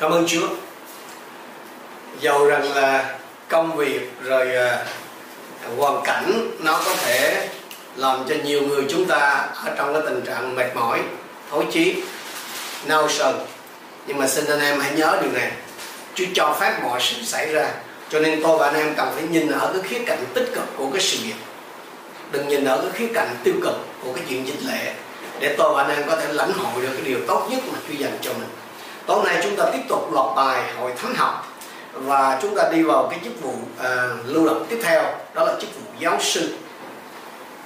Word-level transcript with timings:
cảm 0.00 0.10
ơn 0.10 0.26
Chúa. 0.26 0.48
Dầu 2.20 2.46
rằng 2.46 2.74
là 2.74 3.18
công 3.48 3.76
việc 3.76 4.10
rồi 4.22 4.48
uh, 4.56 5.78
hoàn 5.78 6.02
cảnh 6.04 6.50
nó 6.58 6.80
có 6.84 6.94
thể 6.96 7.48
làm 7.96 8.24
cho 8.28 8.34
nhiều 8.44 8.62
người 8.62 8.84
chúng 8.88 9.04
ta 9.04 9.48
ở 9.64 9.74
trong 9.76 9.92
cái 9.92 10.02
tình 10.06 10.22
trạng 10.26 10.54
mệt 10.54 10.76
mỏi 10.76 11.00
thối 11.50 11.64
chí 11.72 12.02
nao 12.86 13.08
sần. 13.08 13.34
Nhưng 14.06 14.18
mà 14.18 14.28
xin 14.28 14.44
anh 14.46 14.60
em 14.60 14.80
hãy 14.80 14.92
nhớ 14.96 15.18
điều 15.22 15.32
này. 15.32 15.52
Chúa 16.14 16.24
cho 16.34 16.56
phép 16.60 16.80
mọi 16.82 17.00
sự 17.00 17.16
xảy 17.22 17.52
ra 17.52 17.68
cho 18.10 18.20
nên 18.20 18.42
tôi 18.42 18.58
và 18.58 18.66
anh 18.66 18.74
em 18.74 18.94
cần 18.96 19.12
phải 19.14 19.22
nhìn 19.22 19.52
ở 19.52 19.72
cái 19.72 19.82
khía 19.82 20.04
cạnh 20.06 20.24
tích 20.34 20.50
cực 20.54 20.64
của 20.76 20.90
cái 20.92 21.00
sự 21.00 21.18
việc 21.24 21.34
đừng 22.32 22.48
nhìn 22.48 22.64
ở 22.64 22.80
cái 22.82 22.90
khía 22.94 23.14
cạnh 23.14 23.36
tiêu 23.44 23.54
cực 23.62 23.74
của 24.04 24.12
cái 24.12 24.24
chuyện 24.28 24.46
dịch 24.46 24.62
lệ 24.66 24.94
để 25.40 25.54
tôi 25.58 25.74
và 25.74 25.82
anh 25.82 25.96
em 25.96 26.08
có 26.08 26.16
thể 26.16 26.32
lãnh 26.32 26.52
hội 26.52 26.82
được 26.82 26.88
cái 26.92 27.02
điều 27.04 27.18
tốt 27.26 27.48
nhất 27.50 27.60
mà 27.72 27.78
Chúa 27.88 27.94
dành 27.94 28.18
cho 28.22 28.32
mình 28.32 28.48
tối 29.06 29.24
nay 29.24 29.40
chúng 29.42 29.56
ta 29.56 29.64
tiếp 29.72 29.82
tục 29.88 30.12
loạt 30.12 30.36
bài 30.36 30.62
hội 30.78 30.92
thánh 31.02 31.14
học 31.14 31.52
và 31.92 32.38
chúng 32.42 32.56
ta 32.56 32.68
đi 32.72 32.82
vào 32.82 33.08
cái 33.10 33.18
chức 33.24 33.42
vụ 33.42 33.50
uh, 33.50 34.26
lưu 34.26 34.46
động 34.46 34.66
tiếp 34.68 34.78
theo 34.82 35.02
đó 35.34 35.44
là 35.44 35.54
chức 35.60 35.70
vụ 35.74 35.90
giáo 35.98 36.20
sư. 36.20 36.54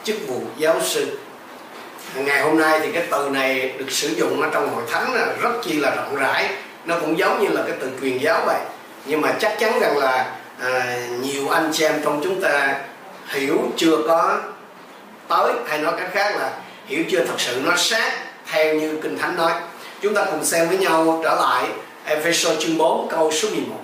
Chức 0.05 0.17
vụ 0.29 0.41
giáo 0.57 0.81
sư. 0.81 1.19
Ngày 2.15 2.43
hôm 2.43 2.59
nay 2.59 2.81
thì 2.83 2.93
cái 2.93 3.07
từ 3.11 3.29
này 3.31 3.75
được 3.79 3.91
sử 3.91 4.09
dụng 4.09 4.43
ở 4.43 4.49
trong 4.53 4.75
hội 4.75 4.83
thánh 4.91 5.15
là 5.15 5.27
rất 5.41 5.51
chi 5.63 5.73
là 5.73 5.95
rộng 5.95 6.17
rãi. 6.17 6.49
Nó 6.85 6.99
cũng 7.01 7.19
giống 7.19 7.43
như 7.43 7.49
là 7.49 7.63
cái 7.67 7.77
từ 7.81 7.91
truyền 8.01 8.19
giáo 8.19 8.43
vậy. 8.47 8.61
Nhưng 9.05 9.21
mà 9.21 9.33
chắc 9.41 9.57
chắn 9.61 9.81
rằng 9.81 9.99
là 9.99 10.37
à, 10.61 10.97
nhiều 11.21 11.49
anh 11.49 11.71
chị 11.73 11.85
em 11.85 12.01
trong 12.05 12.21
chúng 12.25 12.41
ta 12.41 12.81
hiểu 13.29 13.59
chưa 13.77 13.97
có 14.09 14.39
tới 15.29 15.53
hay 15.69 15.79
nói 15.79 15.95
cách 15.99 16.11
khác 16.13 16.37
là 16.37 16.51
hiểu 16.87 17.05
chưa 17.11 17.25
thật 17.25 17.35
sự 17.39 17.61
nó 17.65 17.77
sát 17.77 18.13
theo 18.47 18.75
như 18.75 18.99
kinh 19.03 19.19
thánh 19.19 19.37
nói 19.37 19.53
chúng 20.03 20.15
ta 20.15 20.25
cùng 20.25 20.45
xem 20.45 20.69
với 20.69 20.79
nhau 20.79 21.21
trở 21.25 21.35
lại 21.35 21.69
Ephesos 22.05 22.59
chương 22.61 22.79
4 22.79 23.09
câu 23.11 23.33
số 23.33 23.49
11 23.51 23.77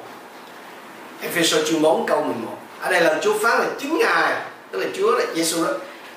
Ephesos 1.22 1.68
chương 1.68 1.82
4 1.82 2.06
câu 2.06 2.22
11 2.22 2.56
ở 2.80 2.92
đây 2.92 3.00
là 3.00 3.18
Chúa 3.22 3.38
phán 3.38 3.58
là 3.58 3.66
chính 3.78 3.98
Ngài, 3.98 4.32
tức 4.70 4.78
là 4.78 4.86
Chúa 4.96 5.10
là 5.10 5.24
Giêsu 5.34 5.64
đó, 5.64 5.70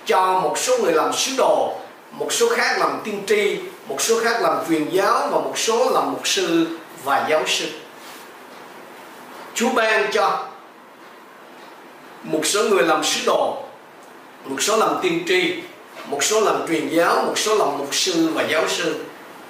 cho 0.06 0.40
một 0.40 0.58
số 0.58 0.78
người 0.78 0.94
làm 0.94 1.14
sứ 1.14 1.32
đồ, 1.38 1.74
một 2.12 2.34
số 2.34 2.50
khác 2.50 2.78
làm 2.80 3.02
tiên 3.04 3.24
tri, 3.28 3.58
một 3.88 4.02
số 4.02 4.20
khác 4.20 4.42
làm 4.42 4.58
truyền 4.70 4.90
giáo 4.90 5.28
và 5.32 5.40
một 5.40 5.54
số 5.56 5.92
làm 5.92 6.12
mục 6.12 6.28
sư 6.28 6.68
và 7.04 7.28
giáo 7.30 7.44
sư. 7.48 7.66
Chúa 9.54 9.70
ban 9.70 10.12
cho 10.12 10.46
một 12.24 12.46
số 12.46 12.64
người 12.64 12.84
làm 12.84 13.04
sứ 13.04 13.22
đồ, 13.26 13.58
một 14.46 14.62
số 14.62 14.78
làm 14.78 14.96
tiên 15.02 15.24
tri, 15.28 15.54
một 16.06 16.24
số 16.24 16.42
làm 16.42 16.68
truyền 16.68 16.90
giáo, 16.90 17.24
một 17.26 17.38
số 17.38 17.56
làm 17.56 17.78
mục 17.78 17.96
sư 17.96 18.30
và 18.34 18.44
giáo 18.50 18.68
sư 18.68 18.96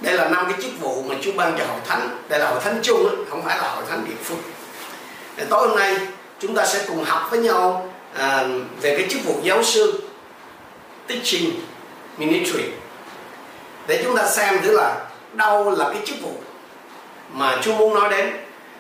đây 0.01 0.13
là 0.13 0.29
năm 0.29 0.45
cái 0.51 0.61
chức 0.61 0.79
vụ 0.79 1.03
mà 1.07 1.15
Chúa 1.21 1.31
ban 1.31 1.57
cho 1.57 1.65
hội 1.65 1.79
thánh. 1.87 2.17
Đây 2.29 2.39
là 2.39 2.49
hội 2.49 2.59
thánh 2.63 2.79
chung 2.83 3.25
không 3.29 3.41
phải 3.45 3.57
là 3.57 3.71
hội 3.71 3.83
thánh 3.89 4.05
địa 4.05 4.15
phương. 4.23 4.41
Để 5.35 5.45
tối 5.49 5.67
hôm 5.67 5.77
nay 5.77 5.97
chúng 6.39 6.55
ta 6.55 6.65
sẽ 6.65 6.85
cùng 6.87 7.03
học 7.03 7.27
với 7.31 7.39
nhau 7.39 7.93
à, 8.17 8.43
về 8.81 8.97
cái 8.97 9.07
chức 9.09 9.23
vụ 9.25 9.39
giáo 9.43 9.63
sư 9.63 10.01
teaching 11.07 11.51
ministry. 12.17 12.63
Để 13.87 14.01
chúng 14.03 14.17
ta 14.17 14.27
xem 14.27 14.61
thử 14.61 14.77
là 14.77 14.95
đâu 15.33 15.71
là 15.71 15.89
cái 15.93 16.01
chức 16.05 16.15
vụ 16.21 16.31
mà 17.33 17.57
Chúa 17.61 17.73
muốn 17.73 17.93
nói 17.93 18.09
đến. 18.09 18.33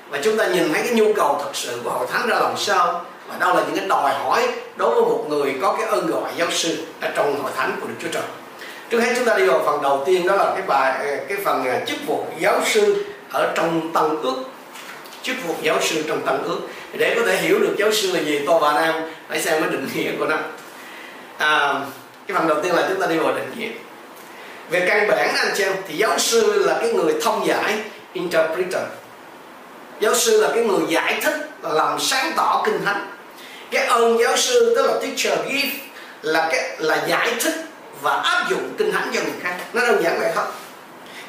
Và 0.09 0.19
chúng 0.23 0.37
ta 0.37 0.47
nhìn 0.47 0.73
thấy 0.73 0.81
cái 0.83 0.93
nhu 0.93 1.13
cầu 1.13 1.41
thật 1.43 1.51
sự 1.53 1.81
của 1.83 1.89
hội 1.89 2.07
thánh 2.11 2.29
ra 2.29 2.39
làm 2.39 2.57
sao. 2.57 3.05
Và 3.27 3.37
đâu 3.39 3.55
là 3.55 3.61
những 3.61 3.75
cái 3.77 3.85
đòi 3.87 4.13
hỏi 4.13 4.47
đối 4.75 4.95
với 4.95 5.01
một 5.01 5.25
người 5.29 5.55
có 5.61 5.75
cái 5.79 5.87
ơn 5.87 6.07
gọi 6.07 6.31
giáo 6.37 6.47
sư 6.51 6.77
ở 7.01 7.09
trong 7.15 7.43
hội 7.43 7.51
thánh 7.55 7.77
của 7.81 7.87
Đức 7.87 7.95
Chúa 8.01 8.09
Trời. 8.11 8.23
Trước 8.89 8.99
hết 8.99 9.13
chúng 9.15 9.25
ta 9.25 9.37
đi 9.37 9.45
vào 9.45 9.61
phần 9.65 9.81
đầu 9.81 10.03
tiên 10.05 10.27
đó 10.27 10.35
là 10.35 10.51
cái 10.53 10.61
bài 10.67 11.07
ờ, 11.07 11.17
cái 11.27 11.37
phần 11.43 11.65
ờ, 11.65 11.79
chức 11.85 11.97
vụ 12.07 12.25
giáo 12.39 12.61
sư 12.65 13.05
ở 13.31 13.51
trong 13.55 13.93
tăng 13.93 14.21
ước. 14.21 14.35
Chức 15.23 15.35
vụ 15.47 15.55
giáo 15.61 15.77
sư 15.81 16.03
trong 16.07 16.21
tăng 16.25 16.43
ước. 16.43 16.59
Để 16.93 17.15
có 17.15 17.21
thể 17.25 17.37
hiểu 17.37 17.59
được 17.59 17.75
giáo 17.77 17.91
sư 17.91 18.11
là 18.11 18.19
gì 18.19 18.41
tôi 18.47 18.59
và 18.59 18.71
anh 18.71 18.75
phải 18.75 19.11
hãy 19.29 19.41
xem 19.41 19.61
cái 19.61 19.71
định 19.71 19.87
nghĩa 19.95 20.11
của 20.19 20.25
nó. 20.25 20.37
À, 21.37 21.81
cái 22.27 22.37
phần 22.37 22.47
đầu 22.47 22.61
tiên 22.63 22.75
là 22.75 22.85
chúng 22.89 23.01
ta 23.01 23.07
đi 23.07 23.17
vào 23.17 23.33
định 23.33 23.51
nghĩa. 23.57 23.69
Về 24.69 24.85
căn 24.87 25.07
bản 25.07 25.35
anh 25.35 25.51
chị 25.57 25.63
em 25.63 25.73
thì 25.87 25.97
giáo 25.97 26.19
sư 26.19 26.63
là 26.65 26.77
cái 26.81 26.93
người 26.93 27.13
thông 27.21 27.47
giải 27.47 27.77
interpreter. 28.13 28.83
Giáo 29.99 30.15
sư 30.15 30.41
là 30.41 30.49
cái 30.55 30.63
người 30.63 30.81
giải 30.89 31.19
thích 31.23 31.35
là 31.61 31.69
làm 31.69 31.99
sáng 31.99 32.31
tỏ 32.35 32.63
kinh 32.65 32.85
thánh. 32.85 33.11
Cái 33.71 33.85
ơn 33.85 34.17
giáo 34.19 34.37
sư 34.37 34.73
tức 34.75 34.85
là 34.85 34.93
teacher 34.93 35.39
gift 35.39 35.69
là 36.21 36.49
cái 36.51 36.75
là 36.77 37.05
giải 37.07 37.33
thích 37.39 37.68
và 38.01 38.15
áp 38.15 38.45
dụng 38.49 38.73
kinh 38.77 38.91
thánh 38.91 39.11
cho 39.13 39.21
người 39.21 39.39
khác. 39.43 39.55
Nó 39.73 39.81
đơn 39.81 40.03
giản 40.03 40.19
vậy 40.19 40.31
thôi. 40.35 40.45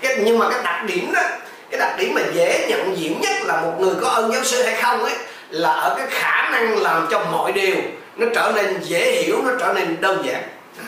Cái, 0.03 0.17
nhưng 0.25 0.39
mà 0.39 0.49
cái 0.51 0.61
đặc 0.65 0.85
điểm 0.87 1.13
đó 1.13 1.23
cái 1.71 1.81
đặc 1.81 1.97
điểm 1.99 2.15
mà 2.15 2.21
dễ 2.33 2.67
nhận 2.69 2.99
diện 2.99 3.21
nhất 3.21 3.43
là 3.43 3.61
một 3.61 3.73
người 3.79 3.95
có 4.01 4.09
ơn 4.09 4.33
giáo 4.33 4.45
sư 4.45 4.63
hay 4.63 4.83
không 4.83 5.05
ấy 5.05 5.15
là 5.51 5.73
ở 5.73 5.95
cái 5.99 6.07
khả 6.11 6.51
năng 6.51 6.79
làm 6.83 7.07
cho 7.11 7.25
mọi 7.33 7.53
điều 7.53 7.77
nó 8.17 8.27
trở 8.35 8.53
nên 8.55 8.81
dễ 8.83 9.23
hiểu 9.23 9.43
nó 9.45 9.51
trở 9.61 9.73
nên 9.73 10.01
đơn 10.01 10.23
giản. 10.27 10.43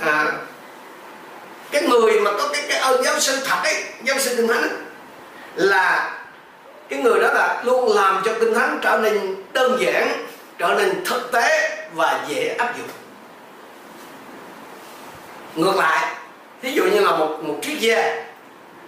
À, 0.06 0.26
cái 1.70 1.82
người 1.82 2.20
mà 2.20 2.30
có 2.32 2.48
cái 2.52 2.62
cái 2.68 2.78
ơn 2.78 3.02
giáo 3.02 3.20
sư 3.20 3.38
thật 3.44 3.56
ấy 3.64 3.84
giáo 4.02 4.18
sư 4.18 4.34
kinh 4.36 4.48
thánh 4.48 4.62
ấy, 4.62 4.70
là 5.54 6.18
cái 6.88 6.98
người 6.98 7.20
đó 7.20 7.28
là 7.32 7.62
luôn 7.64 7.96
làm 7.96 8.22
cho 8.24 8.32
kinh 8.40 8.54
thánh 8.54 8.78
trở 8.82 8.98
nên 9.02 9.34
đơn 9.52 9.76
giản 9.80 10.26
trở 10.58 10.74
nên 10.78 11.04
thực 11.04 11.32
tế 11.32 11.76
và 11.94 12.20
dễ 12.28 12.54
áp 12.58 12.78
dụng 12.78 12.88
ngược 15.56 15.76
lại 15.76 16.14
ví 16.62 16.72
dụ 16.72 16.84
như 16.84 17.00
là 17.00 17.10
một 17.10 17.38
một 17.42 17.58
triết 17.62 17.78
gia 17.78 18.24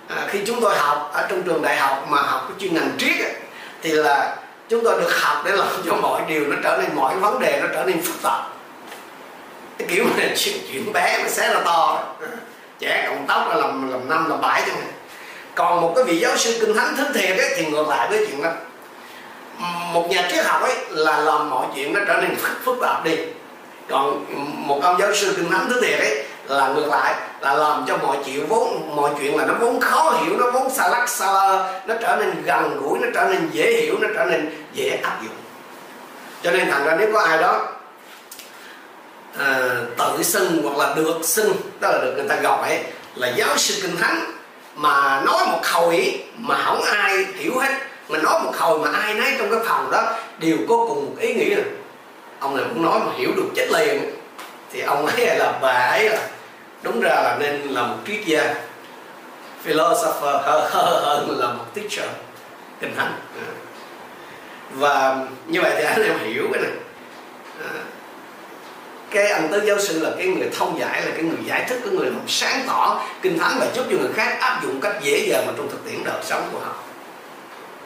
à, 0.09 0.27
khi 0.29 0.39
chúng 0.47 0.61
tôi 0.61 0.77
học 0.77 1.11
ở 1.13 1.27
trong 1.31 1.43
trường 1.43 1.63
đại 1.63 1.77
học 1.77 2.07
mà 2.09 2.23
học 2.23 2.45
cái 2.49 2.57
chuyên 2.61 2.75
ngành 2.75 2.91
triết 2.99 3.21
ấy, 3.21 3.33
thì 3.83 3.91
là 3.91 4.37
chúng 4.69 4.85
tôi 4.85 5.01
được 5.01 5.21
học 5.21 5.43
để 5.45 5.51
làm 5.51 5.69
cho 5.87 5.95
mọi 5.95 6.23
điều 6.29 6.47
nó 6.47 6.57
trở 6.63 6.79
nên 6.83 6.97
mọi 6.97 7.17
vấn 7.17 7.41
đề 7.41 7.61
nó 7.63 7.69
trở 7.75 7.85
nên 7.85 8.03
phức 8.03 8.23
tạp. 8.23 8.43
Cái 9.79 9.89
kiểu 9.91 10.05
mà 10.05 10.25
chuyện, 10.37 10.57
chuyện 10.73 10.93
bé 10.93 11.19
nó 11.23 11.29
sẽ 11.29 11.55
là 11.55 11.61
to 11.65 12.03
à, 12.21 12.29
trẻ 12.79 13.07
cộng 13.09 13.27
tóc 13.27 13.49
là 13.49 13.55
làm 13.55 13.93
làm 13.93 14.09
năm 14.09 14.31
làm 14.31 14.41
bảy 14.41 14.63
chẳng 14.67 14.77
hạn. 14.77 14.93
Còn 15.55 15.81
một 15.81 15.93
cái 15.97 16.05
vị 16.05 16.19
giáo 16.19 16.37
sư 16.37 16.57
kinh 16.61 16.75
thánh 16.75 16.95
thứ 16.97 17.05
thiệt 17.15 17.39
ấy, 17.39 17.55
thì 17.57 17.67
ngược 17.67 17.89
lại 17.89 18.09
với 18.11 18.27
chuyện 18.27 18.43
đó. 18.43 18.51
Một 19.93 20.11
nhà 20.11 20.29
triết 20.33 20.47
học 20.47 20.63
ấy 20.63 20.75
là 20.91 21.19
làm 21.19 21.51
mọi 21.51 21.67
chuyện 21.75 21.93
nó 21.93 22.01
trở 22.09 22.21
nên 22.21 22.37
phức, 22.37 22.51
phức 22.65 22.77
tạp 22.81 23.05
đi. 23.05 23.17
Còn 23.89 24.25
một 24.67 24.81
ông 24.83 25.01
giáo 25.01 25.15
sư 25.15 25.35
kinh 25.37 25.51
thánh 25.51 25.67
thứ 25.69 25.81
thiệt 25.81 25.99
ấy 25.99 26.25
là 26.49 26.69
ngược 26.69 26.87
lại 26.87 27.15
là 27.41 27.55
làm 27.55 27.85
cho 27.89 27.97
mọi 27.97 28.17
chuyện 28.25 28.47
vốn 28.47 28.97
mọi 28.97 29.11
chuyện 29.19 29.37
là 29.37 29.47
nó 29.47 29.55
vốn 29.61 29.81
khó 29.81 30.11
hiểu 30.11 30.37
nó 30.39 30.51
vốn 30.51 30.71
xa 30.71 30.89
lắc 30.89 31.09
xa 31.09 31.27
lơ 31.27 31.81
nó 31.87 31.95
trở 32.01 32.17
nên 32.17 32.43
gần 32.45 32.81
gũi 32.81 32.99
nó 32.99 33.09
trở 33.15 33.25
nên 33.25 33.49
dễ 33.53 33.73
hiểu 33.83 33.95
nó 34.01 34.09
trở 34.15 34.25
nên 34.25 34.65
dễ 34.73 35.01
áp 35.03 35.23
dụng. 35.23 35.35
Cho 36.43 36.51
nên 36.51 36.71
thành 36.71 36.85
ra 36.85 36.97
nếu 36.99 37.09
có 37.13 37.21
ai 37.21 37.39
đó 37.39 37.67
à, 39.39 39.69
tự 39.99 40.23
xưng 40.23 40.63
hoặc 40.63 40.79
là 40.79 40.95
được 40.95 41.19
xưng 41.23 41.53
đó 41.81 41.89
là 41.89 41.99
được 41.99 42.13
người 42.17 42.29
ta 42.29 42.37
gọi 42.37 42.85
là 43.15 43.29
giáo 43.29 43.57
sư 43.57 43.75
kinh 43.83 43.97
thánh 43.97 44.25
mà 44.75 45.21
nói 45.27 45.47
một 45.47 45.61
hồi 45.73 46.25
mà 46.37 46.63
không 46.65 46.83
ai 46.83 47.27
hiểu 47.35 47.59
hết 47.59 47.73
mà 48.09 48.19
nói 48.19 48.41
một 48.45 48.53
hồi 48.59 48.79
mà 48.79 48.99
ai 48.99 49.15
nấy 49.15 49.35
trong 49.39 49.51
cái 49.51 49.61
phòng 49.67 49.91
đó 49.91 50.13
đều 50.39 50.57
có 50.69 50.77
cùng 50.77 51.07
một 51.07 51.15
ý 51.21 51.35
nghĩa. 51.35 51.57
Là 51.57 51.63
ông 52.39 52.57
này 52.57 52.67
cũng 52.69 52.85
nói 52.85 53.01
mà 53.01 53.13
hiểu 53.17 53.31
được 53.37 53.49
chết 53.57 53.69
liền 53.71 54.15
thì 54.73 54.81
ông 54.81 55.07
ấy 55.07 55.37
là 55.37 55.59
bà 55.63 55.73
ấy 55.73 56.09
là 56.09 56.29
đúng 56.85 57.01
ra 57.01 57.11
là 57.11 57.37
nên 57.41 57.61
là 57.61 57.83
một 57.83 57.97
triết 58.07 58.27
gia, 58.27 58.55
philosopher 59.63 60.37
hơn 60.43 61.41
là 61.41 61.47
một 61.47 61.65
teacher 61.75 62.11
kinh 62.81 62.95
thánh. 62.97 63.13
Và 64.71 65.17
như 65.47 65.61
vậy 65.61 65.73
thì 65.77 65.85
anh 65.85 66.03
em 66.03 66.19
hiểu 66.19 66.49
cái 66.53 66.63
này. 66.63 66.73
À, 67.61 67.71
cái 69.11 69.27
anh 69.27 69.49
tứ 69.53 69.63
giáo 69.65 69.79
sư 69.79 70.01
là 70.01 70.11
cái 70.19 70.27
người 70.27 70.49
thông 70.59 70.79
giải, 70.81 71.03
là 71.03 71.11
cái 71.11 71.23
người 71.23 71.39
giải 71.45 71.65
thích, 71.69 71.81
cái 71.85 71.93
người 71.95 72.07
làm 72.07 72.21
sáng 72.29 72.63
tỏ 72.67 73.03
kinh 73.23 73.39
thánh 73.39 73.57
và 73.61 73.67
giúp 73.75 73.85
cho 73.91 73.97
người 73.97 74.13
khác 74.15 74.37
áp 74.41 74.61
dụng 74.63 74.81
cách 74.81 74.97
dễ 75.03 75.27
dàng 75.29 75.47
mà 75.47 75.53
trong 75.57 75.69
thực 75.71 75.85
tiễn 75.85 76.05
đời 76.05 76.23
sống 76.23 76.49
của 76.53 76.59
họ. 76.59 76.75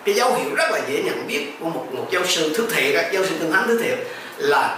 Cái 0.04 0.14
dấu 0.14 0.34
hiệu 0.34 0.54
rất 0.56 0.70
là 0.72 0.80
dễ 0.88 1.02
nhận 1.02 1.26
biết 1.26 1.46
của 1.60 1.68
một 1.68 1.86
một 1.92 2.06
giáo 2.10 2.22
sư 2.26 2.52
thứ 2.56 2.66
thiệt 2.70 3.12
giáo 3.12 3.24
sư 3.24 3.34
kinh 3.40 3.52
thánh 3.52 3.64
thứ 3.66 3.82
thiệt 3.82 3.98
là 4.36 4.76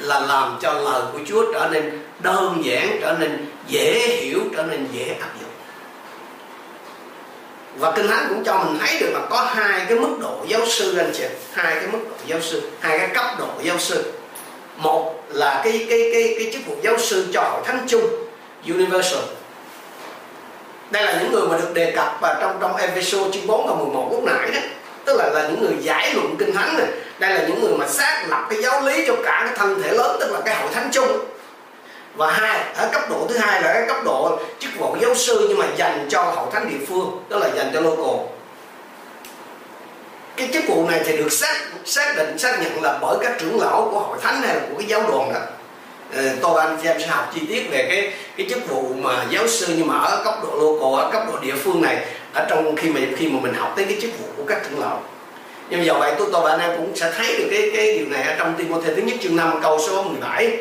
là 0.00 0.20
làm 0.20 0.58
cho 0.62 0.72
lời 0.72 1.02
của 1.12 1.18
Chúa 1.26 1.52
trở 1.52 1.68
nên 1.72 1.98
đơn 2.18 2.62
giản, 2.64 2.98
trở 3.00 3.16
nên 3.18 3.46
dễ 3.66 3.98
hiểu, 4.20 4.38
trở 4.56 4.62
nên 4.62 4.86
dễ 4.92 5.16
áp 5.20 5.30
dụng. 5.40 5.50
Và 7.76 7.92
kinh 7.96 8.08
thánh 8.08 8.26
cũng 8.28 8.44
cho 8.44 8.64
mình 8.64 8.78
thấy 8.78 9.00
được 9.00 9.10
là 9.12 9.20
có 9.30 9.42
hai 9.42 9.86
cái 9.88 9.98
mức 9.98 10.16
độ 10.20 10.44
giáo 10.48 10.60
sư 10.66 10.96
anh 10.96 11.10
chị 11.14 11.24
hai 11.52 11.74
cái 11.74 11.86
mức 11.92 11.98
độ 12.10 12.16
giáo 12.26 12.40
sư, 12.40 12.70
hai 12.80 12.98
cái 12.98 13.08
cấp 13.08 13.24
độ 13.38 13.48
giáo 13.62 13.78
sư. 13.78 14.12
Một 14.76 15.24
là 15.28 15.60
cái 15.64 15.86
cái 15.90 16.10
cái 16.12 16.34
cái 16.38 16.50
chức 16.52 16.66
vụ 16.66 16.76
giáo 16.82 16.98
sư 16.98 17.26
cho 17.32 17.42
hội 17.42 17.62
thánh 17.64 17.86
chung, 17.88 18.06
universal. 18.68 19.22
Đây 20.90 21.02
là 21.02 21.20
những 21.20 21.32
người 21.32 21.48
mà 21.48 21.56
được 21.56 21.74
đề 21.74 21.90
cập 21.96 22.18
và 22.20 22.38
trong 22.40 22.58
trong 22.60 22.76
episode 22.76 23.30
chương 23.32 23.46
4 23.46 23.66
và 23.66 23.74
11 23.74 24.08
lúc 24.12 24.24
nãy 24.24 24.50
đó 24.54 24.60
tức 25.10 25.16
là 25.16 25.30
là 25.30 25.48
những 25.48 25.60
người 25.60 25.74
giải 25.82 26.14
luận 26.14 26.36
kinh 26.38 26.54
thánh 26.54 26.78
này. 26.78 26.86
Đây 27.18 27.34
là 27.34 27.42
những 27.48 27.60
người 27.60 27.72
mà 27.78 27.88
xác 27.88 28.24
lập 28.28 28.46
cái 28.50 28.62
giáo 28.62 28.82
lý 28.82 29.04
cho 29.06 29.14
cả 29.24 29.42
cái 29.44 29.54
thân 29.56 29.82
thể 29.82 29.92
lớn, 29.92 30.16
tức 30.20 30.32
là 30.32 30.40
cái 30.44 30.54
hội 30.54 30.68
thánh 30.74 30.88
chung. 30.92 31.08
Và 32.14 32.30
hai, 32.30 32.60
ở 32.76 32.88
cấp 32.92 33.02
độ 33.10 33.26
thứ 33.28 33.38
hai 33.38 33.62
là 33.62 33.72
cái 33.72 33.84
cấp 33.88 33.96
độ 34.04 34.38
chức 34.58 34.70
vụ 34.78 34.96
giáo 35.00 35.14
sư 35.14 35.46
nhưng 35.48 35.58
mà 35.58 35.66
dành 35.76 36.06
cho 36.10 36.22
hội 36.22 36.46
thánh 36.52 36.68
địa 36.68 36.86
phương 36.88 37.24
đó 37.28 37.38
là 37.38 37.48
dành 37.54 37.70
cho 37.74 37.80
local. 37.80 38.26
Cái 40.36 40.48
chức 40.52 40.64
vụ 40.68 40.86
này 40.88 41.00
thì 41.04 41.16
được 41.16 41.32
xác 41.32 41.60
xác 41.84 42.14
định, 42.16 42.38
xác 42.38 42.62
nhận 42.62 42.82
là 42.82 42.98
bởi 43.02 43.16
các 43.22 43.32
trưởng 43.40 43.60
lão 43.60 43.88
của 43.92 44.00
hội 44.00 44.18
thánh 44.22 44.42
hay 44.42 44.54
là 44.54 44.60
của 44.70 44.78
cái 44.78 44.88
giáo 44.88 45.02
đoàn 45.08 45.32
đó. 45.34 45.40
Ờ, 46.16 46.22
tôi 46.42 46.60
anh 46.60 46.78
em 46.84 47.00
sẽ 47.00 47.06
học 47.06 47.30
chi 47.34 47.40
tiết 47.48 47.70
về 47.70 47.86
cái 47.88 48.12
cái 48.36 48.46
chức 48.50 48.68
vụ 48.68 48.94
mà 48.98 49.26
giáo 49.30 49.48
sư 49.48 49.66
nhưng 49.76 49.86
mà 49.86 49.98
ở 49.98 50.24
cấp 50.24 50.34
độ 50.42 50.54
local, 50.54 51.04
ở 51.04 51.10
cấp 51.12 51.22
độ 51.32 51.38
địa 51.38 51.54
phương 51.64 51.82
này 51.82 52.06
ở 52.34 52.46
trong 52.50 52.76
khi 52.76 52.90
mà 52.90 53.00
khi 53.16 53.28
mà 53.28 53.40
mình 53.42 53.54
học 53.54 53.72
tới 53.76 53.84
cái 53.84 53.98
chức 54.00 54.10
vụ 54.18 54.26
của 54.36 54.44
các 54.48 54.58
trưởng 54.64 54.80
lão. 54.80 55.02
Nhưng 55.68 55.78
mà 55.78 55.84
do 55.84 55.94
vậy, 55.94 56.14
tôi 56.18 56.28
tôi 56.32 56.42
và 56.42 56.50
anh 56.50 56.60
em 56.60 56.76
cũng 56.76 56.96
sẽ 56.96 57.12
thấy 57.16 57.38
được 57.38 57.48
cái 57.50 57.70
cái 57.76 57.98
điều 57.98 58.08
này 58.08 58.22
ở 58.22 58.34
trong 58.38 58.54
Timothy 58.58 58.94
thứ 58.96 59.02
nhất 59.02 59.16
chương 59.22 59.36
5 59.36 59.60
câu 59.62 59.78
số 59.86 60.02
17 60.02 60.58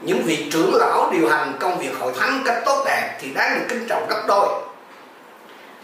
những 0.00 0.22
vị 0.22 0.46
trưởng 0.52 0.74
lão 0.74 1.10
điều 1.12 1.28
hành 1.28 1.52
công 1.60 1.78
việc 1.78 1.98
hội 1.98 2.12
thánh 2.20 2.42
cách 2.44 2.62
tốt 2.66 2.82
đẹp 2.86 3.18
thì 3.20 3.28
đáng 3.34 3.58
được 3.58 3.64
kính 3.68 3.86
trọng 3.88 4.06
gấp 4.08 4.24
đôi. 4.28 4.48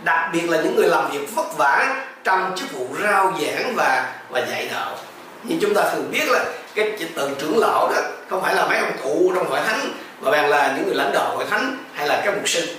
Đặc 0.05 0.31
biệt 0.33 0.51
là 0.51 0.61
những 0.61 0.77
người 0.77 0.89
làm 0.89 1.11
việc 1.11 1.35
vất 1.35 1.57
vả 1.57 2.05
trong 2.25 2.53
chức 2.57 2.73
vụ 2.73 2.87
rao 3.03 3.35
giảng 3.41 3.75
và 3.77 4.15
và 4.31 4.41
dạy 4.51 4.69
đạo. 4.73 4.97
Nhưng 5.43 5.59
chúng 5.61 5.75
ta 5.75 5.83
thường 5.91 6.11
biết 6.11 6.29
là 6.29 6.45
cái 6.75 6.93
từ 7.15 7.31
trưởng 7.39 7.59
lão 7.59 7.91
đó 7.95 8.01
không 8.29 8.43
phải 8.43 8.55
là 8.55 8.67
mấy 8.67 8.79
ông 8.79 8.93
cụ 9.03 9.33
trong 9.35 9.51
hội 9.51 9.61
thánh, 9.67 9.81
mà 10.21 10.31
bằng 10.31 10.49
là 10.49 10.75
những 10.77 10.87
người 10.87 10.95
lãnh 10.95 11.13
đạo 11.13 11.37
hội 11.37 11.45
thánh 11.51 11.77
hay 11.93 12.09
là 12.09 12.23
các 12.25 12.35
mục 12.35 12.49
sư 12.49 12.77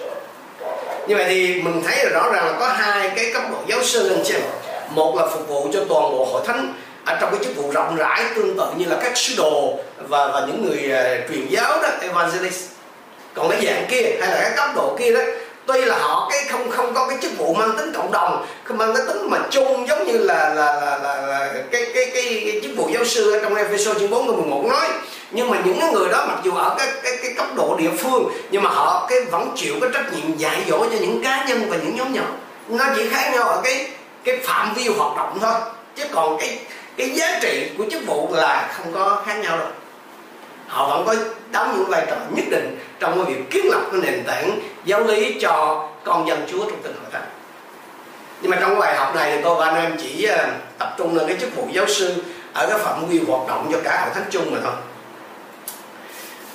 như 1.08 1.16
vậy 1.16 1.26
thì 1.28 1.62
mình 1.62 1.82
thấy 1.86 2.06
là 2.06 2.10
rõ 2.10 2.32
ràng 2.34 2.46
là 2.46 2.54
có 2.60 2.68
hai 2.68 3.10
cái 3.16 3.32
cấp 3.34 3.44
độ 3.52 3.58
giáo 3.68 3.84
sư 3.84 4.10
lên 4.10 4.20
trên. 4.26 4.42
Một 4.90 5.16
là 5.16 5.28
phục 5.28 5.48
vụ 5.48 5.68
cho 5.74 5.80
toàn 5.80 6.12
bộ 6.12 6.26
hội 6.26 6.42
thánh 6.48 6.74
ở 7.06 7.18
trong 7.22 7.32
cái 7.32 7.46
chức 7.46 7.56
vụ 7.56 7.72
rộng 7.72 7.96
rãi 7.96 8.24
tương 8.36 8.58
tự 8.58 8.66
như 8.78 8.86
là 8.86 8.98
các 9.04 9.18
sứ 9.18 9.34
đồ 9.38 9.74
và 9.98 10.28
và 10.28 10.46
những 10.48 10.66
người 10.66 10.80
uh, 10.80 11.30
truyền 11.30 11.48
giáo 11.50 11.82
đó 11.82 11.90
evangelist. 12.02 12.70
Còn 13.34 13.50
cái 13.50 13.66
dạng 13.66 13.86
kia 13.90 14.02
hay 14.22 14.30
là 14.30 14.38
cái 14.42 14.52
cấp 14.56 14.70
độ 14.76 14.96
kia 15.00 15.12
đó 15.14 15.22
tuy 15.66 15.82
là 15.86 15.98
họ 15.98 16.30
cái 16.32 16.44
không 16.50 16.72
không 16.72 16.94
có 16.94 17.08
cái 17.08 17.18
chức 17.22 17.38
vụ 17.38 17.54
mang 17.54 17.78
tính 17.78 17.92
cộng 17.94 18.12
đồng 18.12 18.46
không 18.64 18.78
mang 18.78 18.94
cái 18.96 19.04
tính 19.08 19.30
mà 19.30 19.38
chung 19.50 19.88
giống 19.88 20.08
như 20.08 20.18
là 20.18 20.54
là 20.54 20.74
là, 20.82 20.98
là, 20.98 21.22
là 21.22 21.54
cái, 21.72 21.86
cái 21.94 22.12
cái 22.14 22.42
cái 22.44 22.60
chức 22.64 22.72
vụ 22.78 22.90
giáo 22.94 23.06
sư 23.06 23.32
ở 23.32 23.40
trong 23.44 23.56
Ephesos 23.56 24.00
chương 24.00 24.10
4 24.10 24.28
câu 24.28 24.36
11 24.36 24.66
nói. 24.66 24.88
Nhưng 25.32 25.50
mà 25.50 25.58
những 25.66 25.80
người 25.94 26.10
đó 26.12 26.26
mặc 26.28 26.40
dù 26.44 26.52
ở 26.52 26.76
cái 26.78 26.88
cái 27.04 27.18
cái 27.22 27.34
cấp 27.38 27.48
độ 27.56 27.76
địa 27.80 27.92
phương 27.98 28.32
nhưng 28.52 28.64
mà 28.64 28.70
họ 28.70 29.08
cái 29.10 29.20
vẫn 29.32 29.52
chịu 29.56 29.74
cái 29.82 29.90
trách 29.94 30.14
nhiệm 30.14 30.38
dạy 30.38 30.64
dỗ 30.68 30.80
cho 30.80 30.98
những 31.00 31.24
cá 31.24 31.46
nhân 31.48 31.66
và 31.70 31.78
những 31.78 31.96
nhóm 31.96 32.14
nhỏ. 32.14 32.26
Nó 32.68 32.86
chỉ 32.96 33.10
khác 33.10 33.32
nhau 33.34 33.44
ở 33.44 33.62
cái 33.64 33.88
cái 34.24 34.40
phạm 34.44 34.74
vi 34.74 34.88
hoạt 34.88 35.18
động 35.18 35.38
thôi. 35.42 35.54
Chứ 35.96 36.04
còn 36.12 36.38
cái 36.40 36.60
cái 36.98 37.10
giá 37.10 37.40
trị 37.42 37.70
của 37.78 37.86
chức 37.92 38.06
vụ 38.06 38.30
là 38.32 38.74
không 38.78 38.94
có 38.94 39.24
khác 39.26 39.36
nhau 39.44 39.58
đâu. 39.58 39.68
Họ 40.68 40.90
vẫn 40.90 41.06
có 41.08 41.16
đóng 41.54 41.76
những 41.78 41.90
vai 41.90 42.06
trò 42.10 42.16
nhất 42.36 42.46
định 42.50 42.80
trong 43.00 43.26
cái 43.26 43.36
việc 43.36 43.44
kiến 43.52 43.66
lập 43.66 43.82
cái 43.92 44.02
nền 44.02 44.24
tảng 44.28 44.60
giáo 44.86 45.04
lý 45.04 45.38
cho 45.42 45.88
con 46.04 46.28
dân 46.28 46.46
Chúa 46.52 46.70
trong 46.70 46.82
tình 46.84 46.94
hội 46.94 47.12
thánh 47.12 47.30
nhưng 48.44 48.52
mà 48.52 48.58
trong 48.62 48.70
cái 48.70 48.80
bài 48.80 48.96
học 48.96 49.16
này 49.16 49.32
thì 49.32 49.44
tôi 49.44 49.56
và 49.56 49.66
anh 49.66 49.76
em 49.76 49.98
chỉ 50.02 50.24
ờ, 50.24 50.48
tập 50.80 50.96
trung 50.98 51.16
lên 51.16 51.28
cái 51.28 51.38
chức 51.40 51.56
vụ 51.56 51.68
giáo 51.72 51.88
sư 51.88 52.24
ở 52.54 52.68
cái 52.70 52.80
phạm 52.80 53.08
vi 53.08 53.20
hoạt 53.28 53.48
động 53.48 53.70
cho 53.72 53.80
cả 53.84 54.02
hội 54.02 54.10
thánh 54.14 54.30
chung 54.30 54.52
mà 54.52 54.60
thôi. 54.64 54.74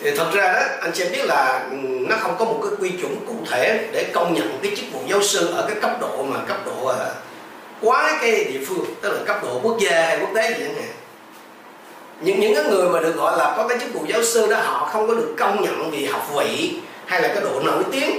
Thì 0.00 0.16
thật 0.16 0.30
ra 0.34 0.52
đó, 0.52 0.60
anh 0.80 0.94
sẽ 0.94 1.08
biết 1.08 1.24
là 1.24 1.66
ừ, 1.70 1.76
nó 2.08 2.16
không 2.16 2.36
có 2.38 2.44
một 2.44 2.60
cái 2.62 2.72
quy 2.80 2.90
chuẩn 2.90 3.16
cụ 3.26 3.34
thể 3.50 3.88
để 3.92 4.10
công 4.12 4.34
nhận 4.34 4.58
cái 4.62 4.72
chức 4.76 4.84
vụ 4.92 5.00
giáo 5.06 5.22
sư 5.22 5.52
ở 5.56 5.66
cái 5.68 5.76
cấp 5.80 6.00
độ 6.00 6.22
mà 6.22 6.38
cấp 6.48 6.56
độ 6.66 6.86
ờ, 6.86 7.14
quá 7.82 8.18
cái 8.20 8.44
địa 8.44 8.60
phương, 8.68 8.84
tức 9.02 9.12
là 9.12 9.18
cấp 9.26 9.42
độ 9.42 9.60
quốc 9.62 9.78
gia 9.80 10.06
hay 10.06 10.18
quốc 10.20 10.30
tế 10.34 10.48
gì 10.48 10.64
chẳng 10.64 10.74
hạn 10.74 10.94
những 12.20 12.40
những 12.40 12.54
cái 12.54 12.64
người 12.64 12.88
mà 12.88 13.00
được 13.00 13.16
gọi 13.16 13.38
là 13.38 13.54
có 13.56 13.68
cái 13.68 13.78
chức 13.78 13.94
vụ 13.94 14.04
giáo 14.08 14.22
sư 14.22 14.46
đó 14.50 14.56
họ 14.62 14.88
không 14.92 15.08
có 15.08 15.14
được 15.14 15.34
công 15.38 15.62
nhận 15.62 15.90
vì 15.90 16.06
học 16.06 16.28
vị 16.36 16.74
hay 17.06 17.22
là 17.22 17.28
cái 17.28 17.40
độ 17.40 17.60
nổi 17.64 17.82
tiếng. 17.92 18.10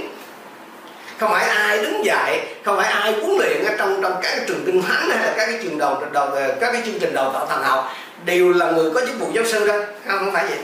Không 1.18 1.30
phải 1.30 1.44
ai 1.44 1.78
đứng 1.78 2.04
dạy 2.04 2.46
không 2.64 2.76
phải 2.76 2.92
ai 2.92 3.12
huấn 3.12 3.38
luyện 3.38 3.64
ở 3.64 3.74
trong 3.78 4.02
trong 4.02 4.12
các 4.22 4.30
cái 4.36 4.44
trường 4.48 4.62
kinh 4.66 4.82
thánh 4.82 5.10
hay 5.10 5.26
là 5.26 5.34
các 5.36 5.46
cái 5.46 5.60
trường 5.62 5.78
đầu 5.78 6.02
đầu 6.12 6.28
các 6.60 6.72
cái 6.72 6.82
chương 6.84 6.98
trình 7.00 7.14
đào 7.14 7.32
tạo 7.32 7.46
thành 7.46 7.62
học. 7.62 7.92
Đều 8.24 8.52
là 8.52 8.70
người 8.70 8.90
có 8.90 9.00
chức 9.00 9.20
vụ 9.20 9.26
giáo 9.32 9.44
sư 9.44 9.66
đó 9.66 9.74
không, 10.06 10.18
không 10.18 10.32
phải 10.32 10.46
vậy. 10.46 10.58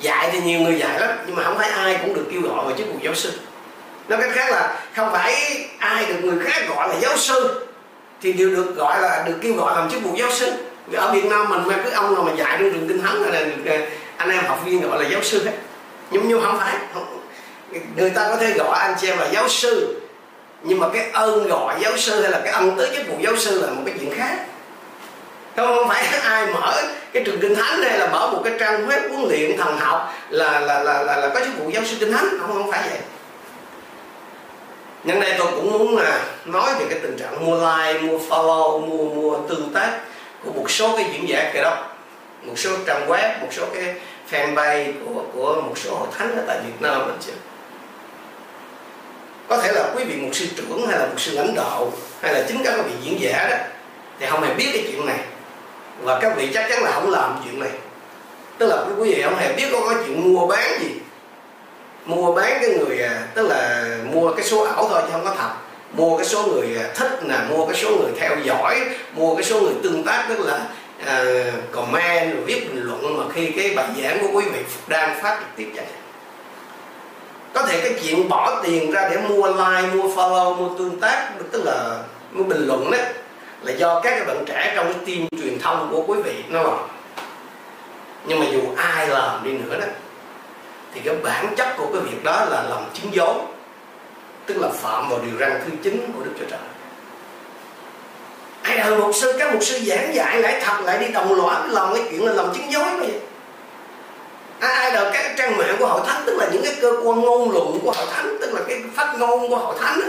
Dạy 0.00 0.28
thì 0.32 0.40
nhiều 0.40 0.60
người 0.60 0.78
dạy 0.78 1.00
lắm 1.00 1.10
nhưng 1.26 1.36
mà 1.36 1.42
không 1.44 1.58
phải 1.58 1.70
ai 1.70 1.98
cũng 2.02 2.14
được 2.14 2.24
kêu 2.32 2.40
gọi 2.42 2.64
vào 2.64 2.72
chức 2.78 2.86
vụ 2.86 2.98
giáo 3.02 3.14
sư. 3.14 3.32
Nói 4.08 4.18
cách 4.22 4.30
khác 4.32 4.50
là 4.50 4.80
không 4.96 5.12
phải 5.12 5.66
ai 5.78 6.06
được 6.06 6.16
người 6.22 6.38
khác 6.44 6.62
gọi 6.68 6.88
là 6.88 6.94
giáo 7.00 7.16
sư 7.16 7.66
thì 8.22 8.32
đều 8.32 8.50
được 8.50 8.76
gọi 8.76 9.02
là 9.02 9.24
được 9.26 9.34
kêu 9.42 9.54
gọi 9.54 9.76
làm 9.76 9.90
chức 9.90 10.02
vụ 10.02 10.16
giáo 10.16 10.30
sư 10.32 10.52
ở 10.96 11.12
Việt 11.12 11.24
Nam 11.24 11.48
mình 11.48 11.62
mà 11.66 11.82
cứ 11.84 11.90
ông 11.90 12.14
nào 12.14 12.22
mà 12.22 12.32
dạy 12.32 12.56
trong 12.60 12.72
trường 12.72 12.88
kinh 12.88 13.02
thánh 13.02 13.22
là 13.22 13.40
à, 13.66 13.86
anh 14.16 14.30
em 14.30 14.44
học 14.44 14.60
viên 14.64 14.80
gọi 14.80 15.02
là 15.02 15.08
giáo 15.08 15.22
sư 15.22 15.44
hết 15.44 15.52
nhưng 16.10 16.28
nhưng 16.28 16.42
không 16.42 16.58
phải 16.58 16.74
không, 16.94 17.20
người 17.96 18.10
ta 18.10 18.28
có 18.28 18.36
thể 18.36 18.52
gọi 18.52 18.78
anh 18.78 18.94
chị 19.00 19.06
em 19.06 19.18
là 19.18 19.28
giáo 19.32 19.48
sư 19.48 20.00
nhưng 20.62 20.80
mà 20.80 20.88
cái 20.92 21.10
ơn 21.12 21.48
gọi 21.48 21.74
giáo 21.80 21.96
sư 21.96 22.22
hay 22.22 22.30
là 22.30 22.40
cái 22.44 22.52
ân 22.52 22.74
tới 22.76 22.90
chức 22.96 23.08
vụ 23.08 23.14
giáo 23.20 23.36
sư 23.36 23.62
là 23.62 23.72
một 23.72 23.82
cái 23.86 23.94
chuyện 24.00 24.10
khác. 24.14 24.46
Không 25.56 25.76
không 25.76 25.88
phải 25.88 26.04
ai 26.22 26.46
mở 26.46 26.82
cái 27.12 27.22
trường 27.24 27.40
kinh 27.40 27.54
thánh 27.54 27.82
hay 27.82 27.98
là 27.98 28.06
mở 28.06 28.30
một 28.32 28.40
cái 28.44 28.52
trang 28.60 28.88
web 28.88 29.08
huấn 29.08 29.28
luyện 29.28 29.56
thần 29.56 29.78
học 29.78 30.14
là 30.30 30.60
là 30.60 30.82
là 30.82 31.02
là, 31.02 31.16
là 31.16 31.28
có 31.34 31.40
chức 31.40 31.58
vụ 31.58 31.70
giáo 31.70 31.84
sư 31.84 31.96
kinh 32.00 32.12
thánh 32.12 32.28
không 32.40 32.52
không 32.52 32.70
phải 32.70 32.82
vậy. 32.90 33.00
Nhân 35.04 35.20
đây 35.20 35.34
tôi 35.38 35.46
cũng 35.54 35.72
muốn 35.72 35.96
là 35.96 36.24
nói 36.44 36.74
về 36.78 36.86
cái 36.90 36.98
tình 37.02 37.16
trạng 37.18 37.46
mua 37.46 37.56
like 37.56 38.00
mua 38.00 38.18
follow 38.18 38.86
mua 38.86 39.04
mua 39.14 39.38
tương 39.48 39.72
tác 39.74 39.98
của 40.44 40.52
một 40.52 40.70
số 40.70 40.96
cái 40.96 41.06
diễn 41.12 41.28
giả 41.28 41.50
kia 41.54 41.62
đó 41.62 41.84
một 42.42 42.54
số 42.56 42.70
trang 42.86 43.08
web, 43.08 43.40
một 43.40 43.48
số 43.50 43.66
cái 43.74 43.94
fanpage 44.30 44.92
của 45.04 45.22
của 45.34 45.60
một 45.60 45.78
số 45.78 45.94
hội 45.94 46.08
thánh 46.18 46.36
ở 46.36 46.42
tại 46.46 46.58
Việt 46.66 46.80
Nam 46.80 47.06
mình 47.06 47.16
chứ. 47.26 47.32
Có 49.48 49.58
thể 49.58 49.72
là 49.72 49.90
quý 49.96 50.04
vị 50.04 50.16
một 50.16 50.28
sư 50.32 50.46
trưởng 50.56 50.86
hay 50.88 50.98
là 50.98 51.06
một 51.06 51.14
sư 51.20 51.32
lãnh 51.32 51.54
đạo 51.54 51.92
hay 52.20 52.34
là 52.34 52.44
chính 52.48 52.62
các 52.64 52.74
vị 52.84 52.92
diễn 53.02 53.20
giả 53.20 53.48
đó, 53.50 53.56
thì 54.20 54.26
không 54.26 54.42
hề 54.42 54.54
biết 54.54 54.70
cái 54.72 54.84
chuyện 54.92 55.06
này. 55.06 55.18
Và 56.02 56.18
các 56.20 56.32
vị 56.36 56.50
chắc 56.54 56.66
chắn 56.70 56.82
là 56.82 56.90
không 56.90 57.10
làm 57.10 57.40
chuyện 57.44 57.60
này. 57.60 57.70
Tức 58.58 58.66
là 58.66 58.84
quý 58.98 59.14
vị 59.14 59.22
không 59.22 59.36
hề 59.36 59.52
biết 59.52 59.68
có 59.72 59.80
cái 59.88 60.04
chuyện 60.06 60.34
mua 60.34 60.46
bán 60.46 60.80
gì. 60.80 60.90
Mua 62.04 62.34
bán 62.34 62.58
cái 62.60 62.70
người 62.70 63.02
à, 63.02 63.22
tức 63.34 63.48
là 63.48 63.86
mua 64.12 64.32
cái 64.32 64.44
số 64.44 64.62
ảo 64.62 64.88
thôi 64.88 65.02
chứ 65.06 65.08
không 65.12 65.24
có 65.24 65.34
thật 65.38 65.50
mua 65.92 66.16
cái 66.16 66.26
số 66.26 66.42
người 66.42 66.76
à, 66.76 66.92
thích 66.94 67.18
là 67.22 67.46
mua 67.50 67.66
cái 67.66 67.76
số 67.76 67.88
người 67.88 68.12
theo 68.18 68.36
dõi 68.44 68.80
mua 69.14 69.34
cái 69.34 69.44
số 69.44 69.60
người 69.60 69.74
tương 69.82 70.04
tác 70.04 70.26
tức 70.28 70.38
là 70.40 70.60
uh, 71.02 71.54
comment 71.72 72.34
rồi 72.34 72.42
viết 72.44 72.74
bình 72.74 72.82
luận. 72.82 73.18
Mà 73.18 73.24
khi 73.34 73.50
cái 73.56 73.72
bài 73.76 73.86
giảng 74.02 74.18
của 74.20 74.28
quý 74.32 74.44
vị 74.52 74.60
đang 74.86 75.22
phát 75.22 75.38
trực 75.40 75.56
tiếp 75.56 75.70
vậy. 75.74 75.86
Có 77.54 77.62
thể 77.62 77.80
cái 77.80 77.94
chuyện 78.02 78.28
bỏ 78.28 78.62
tiền 78.64 78.90
ra 78.90 79.08
để 79.10 79.16
mua 79.28 79.46
like 79.46 79.94
mua 79.94 80.08
follow 80.08 80.54
mua 80.54 80.78
tương 80.78 81.00
tác 81.00 81.30
tức 81.52 81.62
là 81.64 81.98
mua 82.32 82.44
bình 82.44 82.66
luận 82.66 82.90
đấy 82.90 83.02
là 83.62 83.72
do 83.72 84.00
các 84.00 84.10
cái 84.10 84.24
bạn 84.24 84.44
trẻ 84.46 84.72
trong 84.76 84.92
cái 84.92 85.06
team 85.06 85.42
truyền 85.42 85.58
thông 85.58 85.88
của 85.90 86.02
quý 86.06 86.22
vị 86.22 86.34
nó 86.48 86.62
làm. 86.62 86.78
Nhưng 88.26 88.40
mà 88.40 88.46
dù 88.52 88.60
ai 88.76 89.08
làm 89.08 89.44
đi 89.44 89.50
nữa 89.50 89.80
đó 89.80 89.86
thì 90.94 91.00
cái 91.04 91.14
bản 91.24 91.54
chất 91.56 91.68
của 91.76 91.86
cái 91.92 92.02
việc 92.02 92.24
đó 92.24 92.44
là 92.50 92.62
làm 92.62 92.80
chứng 92.94 93.14
dối 93.14 93.34
tức 94.48 94.56
là 94.60 94.68
phạm 94.68 95.08
vào 95.08 95.20
điều 95.24 95.38
răn 95.40 95.60
thứ 95.64 95.70
chín 95.82 96.12
của 96.16 96.24
đức 96.24 96.30
chúa 96.38 96.46
trời. 96.50 96.60
Ai 98.62 98.78
đời 98.78 98.98
một 98.98 99.12
sư 99.14 99.36
các 99.38 99.54
một 99.54 99.60
sư 99.62 99.78
giảng 99.78 100.14
dạy 100.14 100.42
lại 100.42 100.60
thật 100.64 100.80
lại 100.84 100.98
đi 100.98 101.08
đồng 101.08 101.34
loạt 101.34 101.70
làm 101.70 101.94
cái 101.94 102.02
chuyện 102.10 102.24
là 102.24 102.32
làm 102.32 102.54
chứng 102.54 102.72
dối 102.72 102.84
mà 102.84 102.98
vậy? 102.98 103.20
Ai, 104.60 104.74
ai 104.74 104.90
đời 104.90 105.10
các 105.12 105.34
trang 105.38 105.56
mạng 105.56 105.76
của 105.78 105.86
hội 105.86 106.00
thánh 106.06 106.22
tức 106.26 106.36
là 106.36 106.48
những 106.52 106.62
cái 106.62 106.74
cơ 106.80 106.92
quan 107.04 107.20
ngôn 107.20 107.50
luận 107.50 107.78
của 107.82 107.92
hội 107.92 108.06
thánh 108.14 108.38
tức 108.40 108.54
là 108.54 108.60
cái 108.68 108.82
phát 108.94 109.14
ngôn 109.18 109.48
của 109.48 109.56
hội 109.56 109.76
thánh 109.80 110.00
đó. 110.00 110.06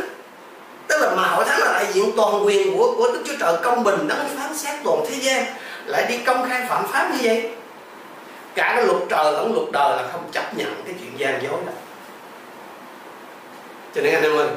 tức 0.88 1.02
là 1.02 1.16
mà 1.16 1.24
hội 1.24 1.46
thánh 1.46 1.60
là 1.60 1.74
đại 1.74 1.86
diện 1.94 2.12
toàn 2.18 2.46
quyền 2.46 2.78
của 2.78 2.94
của 2.98 3.12
đức 3.12 3.24
chúa 3.28 3.36
trời 3.40 3.54
công 3.64 3.84
bình 3.84 4.08
đấng 4.08 4.30
phán 4.38 4.58
xét 4.58 4.76
toàn 4.84 5.06
thế 5.10 5.16
gian 5.22 5.46
lại 5.86 6.06
đi 6.10 6.18
công 6.18 6.50
khai 6.50 6.62
phạm 6.70 6.88
pháp 6.88 7.12
như 7.12 7.18
vậy? 7.22 7.52
Cả 8.56 8.74
cái 8.76 8.86
luật 8.86 8.98
trời 9.10 9.32
lẫn 9.34 9.54
luật 9.54 9.72
đời 9.72 9.98
là 9.98 10.10
không 10.12 10.30
chấp 10.32 10.58
nhận 10.58 10.74
cái 10.86 10.96
chuyện 11.00 11.20
gian 11.20 11.44
dối 11.44 11.58
đâu 11.66 11.76
cho 13.96 14.02
nên 14.02 14.14
anh 14.14 14.24
em 14.24 14.38
ơi, 14.38 14.48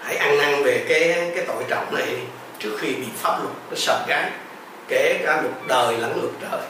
hãy 0.00 0.16
ăn 0.16 0.38
năn 0.38 0.62
về 0.62 0.84
cái 0.88 1.30
cái 1.34 1.44
tội 1.46 1.64
trọng 1.68 1.94
này 1.94 2.06
trước 2.58 2.76
khi 2.78 2.94
bị 2.94 3.06
pháp 3.16 3.38
luật 3.42 3.54
nó 3.70 3.76
sờ 3.76 4.04
cái 4.08 4.30
kể 4.88 5.20
cả 5.26 5.42
luật 5.42 5.54
đời 5.66 5.98
lẫn 5.98 6.20
luật 6.20 6.32
trời. 6.40 6.60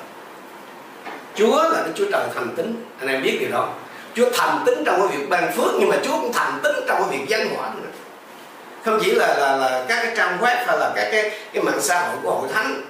Chúa 1.34 1.62
là 1.62 1.82
cái 1.82 1.92
Chúa 1.94 2.04
trời 2.12 2.26
thành 2.34 2.54
tính 2.56 2.84
anh 3.00 3.08
em 3.08 3.22
biết 3.22 3.36
điều 3.40 3.50
đó. 3.50 3.68
Chúa 4.14 4.30
thành 4.34 4.62
tính 4.66 4.82
trong 4.86 5.00
cái 5.00 5.18
việc 5.18 5.28
ban 5.28 5.52
phước, 5.52 5.74
nhưng 5.78 5.88
mà 5.88 5.96
Chúa 6.04 6.20
cũng 6.20 6.32
thành 6.32 6.60
tính 6.62 6.76
trong 6.86 7.02
cái 7.02 7.18
việc 7.18 7.28
danh 7.28 7.48
hỏa 7.54 7.70
nữa. 7.76 7.90
Không 8.84 9.00
chỉ 9.04 9.10
là 9.10 9.34
là 9.34 9.56
là 9.56 9.84
các 9.88 10.02
cái 10.02 10.12
trang 10.16 10.38
web 10.40 10.56
hay 10.66 10.78
là 10.78 10.92
các 10.96 11.08
cái 11.12 11.30
cái 11.52 11.62
mạng 11.62 11.80
xã 11.80 12.00
hội 12.00 12.16
của 12.22 12.30
hội 12.30 12.48
thánh, 12.54 12.82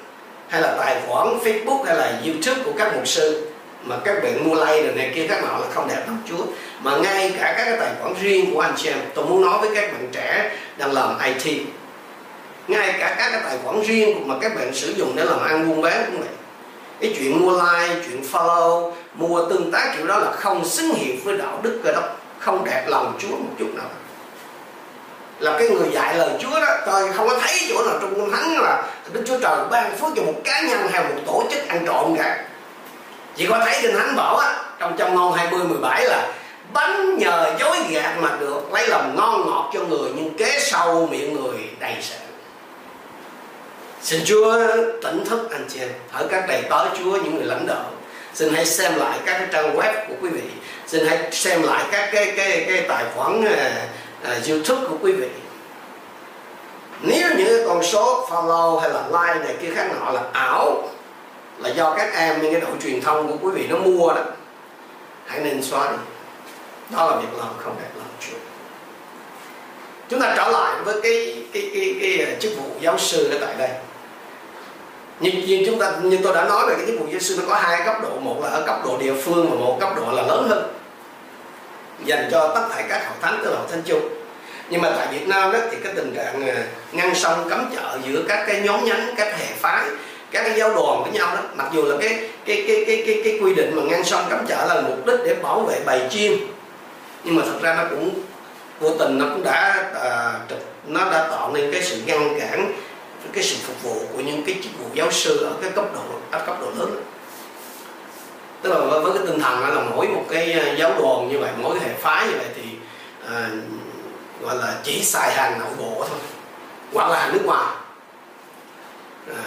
hay 0.48 0.62
là 0.62 0.74
tài 0.78 1.00
khoản 1.06 1.38
Facebook 1.38 1.82
hay 1.82 1.96
là 1.96 2.12
YouTube 2.24 2.62
của 2.64 2.72
các 2.78 2.94
mục 2.94 3.08
sư 3.08 3.47
mà 3.88 3.96
các 4.04 4.22
bạn 4.22 4.48
mua 4.48 4.54
like 4.54 4.82
rồi 4.82 4.94
này 4.96 5.12
kia, 5.14 5.26
các 5.28 5.42
nọ 5.42 5.58
là 5.58 5.66
không 5.74 5.88
đẹp 5.88 6.02
bằng 6.06 6.18
Chúa 6.28 6.44
mà 6.82 6.96
ngay 6.96 7.32
cả 7.40 7.54
các 7.58 7.64
cái 7.64 7.76
tài 7.80 7.90
khoản 8.00 8.14
riêng 8.20 8.54
của 8.54 8.60
anh 8.60 8.72
chị 8.76 8.88
em, 8.88 8.98
tôi 9.14 9.24
muốn 9.24 9.42
nói 9.42 9.58
với 9.60 9.70
các 9.74 9.92
bạn 9.92 10.08
trẻ 10.12 10.50
đang 10.76 10.92
làm 10.92 11.18
IT 11.18 11.66
ngay 12.68 12.94
cả 13.00 13.14
các 13.18 13.30
cái 13.30 13.40
tài 13.44 13.58
khoản 13.64 13.82
riêng 13.82 14.28
mà 14.28 14.34
các 14.40 14.54
bạn 14.54 14.74
sử 14.74 14.94
dụng 14.96 15.12
để 15.16 15.24
làm 15.24 15.44
ăn 15.44 15.68
buôn 15.68 15.82
bán 15.82 16.04
cũng 16.06 16.20
vậy. 16.20 16.28
Cái 17.00 17.14
chuyện 17.18 17.40
mua 17.40 17.52
like, 17.52 17.94
chuyện 18.06 18.22
follow, 18.32 18.92
mua 19.14 19.48
tương 19.50 19.70
tác 19.72 19.94
kiểu 19.96 20.06
đó 20.06 20.18
là 20.18 20.32
không 20.32 20.64
xứng 20.64 20.94
hiệp 20.94 21.24
với 21.24 21.36
đạo 21.36 21.60
đức 21.62 21.80
cơ 21.84 21.92
đốc, 21.92 22.20
không 22.38 22.64
đẹp 22.64 22.84
lòng 22.88 23.18
Chúa 23.18 23.36
một 23.36 23.54
chút 23.58 23.74
nào. 23.74 23.86
Là 25.38 25.58
cái 25.58 25.68
người 25.68 25.88
dạy 25.92 26.14
lời 26.14 26.30
Chúa 26.40 26.60
đó, 26.60 26.76
tôi 26.86 27.12
không 27.12 27.28
có 27.28 27.38
thấy 27.40 27.58
chỗ 27.68 27.82
nào 27.86 27.98
trong 28.00 28.14
kinh 28.14 28.30
thánh 28.30 28.58
là 28.60 28.82
Đức 29.12 29.24
Chúa 29.26 29.40
Trời 29.40 29.56
ban 29.70 29.96
phước 29.96 30.12
cho 30.16 30.22
một 30.22 30.34
cá 30.44 30.60
nhân 30.60 30.88
hay 30.92 31.04
một 31.04 31.20
tổ 31.26 31.44
chức 31.50 31.68
ăn 31.68 31.86
trộm 31.86 32.16
cả 32.18 32.44
chỉ 33.38 33.46
có 33.46 33.58
thấy 33.58 33.78
kinh 33.82 33.96
thánh 33.96 34.16
bảo 34.16 34.36
á 34.36 34.56
trong 34.78 34.96
trong 34.98 35.14
ngôn 35.14 35.32
20 35.32 35.64
17 35.64 36.04
là 36.04 36.32
bánh 36.72 37.18
nhờ 37.18 37.54
dối 37.60 37.76
gạt 37.90 38.16
mà 38.20 38.36
được 38.40 38.72
lấy 38.72 38.88
lòng 38.88 39.16
ngon 39.16 39.50
ngọt 39.50 39.70
cho 39.74 39.80
người 39.80 40.10
nhưng 40.16 40.34
kế 40.34 40.58
sau 40.60 41.08
miệng 41.10 41.34
người 41.34 41.58
đầy 41.80 41.94
sự 42.00 42.16
xin 44.02 44.20
Chúa 44.24 44.66
tỉnh 45.02 45.24
thức 45.24 45.50
anh 45.50 45.64
chị 45.68 45.80
em 45.80 45.88
ở 46.12 46.26
các 46.30 46.44
đầy 46.48 46.62
tớ 46.70 46.88
Chúa 46.98 47.16
những 47.16 47.36
người 47.36 47.44
lãnh 47.44 47.66
đạo. 47.66 47.84
Xin 48.34 48.54
hãy 48.54 48.66
xem 48.66 48.94
lại 48.94 49.18
các 49.26 49.38
cái 49.38 49.48
trang 49.52 49.76
web 49.76 49.94
của 50.08 50.14
quý 50.22 50.28
vị. 50.28 50.42
Xin 50.86 51.06
hãy 51.06 51.18
xem 51.32 51.62
lại 51.62 51.84
các 51.92 52.10
cái 52.12 52.32
cái 52.36 52.64
cái 52.68 52.84
tài 52.88 53.04
khoản 53.14 53.40
uh, 53.40 54.38
uh, 54.38 54.48
YouTube 54.48 54.88
của 54.88 54.96
quý 55.02 55.12
vị. 55.12 55.28
Nếu 57.02 57.28
những 57.36 57.46
cái 57.46 57.60
con 57.68 57.82
số 57.82 58.28
follow 58.30 58.78
hay 58.78 58.90
là 58.90 59.02
like 59.06 59.44
này 59.44 59.56
kia 59.62 59.74
khác 59.74 59.86
nọ 60.00 60.10
là 60.10 60.22
ảo 60.32 60.88
là 61.58 61.68
do 61.68 61.94
các 61.96 62.14
em 62.14 62.42
những 62.42 62.52
cái 62.52 62.60
đội 62.60 62.70
truyền 62.82 63.00
thông 63.00 63.28
của 63.28 63.48
quý 63.48 63.52
vị 63.54 63.66
nó 63.68 63.78
mua 63.78 64.08
đó. 64.14 64.22
Hãy 65.26 65.40
nên 65.40 65.62
xóa 65.62 65.90
đi. 65.90 65.96
Đó 66.90 67.10
là 67.10 67.16
việc 67.16 67.38
làm 67.38 67.48
không 67.58 67.76
đẹp 67.78 67.90
làm 67.96 68.06
Chúa 68.20 68.38
chúng 70.08 70.20
ta 70.20 70.34
trở 70.36 70.48
lại 70.48 70.76
với 70.84 71.00
cái 71.02 71.44
cái 71.52 71.70
cái 71.74 71.96
cái, 72.00 72.16
cái 72.26 72.36
chức 72.40 72.52
vụ 72.56 72.70
giáo 72.80 72.98
sư 72.98 73.30
ở 73.30 73.38
tại 73.46 73.54
đây. 73.58 73.68
Như, 75.20 75.30
như 75.30 75.62
chúng 75.66 75.78
ta 75.78 75.92
như 76.02 76.18
tôi 76.22 76.34
đã 76.34 76.44
nói 76.44 76.66
về 76.66 76.74
cái 76.76 76.86
chức 76.86 77.00
vụ 77.00 77.06
giáo 77.10 77.20
sư 77.20 77.36
nó 77.38 77.44
có 77.48 77.54
hai 77.54 77.82
cấp 77.86 77.96
độ. 78.02 78.20
Một 78.20 78.40
là 78.42 78.48
ở 78.48 78.62
cấp 78.66 78.80
độ 78.84 78.98
địa 78.98 79.14
phương 79.24 79.50
và 79.50 79.56
một 79.56 79.76
cấp 79.80 79.90
độ 79.96 80.12
là 80.12 80.22
lớn 80.22 80.46
hơn. 80.48 80.74
Dành 82.04 82.28
cho 82.30 82.54
tất 82.54 82.68
cả 82.70 82.84
các 82.88 83.06
học 83.06 83.16
thánh 83.20 83.40
tức 83.44 83.50
là 83.50 83.56
học 83.56 83.66
thánh 83.70 83.82
chung. 83.84 84.08
Nhưng 84.70 84.82
mà 84.82 84.92
tại 84.96 85.06
Việt 85.12 85.28
Nam 85.28 85.52
đó 85.52 85.58
thì 85.70 85.76
cái 85.84 85.92
tình 85.96 86.14
trạng 86.16 86.46
ờ, 86.46 86.54
ngăn 86.92 87.14
sông 87.14 87.48
cấm 87.50 87.70
chợ 87.76 87.98
giữa 88.06 88.22
các 88.28 88.44
cái 88.48 88.60
nhóm 88.64 88.84
nhánh 88.84 89.14
các 89.16 89.38
hệ 89.38 89.46
phái 89.56 89.84
các 90.30 90.42
cái 90.42 90.58
giáo 90.58 90.74
đoàn 90.74 91.02
với 91.02 91.12
nhau 91.12 91.36
đó 91.36 91.42
mặc 91.54 91.66
dù 91.72 91.82
là 91.82 91.96
cái 92.00 92.28
cái 92.44 92.64
cái 92.66 92.84
cái 92.86 93.02
cái, 93.06 93.20
cái 93.24 93.38
quy 93.42 93.54
định 93.54 93.76
mà 93.76 93.82
ngăn 93.82 94.04
sông 94.04 94.24
cấm 94.30 94.46
chợ 94.46 94.66
là 94.74 94.80
mục 94.80 95.06
đích 95.06 95.20
để 95.24 95.34
bảo 95.42 95.60
vệ 95.60 95.80
bầy 95.86 96.08
chiên 96.10 96.32
nhưng 97.24 97.36
mà 97.36 97.42
thật 97.46 97.58
ra 97.62 97.74
nó 97.74 97.84
cũng 97.90 98.10
vô 98.80 98.90
tình 98.98 99.18
nó 99.18 99.24
cũng 99.34 99.44
đã 99.44 99.90
à, 99.94 100.32
nó 100.86 101.10
đã 101.10 101.28
tạo 101.30 101.52
nên 101.54 101.72
cái 101.72 101.82
sự 101.82 102.02
ngăn 102.06 102.40
cản 102.40 102.72
cái 103.32 103.44
sự 103.44 103.56
phục 103.62 103.82
vụ 103.82 104.00
của 104.12 104.20
những 104.20 104.42
cái 104.46 104.56
chức 104.62 104.78
vụ 104.78 104.86
giáo 104.94 105.10
sư 105.12 105.44
ở 105.44 105.52
cái 105.62 105.70
cấp 105.70 105.84
độ 105.94 106.00
ở 106.30 106.46
cấp 106.46 106.56
độ 106.60 106.66
lớn. 106.78 107.02
Tức 108.62 108.70
là 108.70 108.78
với, 108.78 109.00
với 109.00 109.12
cái 109.12 109.26
tinh 109.26 109.40
thần 109.40 109.60
là 109.60 109.82
mỗi 109.96 110.08
một 110.08 110.24
cái 110.30 110.52
à, 110.52 110.74
giáo 110.78 110.92
đoàn 110.98 111.28
như 111.28 111.38
vậy 111.38 111.50
mỗi 111.62 111.78
cái 111.78 111.88
hệ 111.88 111.94
phái 111.94 112.26
như 112.26 112.34
vậy 112.38 112.48
thì 112.54 112.62
à, 113.28 113.50
gọi 114.40 114.56
là 114.56 114.74
chỉ 114.84 115.02
xài 115.02 115.34
hàng 115.34 115.58
nội 115.58 115.70
bộ 115.78 116.04
thôi 116.08 116.18
hoặc 116.92 117.10
là 117.10 117.20
hàng 117.20 117.32
nước 117.32 117.42
ngoài. 117.44 117.76
À, 119.28 119.44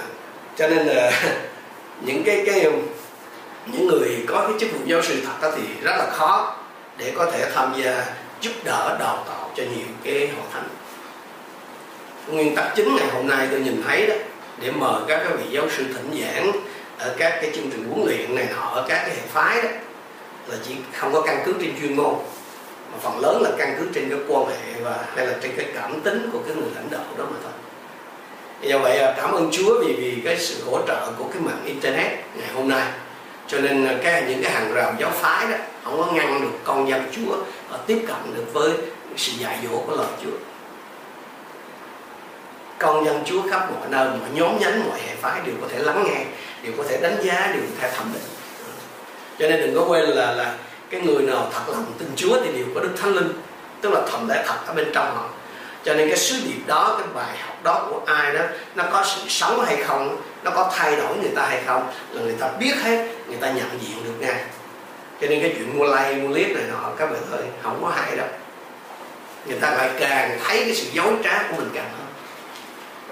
cho 0.62 0.68
nên 0.68 0.88
là 0.88 1.12
những 2.02 2.24
cái 2.24 2.44
cái 2.46 2.64
um, 2.64 2.76
những 3.66 3.88
người 3.88 4.26
có 4.28 4.48
cái 4.48 4.60
chức 4.60 4.72
vụ 4.74 4.80
giáo 4.86 5.02
sư 5.02 5.22
thật 5.26 5.34
đó 5.42 5.52
thì 5.56 5.62
rất 5.82 5.96
là 5.98 6.10
khó 6.12 6.56
để 6.98 7.14
có 7.16 7.32
thể 7.32 7.52
tham 7.54 7.74
gia 7.84 8.06
giúp 8.42 8.52
đỡ, 8.64 8.98
đào 9.00 9.24
tạo 9.28 9.52
cho 9.56 9.64
nhiều 9.64 9.86
cái 10.04 10.30
hội 10.38 10.46
thánh. 10.54 10.68
Nguyên 12.28 12.56
tắc 12.56 12.72
chính 12.76 12.96
ngày 12.96 13.08
hôm 13.14 13.28
nay 13.28 13.48
tôi 13.52 13.60
nhìn 13.60 13.84
thấy 13.88 14.08
đó, 14.08 14.16
để 14.60 14.72
mời 14.72 15.02
các 15.08 15.22
vị 15.38 15.44
giáo 15.50 15.70
sư 15.70 15.86
thỉnh 15.94 16.22
giảng 16.22 16.52
ở 16.98 17.16
các 17.18 17.40
cái 17.42 17.52
chương 17.56 17.70
trình 17.72 17.92
huấn 17.92 18.08
luyện 18.08 18.36
này 18.36 18.48
nọ, 18.56 18.62
ở 18.62 18.86
các 18.90 19.04
cái 19.06 19.10
hệ 19.10 19.22
phái 19.28 19.62
đó, 19.62 19.70
là 20.48 20.56
chỉ 20.68 20.76
không 20.94 21.14
có 21.14 21.22
căn 21.22 21.42
cứ 21.46 21.54
trên 21.62 21.72
chuyên 21.82 21.96
môn, 21.96 22.14
mà 22.92 22.98
phần 23.02 23.20
lớn 23.20 23.42
là 23.42 23.50
căn 23.58 23.76
cứ 23.80 23.88
trên 23.94 24.10
cái 24.10 24.20
quan 24.28 24.46
hệ 24.50 24.82
và, 24.82 25.06
hay 25.16 25.28
là 25.28 25.34
trên 25.42 25.52
cái 25.58 25.66
cảm 25.76 26.02
tính 26.02 26.30
của 26.34 26.40
cái 26.48 26.56
người 26.56 26.70
lãnh 26.76 26.90
đạo 26.92 27.06
đó 27.18 27.26
mà 27.32 27.38
thôi 27.44 27.61
do 28.62 28.78
vậy 28.78 29.00
à, 29.00 29.14
cảm 29.18 29.32
ơn 29.32 29.50
Chúa 29.52 29.80
vì 29.80 29.94
vì 29.94 30.22
cái 30.26 30.38
sự 30.40 30.64
hỗ 30.66 30.80
trợ 30.88 31.12
của 31.18 31.26
cái 31.34 31.42
mạng 31.42 31.62
internet 31.66 32.12
ngày 32.36 32.50
hôm 32.56 32.70
nay. 32.70 32.88
Cho 33.48 33.60
nên 33.60 33.88
à, 33.88 33.96
cái, 34.04 34.24
những 34.28 34.44
cái 34.44 34.52
hàng 34.52 34.74
rào 34.74 34.94
giáo 35.00 35.10
phái 35.10 35.52
đó, 35.52 35.58
không 35.84 35.98
có 35.98 36.12
ngăn 36.12 36.42
được 36.42 36.58
con 36.64 36.90
dân 36.90 37.04
Chúa 37.12 37.36
tiếp 37.88 38.06
cận 38.08 38.36
được 38.36 38.54
với 38.54 38.72
sự 39.18 39.32
dạy 39.40 39.58
dỗ 39.64 39.78
của 39.88 39.96
lời 39.96 40.08
Chúa. 40.24 40.38
Con 42.80 43.06
dân 43.06 43.22
Chúa 43.26 43.42
khắp 43.50 43.72
mọi 43.72 43.90
nơi, 43.90 44.08
mọi 44.08 44.30
nhóm 44.34 44.60
nhánh, 44.60 44.90
mọi 44.90 45.00
hệ 45.00 45.16
phái 45.16 45.42
đều 45.46 45.56
có 45.62 45.68
thể 45.72 45.80
lắng 45.80 46.04
nghe, 46.08 46.26
đều 46.64 46.74
có 46.78 46.84
thể 46.90 46.98
đánh 47.02 47.18
giá, 47.24 47.52
đều 47.54 47.62
có 47.62 47.82
thể 47.82 47.96
thẩm 47.96 48.08
định. 48.14 48.24
Cho 49.40 49.50
nên 49.50 49.62
đừng 49.62 49.76
có 49.76 49.86
quên 49.88 50.10
là 50.10 50.32
là 50.32 50.56
cái 50.90 51.02
người 51.02 51.24
nào 51.24 51.50
thật 51.54 51.62
lòng 51.68 51.86
tin 52.00 52.10
Chúa 52.16 52.38
thì 52.44 52.52
đều 52.52 52.66
có 52.76 52.82
Đức 52.82 52.90
Thánh 53.02 53.14
Linh, 53.14 53.34
tức 53.82 53.90
là 53.94 54.02
thẩm 54.12 54.30
lẽ 54.30 54.44
thật 54.48 54.56
ở 54.68 54.74
bên 54.74 54.88
trong 54.94 55.16
họ. 55.16 55.30
Cho 55.84 55.94
nên 55.94 56.10
cái 56.10 56.18
sứ 56.18 56.36
điệp 56.46 56.68
đó, 56.68 56.96
cái 57.00 57.08
bài 57.14 57.38
học 57.38 57.51
đó 57.64 57.88
của 57.90 58.02
ai 58.06 58.34
đó, 58.34 58.42
nó 58.76 58.84
có 58.92 59.04
sự 59.06 59.22
sống 59.28 59.66
hay 59.66 59.78
không, 59.84 60.22
nó 60.44 60.52
có 60.52 60.72
thay 60.76 60.96
đổi 60.96 61.18
người 61.18 61.32
ta 61.36 61.46
hay 61.50 61.62
không, 61.66 61.92
là 62.12 62.22
người 62.22 62.36
ta 62.40 62.48
biết 62.48 62.74
hết, 62.84 63.08
người 63.28 63.38
ta 63.42 63.48
nhận 63.48 63.70
diện 63.82 64.04
được 64.04 64.14
ngay. 64.20 64.44
Cho 65.22 65.28
nên 65.28 65.42
cái 65.42 65.54
chuyện 65.58 65.78
mua 65.78 65.86
like, 65.86 66.14
mua 66.14 66.36
liếc 66.36 66.48
này 66.48 66.64
nọ, 66.72 66.90
các 66.98 67.12
bạn 67.12 67.22
ơi, 67.32 67.44
không 67.64 67.80
có 67.84 67.92
hay 67.96 68.16
đâu. 68.16 68.28
Người 69.46 69.58
ta 69.60 69.72
lại 69.72 69.90
càng 70.00 70.40
thấy 70.44 70.60
cái 70.60 70.76
sự 70.76 70.88
dối 70.94 71.14
trá 71.24 71.44
của 71.50 71.56
mình 71.58 71.70
càng 71.74 71.90
hơn. 71.92 72.08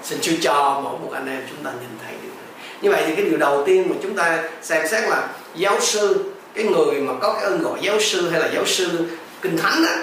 Xin 0.02 0.18
chưa 0.22 0.32
cho 0.42 0.80
mỗi 0.84 0.98
một 0.98 1.10
anh 1.12 1.28
em 1.28 1.42
chúng 1.50 1.64
ta 1.64 1.70
nhìn 1.70 1.98
thấy 2.04 2.14
điều 2.22 2.30
này. 2.30 2.64
Như 2.80 2.90
vậy 2.90 3.02
thì 3.06 3.14
cái 3.16 3.24
điều 3.24 3.38
đầu 3.38 3.64
tiên 3.66 3.86
mà 3.90 3.96
chúng 4.02 4.16
ta 4.16 4.42
xem 4.62 4.88
xét 4.88 5.08
là 5.08 5.28
giáo 5.54 5.80
sư, 5.80 6.32
cái 6.54 6.64
người 6.64 7.00
mà 7.00 7.12
có 7.20 7.32
cái 7.32 7.42
ơn 7.42 7.62
gọi 7.62 7.78
giáo 7.82 8.00
sư 8.00 8.30
hay 8.30 8.40
là 8.40 8.48
giáo 8.54 8.66
sư 8.66 9.06
kinh 9.42 9.58
thánh 9.58 9.84
á, 9.84 9.96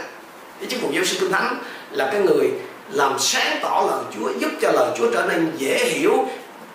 cái 0.59 0.69
chức 0.69 0.81
vụ 0.81 0.91
giáo 0.91 1.05
sư 1.05 1.17
kinh 1.19 1.31
thánh 1.31 1.57
là 1.91 2.09
cái 2.11 2.21
người 2.21 2.51
làm 2.91 3.19
sáng 3.19 3.59
tỏ 3.61 3.85
lời 3.89 4.03
Chúa 4.15 4.31
giúp 4.39 4.51
cho 4.61 4.71
lời 4.71 4.91
Chúa 4.97 5.11
trở 5.13 5.25
nên 5.25 5.51
dễ 5.57 5.85
hiểu 5.85 6.25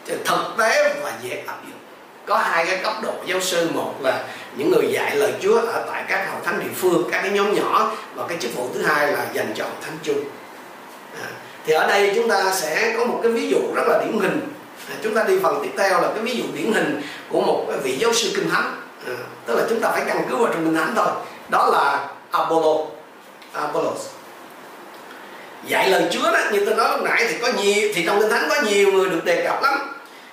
thực 0.06 0.56
tế 0.58 0.94
và 1.02 1.12
dễ 1.22 1.42
áp 1.46 1.56
dụng. 1.68 1.78
Có 2.26 2.38
hai 2.38 2.66
cái 2.66 2.80
cấp 2.84 2.92
độ 3.02 3.12
giáo 3.26 3.40
sư 3.40 3.68
một 3.74 3.94
là 4.00 4.24
những 4.56 4.70
người 4.70 4.92
dạy 4.92 5.16
lời 5.16 5.32
Chúa 5.40 5.60
ở 5.60 5.84
tại 5.90 6.04
các 6.08 6.28
hội 6.32 6.40
thánh 6.44 6.60
địa 6.60 6.72
phương 6.76 7.08
các 7.12 7.22
cái 7.22 7.30
nhóm 7.30 7.54
nhỏ 7.54 7.92
và 8.14 8.26
cái 8.28 8.38
chức 8.40 8.56
vụ 8.56 8.68
thứ 8.74 8.82
hai 8.82 9.12
là 9.12 9.26
dành 9.32 9.52
cho 9.56 9.64
hội 9.64 9.74
thánh 9.80 9.98
chung. 10.02 10.18
À, 11.22 11.28
thì 11.66 11.72
ở 11.72 11.86
đây 11.86 12.12
chúng 12.14 12.28
ta 12.28 12.52
sẽ 12.54 12.94
có 12.98 13.04
một 13.04 13.20
cái 13.22 13.32
ví 13.32 13.48
dụ 13.50 13.58
rất 13.74 13.82
là 13.86 14.04
điển 14.04 14.20
hình. 14.20 14.40
À, 14.90 14.94
chúng 15.02 15.14
ta 15.14 15.22
đi 15.22 15.38
phần 15.42 15.60
tiếp 15.62 15.70
theo 15.78 16.00
là 16.00 16.08
cái 16.14 16.24
ví 16.24 16.36
dụ 16.36 16.44
điển 16.54 16.72
hình 16.72 17.02
của 17.28 17.40
một 17.40 17.64
cái 17.68 17.78
vị 17.78 17.96
giáo 17.98 18.12
sư 18.12 18.30
kinh 18.34 18.50
thánh. 18.50 18.76
À, 19.06 19.14
tức 19.46 19.54
là 19.54 19.64
chúng 19.68 19.80
ta 19.80 19.90
phải 19.90 20.02
căn 20.06 20.26
cứ 20.30 20.36
vào 20.36 20.52
trong 20.52 20.64
kinh 20.64 20.74
thánh 20.74 20.92
thôi. 20.96 21.08
Đó 21.48 21.66
là 21.66 22.08
Apollo 22.30 22.74
Apollos 23.52 24.06
dạy 25.66 25.90
lời 25.90 26.02
Chúa 26.10 26.32
đó 26.32 26.38
như 26.52 26.64
tôi 26.66 26.74
nói 26.74 26.90
lúc 26.90 27.02
nãy 27.02 27.26
thì 27.28 27.34
có 27.42 27.48
nhiều 27.62 27.88
thì 27.94 28.04
trong 28.06 28.20
kinh 28.20 28.30
thánh 28.30 28.48
có 28.48 28.56
nhiều 28.62 28.92
người 28.92 29.10
được 29.10 29.24
đề 29.24 29.44
cập 29.44 29.62
lắm. 29.62 29.78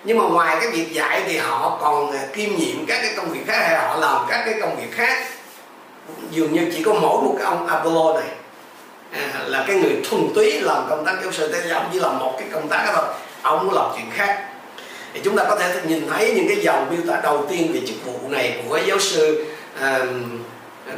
Nhưng 0.04 0.18
mà 0.18 0.24
ngoài 0.24 0.58
cái 0.62 0.70
việc 0.70 0.94
dạy 0.94 1.24
thì 1.28 1.38
họ 1.38 1.78
còn 1.82 2.12
à, 2.12 2.20
kiêm 2.34 2.50
nhiệm 2.50 2.86
các 2.88 3.00
cái 3.02 3.14
công 3.18 3.32
việc 3.32 3.48
khác 3.48 3.64
hay 3.68 3.78
họ 3.78 3.96
làm 3.96 4.26
các 4.30 4.44
cái 4.46 4.56
công 4.62 4.76
việc 4.76 4.92
khác. 4.92 5.28
Dường 6.32 6.54
như 6.54 6.72
chỉ 6.76 6.84
có 6.84 6.94
mỗi 6.94 7.22
một 7.22 7.36
cái 7.38 7.46
ông 7.46 7.68
Apollo 7.68 8.14
này 8.14 8.30
à, 9.12 9.44
là 9.46 9.64
cái 9.68 9.76
người 9.76 9.96
thuần 10.10 10.28
túy 10.36 10.60
làm 10.60 10.86
công 10.90 11.06
tác 11.06 11.16
giáo 11.24 11.32
sư 11.32 11.52
thế 11.54 11.70
ông 11.70 11.90
chỉ 11.94 12.00
làm 12.00 12.20
một 12.20 12.36
cái 12.40 12.48
công 12.52 12.68
tác 12.68 12.84
đó 12.86 12.94
thôi. 12.96 13.06
Ông 13.42 13.66
muốn 13.66 13.76
làm 13.76 13.86
chuyện 13.96 14.10
khác. 14.14 14.46
Thì 15.14 15.22
chúng 15.24 15.38
ta 15.38 15.44
có 15.44 15.56
thể 15.56 15.74
nhìn 15.88 16.08
thấy 16.10 16.34
những 16.36 16.48
cái 16.48 16.58
dòng 16.58 16.88
miêu 16.90 17.14
tả 17.14 17.22
đầu 17.24 17.46
tiên 17.50 17.72
về 17.74 17.82
chức 17.88 18.06
vụ 18.06 18.30
này 18.30 18.64
của 18.68 18.80
giáo 18.86 19.00
sư 19.00 19.46
à, 19.82 20.00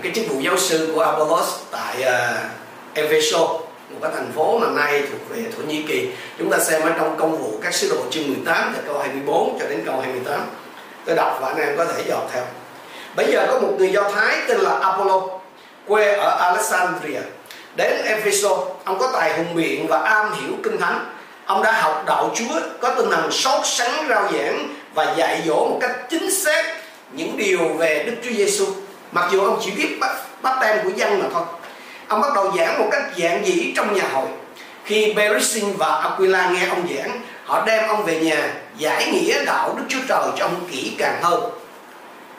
cái 0.02 0.12
chức 0.16 0.26
vụ 0.30 0.40
giáo 0.40 0.58
sư 0.58 0.92
của 0.96 1.02
Apollos 1.02 1.48
tại 1.72 2.04
à, 2.04 2.34
uh, 2.34 2.98
Ephesus 2.98 3.50
cái 4.02 4.12
thành 4.16 4.32
phố 4.36 4.60
mà 4.60 4.68
nay 4.68 5.04
thuộc 5.12 5.30
về 5.30 5.44
Thổ 5.58 5.64
Nhĩ 5.64 5.84
Kỳ. 5.88 6.10
Chúng 6.40 6.50
ta 6.50 6.60
xem 6.60 6.82
ở 6.82 6.92
trong 6.98 7.16
công 7.18 7.38
vụ 7.38 7.60
các 7.64 7.74
sứ 7.74 7.90
đồ 7.90 8.06
chương 8.12 8.28
18 8.28 8.74
từ 8.76 8.82
câu 8.88 9.00
24 9.00 9.58
cho 9.60 9.66
đến 9.70 9.84
câu 9.86 10.00
28 10.02 10.40
tôi 11.06 11.16
đọc 11.16 11.38
và 11.42 11.48
anh 11.48 11.58
em 11.58 11.78
có 11.78 11.86
thể 11.86 12.04
dò 12.08 12.18
theo. 12.34 12.44
Bây 13.16 13.32
giờ 13.32 13.48
có 13.52 13.60
một 13.60 13.74
người 13.78 13.92
Do 13.92 14.12
Thái 14.12 14.38
tên 14.48 14.58
là 14.58 14.80
Apollo 14.80 15.22
quê 15.88 16.14
ở 16.14 16.38
Alexandria 16.40 17.20
đến 17.76 18.06
Ephesus. 18.06 18.60
Ông 18.84 19.00
có 19.00 19.12
tài 19.14 19.38
hùng 19.38 19.56
biện 19.56 19.88
và 19.88 20.02
am 20.02 20.34
hiểu 20.34 20.52
kinh 20.64 20.80
thánh. 20.80 21.16
Ông 21.46 21.64
đã 21.64 21.72
học 21.72 22.04
đạo 22.08 22.32
Chúa 22.36 22.60
có 22.80 22.94
tinh 22.96 23.12
thần 23.12 23.32
sốt 23.32 23.66
sắng 23.66 24.06
rao 24.10 24.32
giảng 24.34 24.76
và 24.94 25.14
dạy 25.18 25.42
dỗ 25.48 25.56
một 25.56 25.78
cách 25.82 25.92
chính 26.10 26.32
xác 26.32 26.66
những 27.12 27.38
điều 27.38 27.74
về 27.78 28.04
Đức 28.08 28.14
Chúa 28.24 28.36
Giêsu 28.36 28.66
mặc 29.12 29.30
dù 29.32 29.40
ông 29.40 29.60
chỉ 29.62 29.72
biết 29.72 29.98
bắt, 30.00 30.16
bắt 30.42 30.58
tem 30.62 30.78
của 30.84 30.92
dân 30.96 31.20
mà 31.20 31.26
thôi 31.34 31.44
ông 32.12 32.22
bắt 32.22 32.34
đầu 32.36 32.52
giảng 32.58 32.80
một 32.80 32.88
cách 32.92 33.04
dạng 33.18 33.46
dĩ 33.46 33.74
trong 33.76 33.94
nhà 33.94 34.04
hội. 34.14 34.28
Khi 34.86 35.14
Berisin 35.14 35.74
và 35.78 35.88
Aquila 35.88 36.50
nghe 36.50 36.66
ông 36.66 36.88
giảng, 36.96 37.22
họ 37.46 37.66
đem 37.66 37.88
ông 37.88 38.04
về 38.04 38.20
nhà 38.20 38.54
giải 38.78 39.12
nghĩa 39.12 39.46
đạo 39.46 39.74
Đức 39.78 39.84
Chúa 39.88 40.00
Trời 40.08 40.28
cho 40.38 40.46
ông 40.46 40.56
kỹ 40.72 40.96
càng 40.98 41.20
hơn. 41.22 41.44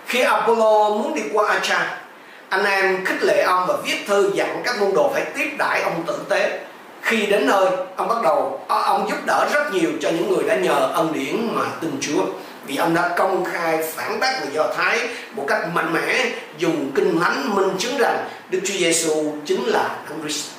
Khi 0.07 0.21
Apollo 0.21 0.89
muốn 0.89 1.15
đi 1.15 1.23
qua 1.33 1.49
Acha, 1.49 1.99
anh 2.49 2.65
em 2.65 3.05
khích 3.05 3.23
lệ 3.23 3.43
ông 3.43 3.65
và 3.69 3.75
viết 3.85 3.99
thư 4.07 4.31
dặn 4.35 4.63
các 4.65 4.81
môn 4.81 4.91
đồ 4.95 5.11
phải 5.15 5.25
tiếp 5.35 5.51
đãi 5.59 5.83
ông 5.83 6.03
tử 6.07 6.19
tế. 6.29 6.61
Khi 7.03 7.27
đến 7.27 7.47
nơi, 7.47 7.67
ông 7.97 8.09
bắt 8.09 8.23
đầu 8.23 8.61
à, 8.69 8.77
ông 8.77 9.09
giúp 9.09 9.19
đỡ 9.27 9.49
rất 9.53 9.73
nhiều 9.73 9.91
cho 10.01 10.11
những 10.11 10.35
người 10.35 10.45
đã 10.49 10.57
nhờ 10.57 10.91
ân 10.95 11.13
điển 11.13 11.49
mà 11.55 11.63
tin 11.81 11.91
Chúa 12.01 12.23
vì 12.67 12.77
ông 12.77 12.95
đã 12.95 13.15
công 13.17 13.45
khai 13.45 13.83
phản 13.83 14.21
bác 14.21 14.41
người 14.41 14.55
Do 14.55 14.73
Thái 14.77 15.09
một 15.33 15.45
cách 15.49 15.69
mạnh 15.75 15.93
mẽ 15.93 16.31
dùng 16.59 16.93
kinh 16.95 17.21
thánh 17.21 17.55
minh 17.55 17.71
chứng 17.79 17.99
rằng 17.99 18.29
Đức 18.51 18.61
Chúa 18.65 18.75
Giêsu 18.75 19.35
chính 19.47 19.65
là 19.65 19.97
Đấng 20.09 20.21
Christ. 20.21 20.51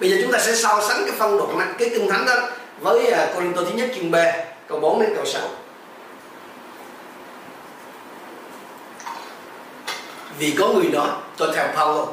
bây 0.00 0.10
giờ 0.10 0.16
chúng 0.22 0.32
ta 0.32 0.38
sẽ 0.38 0.54
so 0.54 0.80
sánh 0.88 1.04
cái 1.06 1.14
phân 1.18 1.38
đoạn 1.38 1.74
cái 1.78 1.88
kinh 1.88 2.08
thánh 2.10 2.26
đó 2.26 2.34
với 2.80 3.06
à, 3.06 3.26
Corinto 3.34 3.62
thứ 3.62 3.72
nhất 3.74 3.90
chương 3.96 4.10
B 4.10 4.16
câu 4.68 4.80
4 4.80 5.00
đến 5.00 5.10
câu 5.16 5.24
6 5.24 5.42
vì 10.38 10.54
có 10.58 10.68
người 10.68 10.88
nói 10.92 11.08
tôi 11.36 11.48
theo 11.54 11.68
Paulo. 11.74 12.06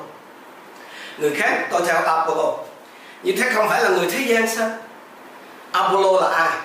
Người 1.17 1.31
khác 1.35 1.67
tôi 1.71 1.81
theo 1.87 1.95
Apollo. 1.95 2.53
Như 3.23 3.33
thế 3.37 3.49
không 3.53 3.69
phải 3.69 3.83
là 3.83 3.89
người 3.89 4.11
thế 4.11 4.19
gian 4.19 4.47
sao? 4.47 4.69
Apollo 5.71 6.21
là 6.21 6.27
ai? 6.27 6.57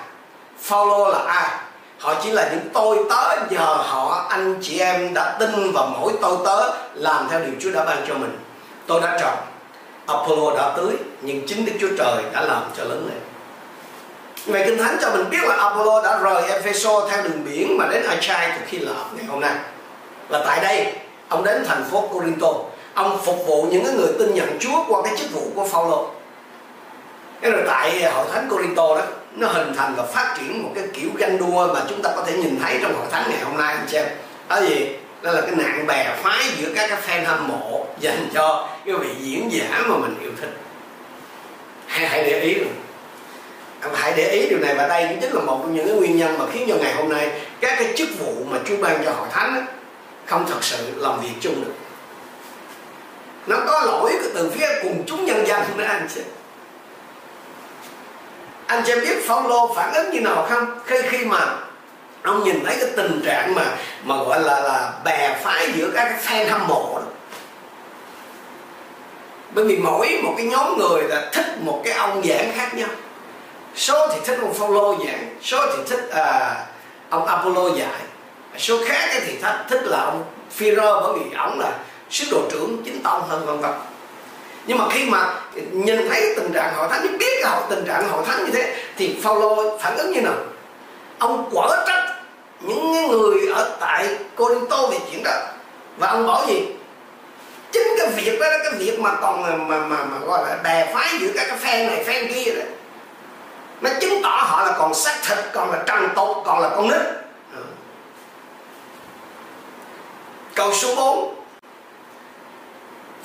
Follow 0.68 1.12
là 1.12 1.18
ai 1.18 1.50
họ 1.98 2.14
chỉ 2.22 2.30
là 2.30 2.48
những 2.50 2.68
tôi 2.72 2.98
tớ 3.10 3.36
giờ 3.50 3.74
họ 3.74 4.26
anh 4.28 4.54
chị 4.62 4.78
em 4.78 5.14
đã 5.14 5.36
tin 5.38 5.72
vào 5.72 5.86
mỗi 5.86 6.12
tôi 6.22 6.36
tớ 6.44 6.70
làm 6.94 7.28
theo 7.30 7.40
điều 7.40 7.54
Chúa 7.60 7.70
đã 7.70 7.84
ban 7.84 8.04
cho 8.08 8.14
mình 8.14 8.38
tôi 8.86 9.00
đã 9.00 9.18
trồng 9.20 9.38
Apollo 10.06 10.56
đã 10.56 10.72
tưới 10.76 10.96
nhưng 11.20 11.46
chính 11.46 11.64
Đức 11.64 11.72
Chúa 11.80 11.96
Trời 11.98 12.22
đã 12.32 12.40
làm 12.40 12.62
cho 12.76 12.84
lớn 12.84 13.08
lên 13.08 13.20
Vậy 14.46 14.62
Kinh 14.66 14.78
Thánh 14.78 14.96
cho 15.00 15.10
mình 15.10 15.30
biết 15.30 15.44
là 15.44 15.56
Apollo 15.56 16.02
đã 16.02 16.18
rời 16.18 16.50
Epheso 16.50 17.08
theo 17.08 17.22
đường 17.22 17.44
biển 17.44 17.78
mà 17.78 17.86
đến 17.90 18.02
Achai 18.06 18.52
từ 18.58 18.64
khi 18.66 18.78
Lạp 18.78 19.14
ngày 19.14 19.24
hôm 19.24 19.40
nay. 19.40 19.54
Và 20.28 20.44
tại 20.46 20.60
đây, 20.60 20.92
ông 21.28 21.44
đến 21.44 21.64
thành 21.66 21.84
phố 21.90 22.08
Corinto. 22.12 22.48
Ông 22.94 23.18
phục 23.24 23.46
vụ 23.46 23.66
những 23.70 23.96
người 23.96 24.12
tin 24.18 24.34
nhận 24.34 24.58
Chúa 24.60 24.84
qua 24.88 25.02
cái 25.04 25.16
chức 25.18 25.32
vụ 25.32 25.40
của 25.54 25.68
Phaolô. 25.68 26.06
Cái 27.40 27.50
rồi 27.50 27.62
tại 27.66 28.12
hội 28.12 28.26
thánh 28.32 28.48
Corinto 28.50 28.96
đó 28.96 29.02
nó 29.36 29.48
hình 29.48 29.72
thành 29.76 29.94
và 29.96 30.02
phát 30.02 30.34
triển 30.38 30.62
một 30.62 30.70
cái 30.74 30.84
kiểu 30.92 31.10
ganh 31.16 31.38
đua 31.38 31.74
mà 31.74 31.80
chúng 31.88 32.02
ta 32.02 32.10
có 32.16 32.24
thể 32.26 32.36
nhìn 32.36 32.58
thấy 32.62 32.78
trong 32.82 32.94
hội 32.94 33.06
thánh 33.10 33.30
ngày 33.30 33.40
hôm 33.44 33.56
nay 33.56 33.74
anh 33.74 33.88
xem. 33.88 34.06
Đó 34.48 34.60
gì? 34.60 34.88
Đó 35.22 35.32
là 35.32 35.40
cái 35.40 35.50
nạn 35.56 35.86
bè 35.86 36.16
phái 36.22 36.44
giữa 36.58 36.68
các 36.74 36.90
cái 36.90 36.98
fan 37.06 37.26
hâm 37.26 37.48
mộ 37.48 37.86
dành 38.00 38.28
cho 38.34 38.68
cái 38.86 38.94
vị 38.94 39.08
diễn 39.20 39.52
giả 39.52 39.84
mà 39.88 39.96
mình 39.96 40.14
yêu 40.22 40.30
thích. 40.40 40.50
Hãy, 41.86 42.08
hãy 42.08 42.24
để 42.24 42.40
ý 42.40 42.54
rồi 42.54 42.72
hãy 43.94 44.12
để 44.16 44.28
ý 44.28 44.48
điều 44.48 44.58
này 44.58 44.74
và 44.74 44.88
đây 44.88 45.06
cũng 45.08 45.20
chính 45.20 45.32
là 45.32 45.40
một 45.40 45.58
trong 45.62 45.74
những 45.74 45.86
cái 45.86 45.96
nguyên 45.96 46.16
nhân 46.16 46.38
mà 46.38 46.44
khiến 46.52 46.66
cho 46.68 46.76
ngày 46.76 46.94
hôm 46.94 47.08
nay 47.08 47.30
các 47.60 47.76
cái 47.78 47.92
chức 47.96 48.08
vụ 48.18 48.34
mà 48.50 48.58
Chúa 48.68 48.76
ban 48.76 49.04
cho 49.04 49.12
hội 49.12 49.28
thánh 49.32 49.54
ấy, 49.54 49.64
không 50.26 50.46
thật 50.48 50.64
sự 50.64 50.76
làm 50.96 51.20
việc 51.20 51.32
chung 51.40 51.64
được 51.64 51.72
nó 53.46 53.56
có 53.66 53.80
lỗi 53.80 54.12
từ 54.34 54.50
phía 54.50 54.68
cùng 54.82 55.04
chúng 55.06 55.24
nhân 55.24 55.46
dân 55.46 55.62
nữa 55.76 55.84
anh 55.84 56.08
chị 56.14 56.20
anh 58.66 58.82
chị 58.86 58.92
biết 59.00 59.26
Phaolô 59.26 59.74
phản 59.74 59.94
ứng 59.94 60.10
như 60.10 60.20
nào 60.20 60.46
không? 60.50 60.78
Khi 60.84 60.96
khi 61.10 61.24
mà 61.24 61.56
ông 62.22 62.44
nhìn 62.44 62.64
thấy 62.64 62.76
cái 62.80 62.90
tình 62.96 63.22
trạng 63.26 63.54
mà 63.54 63.64
mà 64.04 64.16
gọi 64.16 64.42
là 64.42 64.60
là 64.60 64.92
bè 65.04 65.38
phái 65.42 65.72
giữa 65.74 65.90
các 65.94 66.04
cái 66.04 66.22
fan 66.24 66.50
hâm 66.50 66.68
mộ 66.68 66.92
đó. 66.94 67.06
Bởi 69.50 69.64
vì 69.64 69.76
mỗi 69.76 70.20
một 70.22 70.34
cái 70.36 70.46
nhóm 70.46 70.78
người 70.78 71.02
là 71.02 71.30
thích 71.32 71.46
một 71.60 71.82
cái 71.84 71.94
ông 71.94 72.22
giảng 72.24 72.52
khác 72.56 72.74
nhau. 72.74 72.88
Số 73.74 74.08
thì 74.08 74.20
thích 74.24 74.38
ông 74.42 74.54
Phaolô 74.54 74.96
giảng 75.06 75.36
số 75.42 75.66
thì 75.66 75.82
thích 75.88 76.10
à, 76.10 76.54
ông 77.10 77.26
Apollo 77.26 77.68
dạy. 77.68 78.00
Số 78.58 78.78
khác 78.86 79.08
thì 79.26 79.38
thích, 79.42 79.56
thích 79.68 79.82
là 79.84 79.98
ông 79.98 80.24
Phi-rơ 80.56 81.00
bởi 81.00 81.18
vì 81.18 81.36
ông 81.36 81.60
là 81.60 81.72
sứ 82.10 82.24
đồ 82.30 82.40
trưởng 82.50 82.82
chính 82.84 83.02
tông 83.02 83.28
hơn 83.28 83.46
vân 83.46 83.60
vân 83.60 83.70
nhưng 84.66 84.78
mà 84.78 84.84
khi 84.90 85.04
mà 85.04 85.34
nhìn 85.72 86.08
thấy 86.08 86.34
tình 86.36 86.52
trạng 86.52 86.74
hội 86.74 86.88
thánh 86.88 87.18
biết 87.18 87.40
là 87.42 87.60
tình 87.70 87.84
trạng 87.86 88.08
hội 88.08 88.24
thánh 88.26 88.44
như 88.44 88.50
thế 88.52 88.76
thì 88.96 89.16
Phaolô 89.22 89.78
phản 89.78 89.96
ứng 89.96 90.12
như 90.12 90.20
nào? 90.20 90.34
Ông 91.18 91.50
quở 91.52 91.84
trách 91.86 92.16
những 92.60 93.08
người 93.08 93.52
ở 93.54 93.76
tại 93.80 94.08
Corinto 94.36 94.86
về 94.86 94.98
chuyện 95.10 95.22
đó. 95.24 95.32
Và 95.98 96.08
ông 96.08 96.26
bảo 96.26 96.46
gì? 96.46 96.66
Chính 97.72 97.94
cái 97.98 98.06
việc 98.06 98.40
đó 98.40 98.46
cái 98.62 98.72
việc 98.78 99.00
mà 99.00 99.14
còn 99.20 99.42
mà 99.42 99.56
mà, 99.56 99.78
mà, 99.78 100.04
mà 100.04 100.18
gọi 100.26 100.48
là 100.48 100.56
bè 100.62 100.94
phái 100.94 101.18
giữa 101.20 101.30
các 101.34 101.46
cái 101.48 101.58
fan 101.58 101.86
này 101.86 102.04
fan 102.06 102.34
kia 102.34 102.54
đó. 102.54 102.62
Nó 103.80 103.90
chứng 104.00 104.22
tỏ 104.22 104.28
họ 104.28 104.64
là 104.64 104.72
còn 104.78 104.94
xác 104.94 105.14
thịt 105.28 105.38
còn 105.52 105.70
là 105.70 105.78
trần 105.86 106.08
tục 106.16 106.28
còn 106.44 106.60
là 106.60 106.68
con 106.68 106.88
nít. 106.88 107.00
Câu 110.54 110.74
số 110.74 110.94
4 110.94 111.35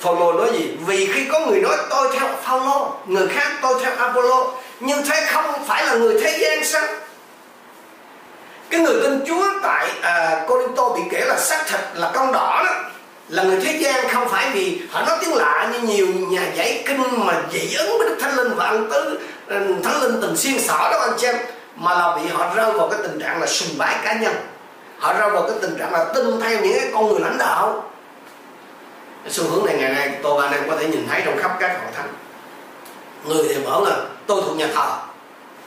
Phaolô 0.02 0.32
nói 0.32 0.50
gì? 0.52 0.70
Vì 0.86 1.06
khi 1.12 1.24
có 1.32 1.40
người 1.40 1.60
nói 1.60 1.76
tôi 1.90 2.08
theo 2.12 2.28
Phaolô 2.42 2.92
người 3.06 3.28
khác 3.28 3.52
tôi 3.62 3.74
theo 3.82 3.92
Apollo 3.96 4.46
nhưng 4.80 5.02
thế 5.06 5.26
không 5.32 5.64
phải 5.66 5.86
là 5.86 5.94
người 5.94 6.20
thế 6.20 6.38
gian 6.38 6.64
sao? 6.64 6.86
Cái 8.70 8.80
người 8.80 9.02
tin 9.02 9.20
Chúa 9.26 9.44
tại 9.62 9.88
à, 10.00 10.44
Corinto 10.48 10.88
bị 10.88 11.02
kể 11.10 11.24
là 11.26 11.38
xác 11.38 11.66
thịt 11.66 11.80
là 11.94 12.10
con 12.14 12.32
đỏ 12.32 12.62
đó 12.66 12.74
là 13.28 13.42
người 13.42 13.60
thế 13.64 13.76
gian 13.76 14.08
không 14.08 14.28
phải 14.28 14.50
vì 14.52 14.80
họ 14.90 15.02
nói 15.06 15.18
tiếng 15.20 15.34
lạ 15.34 15.68
như 15.72 15.78
nhiều 15.88 16.06
nhà 16.06 16.42
giải 16.54 16.82
kinh 16.86 17.26
mà 17.26 17.42
dị 17.52 17.76
ứng 17.76 17.98
với 17.98 18.08
Đức 18.08 18.16
Thánh 18.20 18.36
Linh 18.36 18.54
và 18.54 18.64
ăn 18.64 18.88
tứ 18.90 19.18
à, 19.48 19.60
Thánh 19.84 20.02
Linh 20.02 20.20
từng 20.22 20.36
xuyên 20.36 20.60
xỏ 20.60 20.88
đó 20.92 20.98
anh 21.00 21.18
xem 21.18 21.36
mà 21.76 21.94
là 21.94 22.16
bị 22.16 22.28
họ 22.32 22.54
rơi 22.54 22.72
vào 22.72 22.88
cái 22.88 23.00
tình 23.02 23.20
trạng 23.20 23.40
là 23.40 23.46
sùng 23.46 23.78
bái 23.78 23.96
cá 24.04 24.12
nhân. 24.12 24.34
Họ 24.98 25.12
rơi 25.12 25.30
vào 25.30 25.42
cái 25.42 25.56
tình 25.62 25.76
trạng 25.78 25.92
là 25.92 26.04
tin 26.04 26.40
theo 26.40 26.60
những 26.60 26.80
cái 26.80 26.90
con 26.94 27.08
người 27.08 27.20
lãnh 27.20 27.38
đạo 27.38 27.91
xu 29.28 29.44
hướng 29.44 29.66
này 29.66 29.76
ngày 29.78 29.92
nay 29.92 30.10
tôi 30.22 30.40
và 30.40 30.46
anh 30.46 30.54
em 30.54 30.70
có 30.70 30.76
thể 30.76 30.86
nhìn 30.86 31.06
thấy 31.08 31.22
trong 31.24 31.38
khắp 31.38 31.56
các 31.60 31.68
hội 31.68 31.92
thánh. 31.94 32.08
Người 33.24 33.44
thì 33.48 33.64
bảo 33.64 33.84
là, 33.84 33.96
tôi 34.26 34.42
thuộc 34.46 34.56
nhà 34.56 34.68
thờ. 34.74 34.98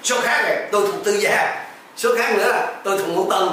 Số 0.04 0.22
khác 0.22 0.42
này, 0.44 0.68
tôi 0.72 0.88
thuộc 0.88 1.04
tư 1.04 1.12
gia. 1.12 1.66
Số 1.98 2.16
khác 2.18 2.36
nữa 2.38 2.52
là, 2.52 2.68
tôi 2.84 2.98
thuộc 2.98 3.08
ngũ 3.08 3.30
tân 3.32 3.48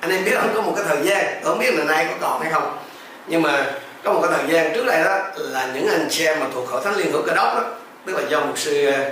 anh 0.00 0.10
em 0.10 0.24
biết 0.24 0.32
không, 0.40 0.50
có 0.54 0.62
một 0.62 0.72
cái 0.76 0.84
thời 0.88 1.06
gian, 1.06 1.40
tôi 1.42 1.52
không 1.52 1.58
biết 1.58 1.74
là 1.74 1.84
nay 1.84 2.06
có 2.10 2.14
còn 2.20 2.42
hay 2.42 2.52
không, 2.52 2.78
nhưng 3.26 3.42
mà 3.42 3.72
có 4.04 4.12
một 4.12 4.20
cái 4.22 4.38
thời 4.38 4.54
gian 4.54 4.74
trước 4.74 4.86
đây 4.86 5.04
đó 5.04 5.18
là 5.36 5.70
những 5.74 5.88
anh 5.88 6.06
chị 6.10 6.24
em 6.24 6.40
mà 6.40 6.46
thuộc 6.54 6.68
hội 6.68 6.80
thánh 6.84 6.96
liên 6.96 7.12
hữu 7.12 7.22
cơ 7.22 7.34
đốc 7.34 7.54
đó, 7.54 7.64
tức 8.06 8.12
là 8.16 8.22
do 8.28 8.40
một 8.40 8.52
sư 8.58 8.86
ờ, 8.86 9.10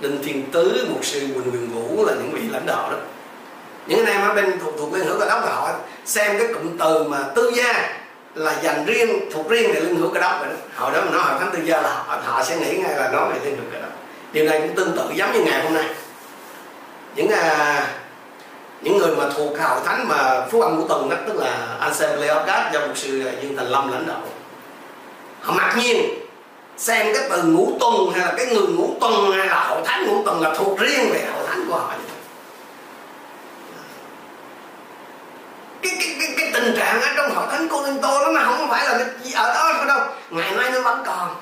đinh 0.00 0.22
thiên 0.24 0.50
tứ, 0.52 0.86
một 0.90 1.00
sư 1.02 1.20
quỳnh 1.20 1.52
quyền 1.52 1.72
vũ 1.72 2.04
là 2.06 2.12
những 2.12 2.30
vị 2.32 2.40
lãnh 2.52 2.66
đạo 2.66 2.90
đó. 2.90 2.96
Những 3.86 4.06
anh 4.06 4.14
em 4.14 4.28
ở 4.28 4.34
bên 4.34 4.58
thuộc 4.60 4.74
thuộc 4.78 4.94
liên 4.94 5.06
hữu 5.06 5.18
cơ 5.18 5.26
đốc 5.28 5.44
là 5.44 5.54
họ 5.54 5.70
xem 6.04 6.38
cái 6.38 6.48
cụm 6.54 6.78
từ 6.78 7.04
mà 7.04 7.18
tư 7.34 7.52
gia 7.54 7.99
là 8.34 8.54
dành 8.62 8.84
riêng 8.86 9.30
thuộc 9.32 9.48
riêng 9.48 9.72
về 9.72 9.80
linh 9.80 9.96
hữu 9.96 10.10
cơ 10.10 10.20
đốc 10.20 10.40
rồi 10.40 10.48
đó. 10.48 10.56
Hồi 10.76 10.92
đó 10.92 11.00
mà 11.04 11.10
nói 11.10 11.22
hội 11.22 11.40
thánh 11.40 11.50
tư 11.52 11.58
gia 11.64 11.82
là 11.82 11.90
họ, 11.90 12.18
họ 12.24 12.42
sẽ 12.42 12.56
nghĩ 12.56 12.76
ngay 12.76 12.96
là 12.96 13.08
nói 13.08 13.32
về 13.32 13.44
linh 13.44 13.56
hữu 13.56 13.66
cơ 13.72 13.80
đốc 13.80 13.90
điều 14.32 14.44
này 14.44 14.60
cũng 14.60 14.74
tương 14.74 14.96
tự 14.96 15.04
giống 15.14 15.32
như 15.32 15.40
ngày 15.40 15.64
hôm 15.64 15.74
nay. 15.74 15.84
Những 17.16 17.28
à, 17.28 17.86
những 18.80 18.98
người 18.98 19.16
mà 19.16 19.24
thuộc 19.36 19.58
hào 19.58 19.80
thánh 19.80 20.08
mà 20.08 20.46
phú 20.50 20.60
âm 20.60 20.76
của 20.76 20.88
tuần 20.88 21.08
đó 21.08 21.16
tức 21.26 21.36
là 21.36 21.76
Anselm 21.80 22.20
Leocat 22.20 22.72
do 22.72 22.80
một 22.80 22.92
sư 22.94 23.26
à, 23.26 23.32
Dương 23.42 23.56
Thành 23.56 23.66
Lâm 23.66 23.92
lãnh 23.92 24.06
đạo. 24.06 24.20
Họ 25.40 25.54
mặc 25.54 25.74
nhiên 25.78 26.02
xem 26.76 27.14
cái 27.14 27.28
từ 27.30 27.42
ngũ 27.42 27.72
tuần 27.80 28.10
hay 28.14 28.26
là 28.26 28.34
cái 28.36 28.46
người 28.46 28.66
ngũ 28.66 28.94
tuần 29.00 29.32
hay 29.32 29.46
là 29.46 29.64
hội 29.64 29.82
thánh 29.84 30.06
ngũ 30.06 30.22
tuần 30.24 30.40
là 30.40 30.54
thuộc 30.54 30.78
riêng 30.78 31.10
về 31.12 31.24
hội 31.34 31.44
thánh 31.48 31.64
của 31.68 31.74
họ. 31.74 31.92
Cái, 35.98 35.98
cái, 36.00 36.16
cái, 36.20 36.34
cái 36.38 36.50
tình 36.52 36.76
trạng 36.78 37.02
ở 37.02 37.08
trong 37.16 37.34
hội 37.34 37.46
thánh 37.50 37.68
cô 37.70 37.82
Linh 37.82 38.00
Tô 38.02 38.20
đó 38.20 38.32
mà 38.32 38.44
không 38.44 38.68
phải 38.70 38.84
là 38.84 38.98
cái 38.98 39.32
ở 39.34 39.54
đó 39.54 39.72
thôi 39.76 39.84
đâu. 39.88 40.00
Ngày 40.30 40.52
mai 40.52 40.70
nó 40.70 40.80
vẫn 40.80 41.02
còn. 41.06 41.36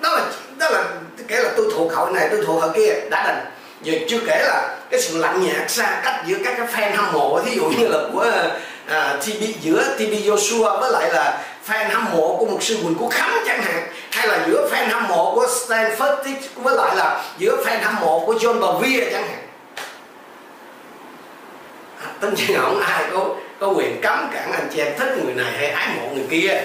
Đó 0.00 0.16
là 0.16 0.22
đó 0.58 0.70
là 0.70 0.84
kể 1.28 1.36
là 1.42 1.50
tôi 1.56 1.66
thuộc 1.74 1.92
hội 1.92 2.12
này 2.12 2.28
tôi 2.30 2.40
thuộc 2.46 2.62
hội 2.62 2.70
kia 2.74 2.94
đã 3.10 3.26
đành. 3.26 3.44
Giờ 3.82 3.94
chưa 4.08 4.18
kể 4.26 4.44
là 4.48 4.76
cái 4.90 5.00
sự 5.00 5.18
lạnh 5.18 5.42
nhạt 5.42 5.70
xa 5.70 6.00
cách 6.04 6.22
giữa 6.26 6.36
các 6.44 6.54
cái 6.58 6.66
fan 6.66 6.96
hâm 6.96 7.12
mộ 7.12 7.40
thí 7.44 7.56
dụ 7.56 7.64
như 7.64 7.88
là 7.88 7.98
của 8.12 8.32
à, 8.86 9.16
TB 9.20 9.42
giữa 9.60 9.84
TB 9.96 10.12
Joshua 10.28 10.80
với 10.80 10.92
lại 10.92 11.12
là 11.12 11.42
fan 11.68 11.90
hâm 11.90 12.04
mộ 12.12 12.36
của 12.36 12.46
một 12.46 12.62
sư 12.62 12.76
Huỳnh 12.82 12.94
của 12.94 13.08
Khánh 13.08 13.42
chẳng 13.46 13.62
hạn 13.62 13.88
hay 14.10 14.28
là 14.28 14.38
giữa 14.46 14.68
fan 14.72 14.90
hâm 14.90 15.08
mộ 15.08 15.34
của 15.34 15.46
Stanford 15.46 16.16
với 16.54 16.76
lại 16.76 16.96
là 16.96 17.24
giữa 17.38 17.64
fan 17.64 17.82
hâm 17.82 18.00
mộ 18.00 18.22
của 18.26 18.34
John 18.34 18.60
Bevere 18.60 19.12
chẳng 19.12 19.28
hạn 19.28 19.49
tất 22.20 22.28
nhiên 22.36 22.58
không 22.60 22.80
ai 22.80 23.04
có 23.12 23.28
có 23.60 23.68
quyền 23.68 24.00
cấm 24.00 24.28
cản 24.32 24.52
anh 24.52 24.68
chị 24.72 24.78
em 24.80 24.98
thích 24.98 25.08
người 25.24 25.34
này 25.34 25.52
hay 25.52 25.70
ái 25.70 25.88
mộ 25.96 26.14
người 26.14 26.26
kia. 26.30 26.62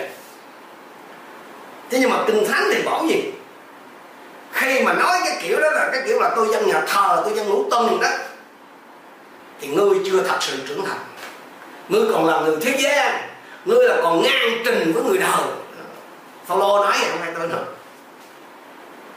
Thế 1.90 1.98
nhưng 2.02 2.10
mà 2.10 2.18
kinh 2.28 2.46
thánh 2.48 2.64
thì 2.74 2.82
bảo 2.82 3.06
gì? 3.08 3.32
Khi 4.52 4.84
mà 4.84 4.94
nói 4.94 5.20
cái 5.26 5.38
kiểu 5.42 5.60
đó 5.60 5.70
là 5.72 5.90
cái 5.92 6.02
kiểu 6.06 6.20
là 6.20 6.34
tôi 6.36 6.48
dân 6.52 6.68
nhà 6.68 6.82
thờ, 6.88 7.22
tôi 7.26 7.34
dân 7.34 7.50
ngũ 7.50 7.70
tân 7.70 8.00
đó 8.02 8.10
thì 9.62 9.68
ngươi 9.68 10.00
chưa 10.06 10.24
thật 10.24 10.38
sự 10.40 10.58
trưởng 10.68 10.86
thành. 10.86 11.00
Ngươi 11.90 12.02
còn 12.14 12.26
là 12.26 12.40
người 12.40 12.58
thế 12.62 12.78
gian, 12.80 13.30
ngươi 13.66 13.88
là 13.88 13.96
còn 14.04 14.22
ngang 14.24 14.62
trình 14.66 14.92
với 14.94 15.04
người 15.04 15.18
đời. 15.18 15.48
Phaolô 16.46 16.86
nói 16.86 16.94
vậy 17.00 17.10
không 17.10 17.20
phải 17.20 17.32
tôi 17.38 17.48
nói 17.48 17.60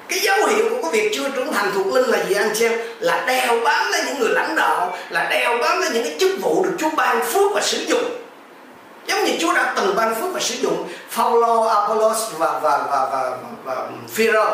cái 0.09 0.19
dấu 0.19 0.47
hiệu 0.47 0.65
của 0.71 0.83
cái 0.83 0.91
việc 0.93 1.11
chưa 1.15 1.29
trưởng 1.29 1.53
thành 1.53 1.71
thuộc 1.75 1.87
linh 1.87 2.05
là 2.05 2.25
gì 2.25 2.35
anh 2.35 2.55
xem 2.55 2.73
là 3.01 3.25
đeo 3.27 3.61
bám 3.65 3.93
lấy 3.93 4.03
những 4.07 4.19
người 4.19 4.31
lãnh 4.31 4.57
đạo 4.57 4.97
là 5.11 5.29
đeo 5.31 5.59
bám 5.59 5.81
lấy 5.81 5.91
những 5.91 6.05
cái 6.05 6.17
chức 6.21 6.31
vụ 6.41 6.65
được 6.65 6.73
Chúa 6.79 6.91
ban 6.97 7.27
phước 7.27 7.53
và 7.55 7.61
sử 7.61 7.79
dụng. 7.79 8.05
Giống 9.07 9.25
như 9.25 9.33
Chúa 9.41 9.55
đã 9.55 9.73
từng 9.77 9.97
ban 9.97 10.15
phước 10.15 10.33
và 10.33 10.41
sử 10.41 10.55
dụng 10.55 10.89
Paulo 11.17 11.69
Apollos 11.69 12.19
và 12.39 12.59
và 12.63 12.79
và 12.91 13.09
và, 13.13 13.31
và, 13.65 13.75
và 13.75 13.87
Phêrô. 14.15 14.47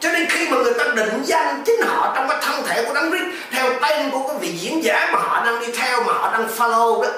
Cho 0.00 0.12
nên 0.12 0.26
khi 0.30 0.48
mà 0.48 0.56
người 0.56 0.74
ta 0.74 0.84
định 0.84 1.22
danh 1.24 1.62
chính 1.66 1.82
họ 1.82 2.12
trong 2.16 2.28
cái 2.28 2.38
thân 2.42 2.62
thể 2.66 2.84
của 2.84 2.94
đấng 2.94 3.10
Christ 3.10 3.24
theo 3.52 3.70
tên 3.82 4.10
của 4.10 4.28
cái 4.28 4.36
vị 4.40 4.48
diễn 4.48 4.84
giả 4.84 5.10
mà 5.12 5.18
họ 5.18 5.44
đang 5.46 5.60
đi 5.60 5.66
theo 5.72 6.02
mà 6.02 6.12
họ 6.12 6.32
đang 6.32 6.48
follow 6.56 7.02
đó 7.02 7.08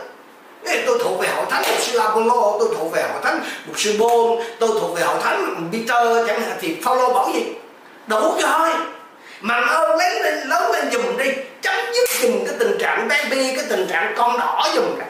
tôi 0.87 0.98
thuộc 1.02 1.20
về 1.20 1.29
hội 1.29 1.46
thánh, 1.50 1.62
một 1.62 1.76
sư 1.81 1.98
Apollo 1.98 2.57
tôi 2.59 2.68
thuộc 2.76 2.92
về 2.92 3.02
hội 3.02 3.20
thánh, 3.24 3.38
một 3.38 3.44
mục 3.66 3.79
sư 3.79 3.96
bôn, 3.98 4.38
tôi 4.61 4.70
thuộc 4.81 4.96
về 4.96 5.02
hội 5.02 5.18
thánh, 5.22 5.70
Peter, 5.72 6.26
chẳng 6.26 6.42
hạn, 6.42 6.57
thì 6.61 6.76
Phaolô 6.85 7.14
bảo 7.14 7.31
gì? 7.35 7.44
Đủ 8.07 8.38
rồi 8.42 8.70
mà 9.40 9.55
ơn 9.55 9.98
lấy 9.98 10.20
lên, 10.22 10.48
lớn 10.48 10.72
lên 10.72 10.90
dùm 10.92 11.16
đi, 11.16 11.31
chấm 11.62 11.74
dứt 11.94 12.09
dùm 12.20 12.44
cái 12.44 12.55
tình 12.59 12.79
trạng 12.79 13.09
baby, 13.09 13.57
cái 13.57 13.64
tình 13.68 13.87
trạng 13.87 14.14
con 14.16 14.38
đỏ 14.38 14.68
dùm 14.74 14.98
ra 14.98 15.05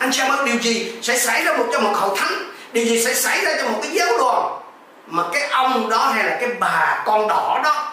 anh 0.00 0.12
xem 0.12 0.30
điều 0.44 0.58
gì 0.58 0.92
sẽ 1.02 1.18
xảy 1.18 1.44
ra 1.44 1.56
một 1.56 1.66
cho 1.72 1.80
một 1.80 1.92
hội 1.94 2.16
thánh? 2.16 2.32
Điều 2.72 2.84
gì 2.84 3.04
sẽ 3.04 3.14
xảy 3.14 3.44
ra 3.44 3.54
cho 3.60 3.68
một 3.68 3.78
cái 3.82 3.92
giáo 3.92 4.18
đoàn 4.18 4.60
mà 5.06 5.22
cái 5.32 5.48
ông 5.48 5.88
đó 5.88 6.06
hay 6.06 6.24
là 6.24 6.36
cái 6.40 6.50
bà 6.60 7.02
con 7.06 7.28
đỏ 7.28 7.60
đó 7.64 7.92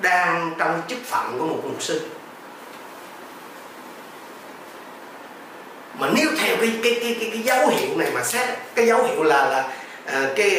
đang 0.00 0.54
trong 0.58 0.82
chức 0.88 0.98
phận 1.06 1.36
của 1.38 1.44
một 1.44 1.60
mục 1.64 1.82
sư? 1.82 2.08
Mà 5.98 6.08
nếu 6.14 6.28
theo 6.38 6.56
cái 6.60 6.70
cái 6.82 6.98
cái 7.02 7.16
cái, 7.20 7.30
cái 7.32 7.42
dấu 7.42 7.68
hiệu 7.68 7.96
này 7.96 8.10
mà 8.14 8.24
xét 8.24 8.48
cái 8.74 8.86
dấu 8.86 9.02
hiệu 9.02 9.22
là 9.22 9.48
là 9.48 9.68
à, 10.06 10.28
cái 10.36 10.50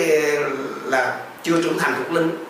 là 0.85 1.17
chưa 1.43 1.61
trưởng 1.61 1.77
thành 1.79 1.93
thuộc 1.97 2.11
linh 2.11 2.45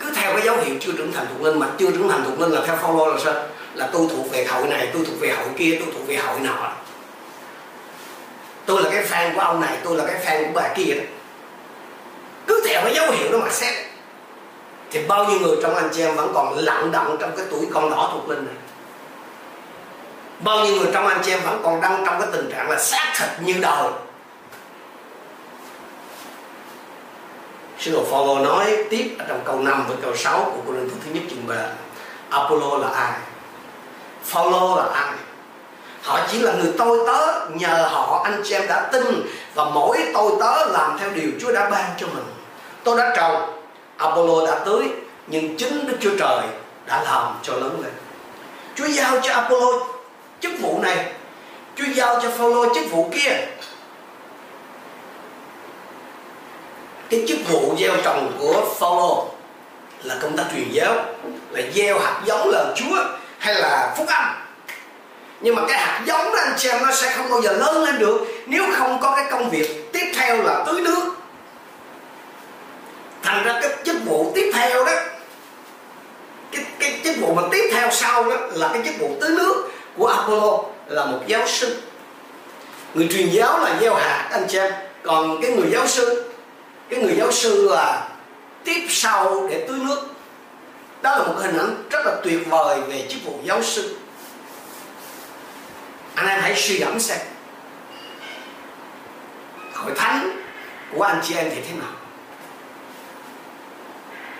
cứ 0.00 0.10
theo 0.14 0.32
cái 0.32 0.42
dấu 0.42 0.56
hiệu 0.56 0.74
chưa 0.80 0.92
trưởng 0.92 1.12
thành 1.12 1.26
thuộc 1.32 1.42
linh 1.42 1.58
mà 1.58 1.66
chưa 1.78 1.90
trưởng 1.90 2.08
thành 2.08 2.24
thuộc 2.24 2.40
linh 2.40 2.50
là 2.50 2.60
theo 2.66 2.76
follow 2.76 3.06
là 3.12 3.18
sao? 3.24 3.34
Là 3.74 3.88
tôi 3.92 4.06
thuộc 4.10 4.32
về 4.32 4.44
hội 4.44 4.68
này 4.68 4.88
tôi 4.92 5.04
thuộc 5.04 5.20
về 5.20 5.30
hội 5.30 5.48
kia 5.56 5.76
tôi 5.80 5.88
thuộc 5.94 6.08
về 6.08 6.16
hội 6.16 6.40
nọ. 6.40 6.72
Tôi 8.66 8.82
là 8.82 8.90
cái 8.90 9.04
fan 9.04 9.34
của 9.34 9.40
ông 9.40 9.60
này 9.60 9.78
tôi 9.84 9.96
là 9.96 10.04
cái 10.06 10.24
fan 10.24 10.44
của 10.44 10.50
bà 10.54 10.68
kia 10.76 10.94
đó. 10.94 11.04
Cứ 12.46 12.64
theo 12.68 12.80
cái 12.84 12.94
dấu 12.94 13.10
hiệu 13.10 13.32
đó 13.32 13.38
mà 13.38 13.50
xét. 13.50 13.74
Thì 14.90 15.00
bao 15.08 15.24
nhiêu 15.24 15.40
người 15.40 15.56
trong 15.62 15.74
anh 15.74 15.88
chị 15.92 16.02
em 16.02 16.16
vẫn 16.16 16.30
còn 16.34 16.58
lặng 16.58 16.92
động 16.92 17.16
trong 17.20 17.36
cái 17.36 17.46
tuổi 17.50 17.66
con 17.72 17.90
đỏ 17.90 18.10
thuộc 18.12 18.30
linh 18.30 18.46
này? 18.46 18.54
Bao 20.38 20.64
nhiêu 20.64 20.76
người 20.76 20.90
trong 20.92 21.06
anh 21.06 21.20
chị 21.24 21.30
em 21.30 21.40
vẫn 21.44 21.60
còn 21.62 21.80
đang 21.80 22.02
trong 22.06 22.20
cái 22.20 22.28
tình 22.32 22.50
trạng 22.50 22.70
là 22.70 22.78
xác 22.78 23.12
thịt 23.18 23.28
như 23.40 23.54
đời 23.60 23.90
sư 27.78 27.92
đồ 27.92 28.04
Phaolô 28.10 28.38
nói 28.38 28.84
tiếp 28.90 29.16
ở 29.18 29.24
trong 29.28 29.40
câu 29.44 29.60
5 29.60 29.84
với 29.88 29.96
câu 30.02 30.16
6 30.16 30.44
của 30.44 30.60
Cô 30.66 30.72
Linh 30.72 30.90
thứ 31.04 31.10
nhất 31.10 31.22
chương 31.30 31.46
3 31.46 31.54
Apollo 32.30 32.78
là 32.78 32.88
ai? 32.88 33.12
Phaolô 34.24 34.76
là 34.76 34.84
ai? 34.92 35.12
Họ 36.02 36.20
chỉ 36.30 36.38
là 36.38 36.52
người 36.52 36.72
tôi 36.78 36.98
tớ, 37.06 37.46
Nhờ 37.54 37.88
họ 37.92 38.22
anh 38.24 38.42
chị 38.44 38.54
em 38.54 38.66
đã 38.68 38.88
tin 38.92 39.04
Và 39.54 39.64
mỗi 39.64 39.98
tôi 40.14 40.32
tớ 40.40 40.66
làm 40.66 40.98
theo 40.98 41.10
điều 41.10 41.30
Chúa 41.40 41.52
đã 41.52 41.70
ban 41.70 41.90
cho 41.96 42.06
mình 42.06 42.24
Tôi 42.84 42.98
đã 42.98 43.16
trồng 43.16 43.62
Apollo 43.96 44.46
đã 44.46 44.58
tưới, 44.64 44.88
Nhưng 45.26 45.56
chính 45.56 45.86
Đức 45.86 45.96
Chúa 46.00 46.16
Trời 46.18 46.46
đã 46.86 47.02
làm 47.02 47.34
cho 47.42 47.52
lớn 47.52 47.80
lên 47.82 47.92
Chúa 48.74 48.86
giao 48.86 49.20
cho 49.22 49.32
Apollo 49.32 49.95
chức 50.40 50.52
vụ 50.60 50.78
này 50.82 51.06
Chúa 51.76 51.84
giao 51.94 52.20
cho 52.22 52.30
Phaolô 52.30 52.74
chức 52.74 52.90
vụ 52.90 53.10
kia. 53.14 53.46
Cái 57.10 57.24
chức 57.28 57.38
vụ 57.48 57.76
gieo 57.78 57.92
trồng 58.04 58.36
của 58.38 58.74
Phaolô 58.78 59.28
là 60.02 60.16
công 60.22 60.36
tác 60.36 60.44
truyền 60.54 60.68
giáo 60.72 60.94
là 61.50 61.62
gieo 61.74 61.98
hạt 61.98 62.22
giống 62.24 62.48
lời 62.50 62.66
Chúa 62.76 63.04
hay 63.38 63.54
là 63.54 63.94
phúc 63.98 64.06
âm. 64.08 64.24
Nhưng 65.40 65.54
mà 65.54 65.62
cái 65.68 65.78
hạt 65.78 66.02
giống 66.06 66.24
đó 66.24 66.38
anh 66.38 66.54
chị 66.56 66.68
em 66.68 66.82
nó 66.82 66.92
sẽ 66.92 67.14
không 67.16 67.30
bao 67.30 67.42
giờ 67.42 67.52
lớn 67.52 67.84
lên 67.84 67.98
được 67.98 68.26
nếu 68.46 68.64
không 68.72 68.98
có 69.02 69.16
cái 69.16 69.24
công 69.30 69.50
việc 69.50 69.92
tiếp 69.92 70.12
theo 70.14 70.42
là 70.42 70.64
tưới 70.66 70.80
nước. 70.80 71.12
Thành 73.22 73.44
ra 73.44 73.58
cái 73.62 73.70
chức 73.84 73.96
vụ 74.04 74.32
tiếp 74.34 74.50
theo 74.54 74.84
đó 74.84 74.92
cái, 76.52 76.64
cái 76.78 77.00
chức 77.04 77.16
vụ 77.20 77.34
mà 77.34 77.42
tiếp 77.50 77.70
theo 77.72 77.90
sau 77.90 78.24
đó 78.30 78.36
là 78.52 78.68
cái 78.72 78.82
chức 78.84 78.94
vụ 78.98 79.16
tưới 79.20 79.30
nước 79.30 79.70
của 79.96 80.06
Apollo 80.06 80.58
là 80.88 81.04
một 81.04 81.18
giáo 81.26 81.46
sư. 81.46 81.82
Người 82.94 83.08
truyền 83.12 83.28
giáo 83.28 83.60
là 83.60 83.78
gieo 83.80 83.94
hạt, 83.94 84.28
anh 84.32 84.46
chị 84.48 84.58
em. 84.58 84.72
Còn 85.02 85.42
cái 85.42 85.50
người 85.50 85.70
giáo 85.72 85.86
sư, 85.86 86.30
cái 86.88 87.00
người 87.00 87.14
giáo 87.18 87.32
sư 87.32 87.68
là 87.70 88.08
tiếp 88.64 88.86
sau 88.88 89.46
để 89.50 89.64
tưới 89.68 89.78
nước. 89.78 90.08
Đó 91.02 91.18
là 91.18 91.24
một 91.26 91.34
hình 91.36 91.58
ảnh 91.58 91.84
rất 91.90 92.06
là 92.06 92.12
tuyệt 92.24 92.40
vời 92.48 92.80
về 92.80 93.06
chức 93.08 93.24
vụ 93.24 93.38
giáo 93.44 93.62
sư. 93.62 93.96
Anh 96.14 96.28
em 96.28 96.40
hãy 96.40 96.56
suy 96.56 96.78
gẫm 96.78 97.00
xem. 97.00 97.18
Hội 99.74 99.92
thánh 99.96 100.42
của 100.94 101.02
anh 101.02 101.20
chị 101.24 101.34
em 101.34 101.50
thì 101.54 101.60
thế 101.60 101.74
nào? 101.80 101.92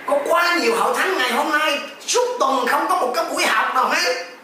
Có 0.07 0.19
quá 0.29 0.57
nhiều 0.61 0.77
hội 0.77 0.95
thánh 0.97 1.19
ngày 1.19 1.33
hôm 1.33 1.59
nay, 1.59 1.81
suốt 2.07 2.37
tuần 2.41 2.67
không 2.67 2.87
có 2.89 2.97
một 3.01 3.13
cái 3.15 3.25
buổi 3.31 3.47
học 3.47 3.75
nào 3.75 3.89
hết. 3.89 4.36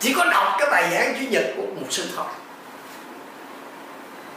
Chỉ 0.00 0.14
có 0.14 0.24
đọc 0.24 0.56
cái 0.58 0.70
bài 0.70 0.88
giảng 0.92 1.14
chủ 1.18 1.26
nhật 1.30 1.44
của 1.56 1.62
một 1.62 1.86
sư 1.90 2.04
thôi 2.16 2.26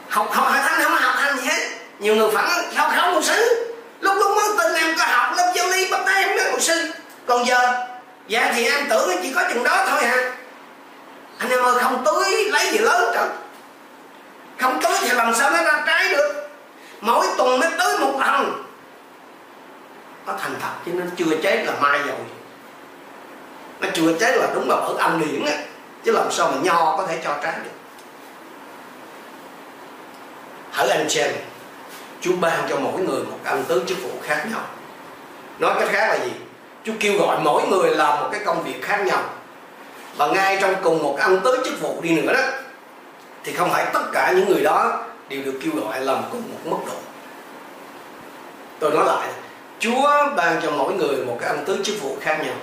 học 0.09 0.27
học 0.31 0.47
hội 0.47 0.57
thánh 0.57 0.81
không 0.83 0.93
học 0.93 1.15
hành 1.17 1.37
gì 1.37 1.47
hết. 1.47 1.69
Nhiều 1.99 2.15
người 2.15 2.29
phản 2.33 2.49
học 2.75 2.91
không 2.95 3.13
một 3.13 3.23
sư. 3.23 3.69
Lúc 3.99 4.15
lúc 4.17 4.37
mới 4.37 4.49
tin 4.57 4.75
em 4.75 4.95
có 4.97 5.05
học, 5.05 5.33
lớp 5.37 5.53
giáo 5.55 5.67
lý 5.69 5.91
bắt 5.91 6.01
tay 6.05 6.23
em 6.23 6.37
nói 6.37 6.51
một 6.51 6.61
sư. 6.61 6.91
Còn 7.25 7.45
giờ 7.45 7.85
dạ 8.27 8.51
thì 8.55 8.65
em 8.65 8.87
tưởng 8.89 9.09
chỉ 9.23 9.33
có 9.33 9.43
chừng 9.53 9.63
đó 9.63 9.85
thôi 9.89 10.03
hả 10.03 10.31
anh 11.37 11.49
em 11.49 11.59
ơi, 11.59 11.75
không 11.81 12.03
tưới 12.05 12.45
lấy 12.51 12.69
gì 12.71 12.77
lớn 12.77 13.11
trời 13.13 13.27
không 14.59 14.79
tưới 14.83 14.91
thì 15.01 15.09
làm 15.09 15.35
sao 15.35 15.51
nó 15.51 15.63
ra 15.63 15.83
trái 15.85 16.09
được. 16.09 16.49
Mỗi 17.01 17.27
tuần 17.37 17.59
mới 17.59 17.69
tưới 17.79 17.97
một 17.99 18.19
lần. 18.19 18.63
Nó 20.25 20.33
thành 20.41 20.55
thật 20.61 20.71
chứ 20.85 20.91
nó 20.93 21.05
chưa 21.17 21.37
chết 21.43 21.63
là 21.65 21.73
mai 21.79 21.99
rồi 21.99 22.17
mà 23.83 23.89
chưa 23.93 24.13
trái 24.19 24.37
là 24.37 24.47
đúng 24.55 24.69
là 24.69 24.75
ở 24.75 24.95
âm 24.97 25.21
điển 25.21 25.45
á. 25.45 25.57
Chứ 26.03 26.11
làm 26.11 26.31
sao 26.31 26.51
mà 26.51 26.57
nho 26.61 26.97
có 26.97 27.05
thể 27.07 27.19
cho 27.23 27.37
trái 27.43 27.53
được. 27.63 27.69
Hỡi 30.71 30.89
anh 30.89 31.09
xem, 31.09 31.31
Chúa 32.21 32.35
ban 32.41 32.65
cho 32.69 32.77
mỗi 32.79 33.01
người 33.01 33.23
một 33.23 33.37
ân 33.43 33.63
tứ 33.67 33.83
chức 33.87 34.03
vụ 34.03 34.09
khác 34.23 34.45
nhau. 34.51 34.61
Nói 35.59 35.73
cách 35.79 35.89
khác 35.91 36.07
là 36.07 36.25
gì? 36.25 36.31
Chúa 36.83 36.93
kêu 36.99 37.13
gọi 37.19 37.37
mỗi 37.43 37.67
người 37.67 37.95
làm 37.95 38.19
một 38.19 38.29
cái 38.31 38.41
công 38.45 38.63
việc 38.63 38.81
khác 38.81 39.03
nhau. 39.05 39.23
Và 40.17 40.27
ngay 40.27 40.57
trong 40.61 40.75
cùng 40.83 41.03
một 41.03 41.17
ân 41.19 41.39
tứ 41.39 41.61
chức 41.65 41.81
vụ 41.81 42.01
đi 42.01 42.21
nữa 42.21 42.33
đó 42.33 42.41
thì 43.43 43.53
không 43.53 43.71
phải 43.71 43.85
tất 43.93 44.03
cả 44.13 44.33
những 44.35 44.49
người 44.49 44.61
đó 44.61 45.03
đều 45.29 45.41
được 45.45 45.59
kêu 45.63 45.71
gọi 45.81 46.01
làm 46.01 46.23
cùng 46.31 46.43
một 46.51 46.59
mức 46.65 46.77
độ. 46.87 46.97
Tôi 48.79 48.91
nói 48.91 49.05
lại 49.05 49.27
Chúa 49.79 50.33
ban 50.35 50.61
cho 50.61 50.71
mỗi 50.71 50.93
người 50.93 51.25
một 51.25 51.37
cái 51.41 51.49
ân 51.49 51.65
tứ 51.65 51.79
chức 51.83 52.01
vụ 52.01 52.17
khác 52.21 52.39
nhau. 52.45 52.55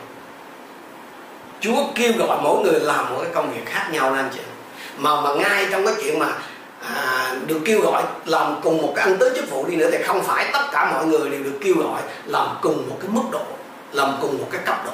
Chúa 1.61 1.87
kêu 1.95 2.13
gọi 2.19 2.39
mỗi 2.43 2.65
người 2.65 2.81
làm 2.81 3.11
một 3.11 3.19
cái 3.23 3.31
công 3.35 3.53
việc 3.53 3.67
khác 3.67 3.89
nhau 3.93 4.13
anh 4.13 4.31
chị. 4.35 4.41
Mà 4.97 5.21
mà 5.21 5.35
ngay 5.35 5.67
trong 5.71 5.87
cái 5.87 5.95
chuyện 6.03 6.19
mà 6.19 6.29
à, 6.95 7.35
được 7.47 7.61
kêu 7.65 7.81
gọi 7.81 8.03
làm 8.25 8.61
cùng 8.63 8.83
một 8.83 8.93
cái 8.97 9.05
ăn 9.05 9.17
tới 9.19 9.31
chức 9.37 9.51
vụ 9.51 9.67
đi 9.67 9.77
nữa 9.77 9.89
thì 9.93 9.99
không 10.03 10.23
phải 10.23 10.47
tất 10.53 10.63
cả 10.73 10.93
mọi 10.93 11.07
người 11.07 11.31
đều 11.31 11.43
được 11.43 11.59
kêu 11.61 11.75
gọi 11.75 12.03
làm 12.25 12.49
cùng 12.63 12.89
một 12.89 12.97
cái 13.01 13.11
mức 13.11 13.23
độ 13.33 13.43
làm 13.93 14.15
cùng 14.21 14.39
một 14.39 14.49
cái 14.51 14.61
cấp 14.67 14.85
độ. 14.85 14.93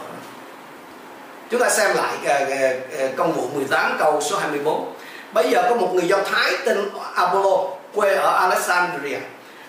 Chúng 1.51 1.61
ta 1.61 1.71
xem 1.71 1.97
lại 1.97 2.17
à, 2.25 2.35
à, 2.35 2.73
à, 2.99 3.09
công 3.17 3.33
vụ 3.33 3.49
18 3.55 3.97
câu 3.99 4.21
số 4.21 4.39
24 4.39 4.93
bây 5.33 5.51
giờ 5.51 5.67
có 5.71 5.77
một 5.77 5.91
người 5.95 6.09
do 6.09 6.19
thái 6.33 6.53
tên 6.65 6.91
Apollo 7.15 7.57
quê 7.95 8.15
ở 8.15 8.37
Alexandria. 8.37 9.19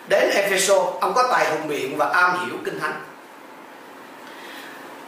Đến 0.07 0.29
Ephesus 0.29 0.81
ông 0.99 1.13
có 1.13 1.27
tài 1.31 1.49
hùng 1.49 1.67
biện 1.67 1.97
và 1.97 2.09
am 2.09 2.45
hiểu 2.45 2.55
kinh 2.65 2.79
thánh 2.79 2.93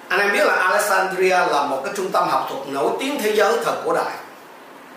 anh 0.09 0.19
em 0.19 0.33
biết 0.33 0.45
là 0.45 0.53
Alexandria 0.53 1.29
là 1.29 1.63
một 1.63 1.81
cái 1.85 1.93
trung 1.97 2.11
tâm 2.11 2.27
học 2.29 2.47
thuật 2.49 2.67
nổi 2.67 2.91
tiếng 2.99 3.21
thế 3.21 3.35
giới 3.35 3.57
thời 3.65 3.75
cổ 3.85 3.93
đại. 3.93 4.15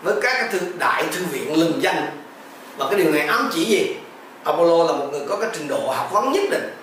Với 0.03 0.15
các 0.21 0.33
cái 0.33 0.47
thư, 0.51 0.59
đại 0.77 1.03
thư 1.11 1.25
viện 1.25 1.59
lừng 1.59 1.83
danh. 1.83 2.07
Và 2.77 2.85
cái 2.89 2.99
điều 2.99 3.11
này 3.11 3.27
ám 3.27 3.49
chỉ 3.53 3.65
gì? 3.65 3.95
Apollo 4.43 4.83
là 4.83 4.91
một 4.91 5.07
người 5.11 5.21
có 5.29 5.35
cái 5.35 5.49
trình 5.53 5.67
độ 5.67 5.91
học 5.91 6.09
vấn 6.11 6.31
nhất 6.31 6.43
định. 6.51 6.75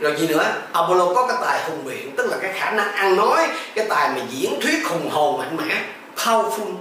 Rồi 0.00 0.16
gì 0.16 0.28
nữa? 0.28 0.44
Apollo 0.72 1.14
có 1.14 1.26
cái 1.26 1.36
tài 1.40 1.64
hùng 1.64 1.84
biện 1.84 2.16
tức 2.16 2.30
là 2.30 2.36
cái 2.42 2.52
khả 2.52 2.70
năng 2.70 2.92
ăn 2.92 3.16
nói 3.16 3.48
cái 3.74 3.86
tài 3.88 4.08
mà 4.08 4.20
diễn 4.30 4.60
thuyết 4.60 4.86
hùng 4.88 5.10
hồn 5.10 5.38
mạnh 5.38 5.56
mẽ 5.56 5.82
powerful. 6.16 6.74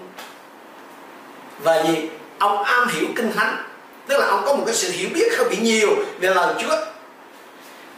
Và 1.60 1.84
gì? 1.84 2.10
Ông 2.40 2.64
am 2.64 2.88
hiểu 2.88 3.06
kinh 3.16 3.32
thánh. 3.36 3.64
Tức 4.08 4.20
là 4.20 4.28
ông 4.28 4.42
có 4.46 4.56
một 4.56 4.64
cái 4.66 4.76
sự 4.76 4.92
hiểu 4.92 5.10
biết 5.14 5.38
hơi 5.38 5.50
bị 5.50 5.58
nhiều 5.58 5.90
về 6.20 6.30
lời 6.30 6.54
Chúa 6.62 6.76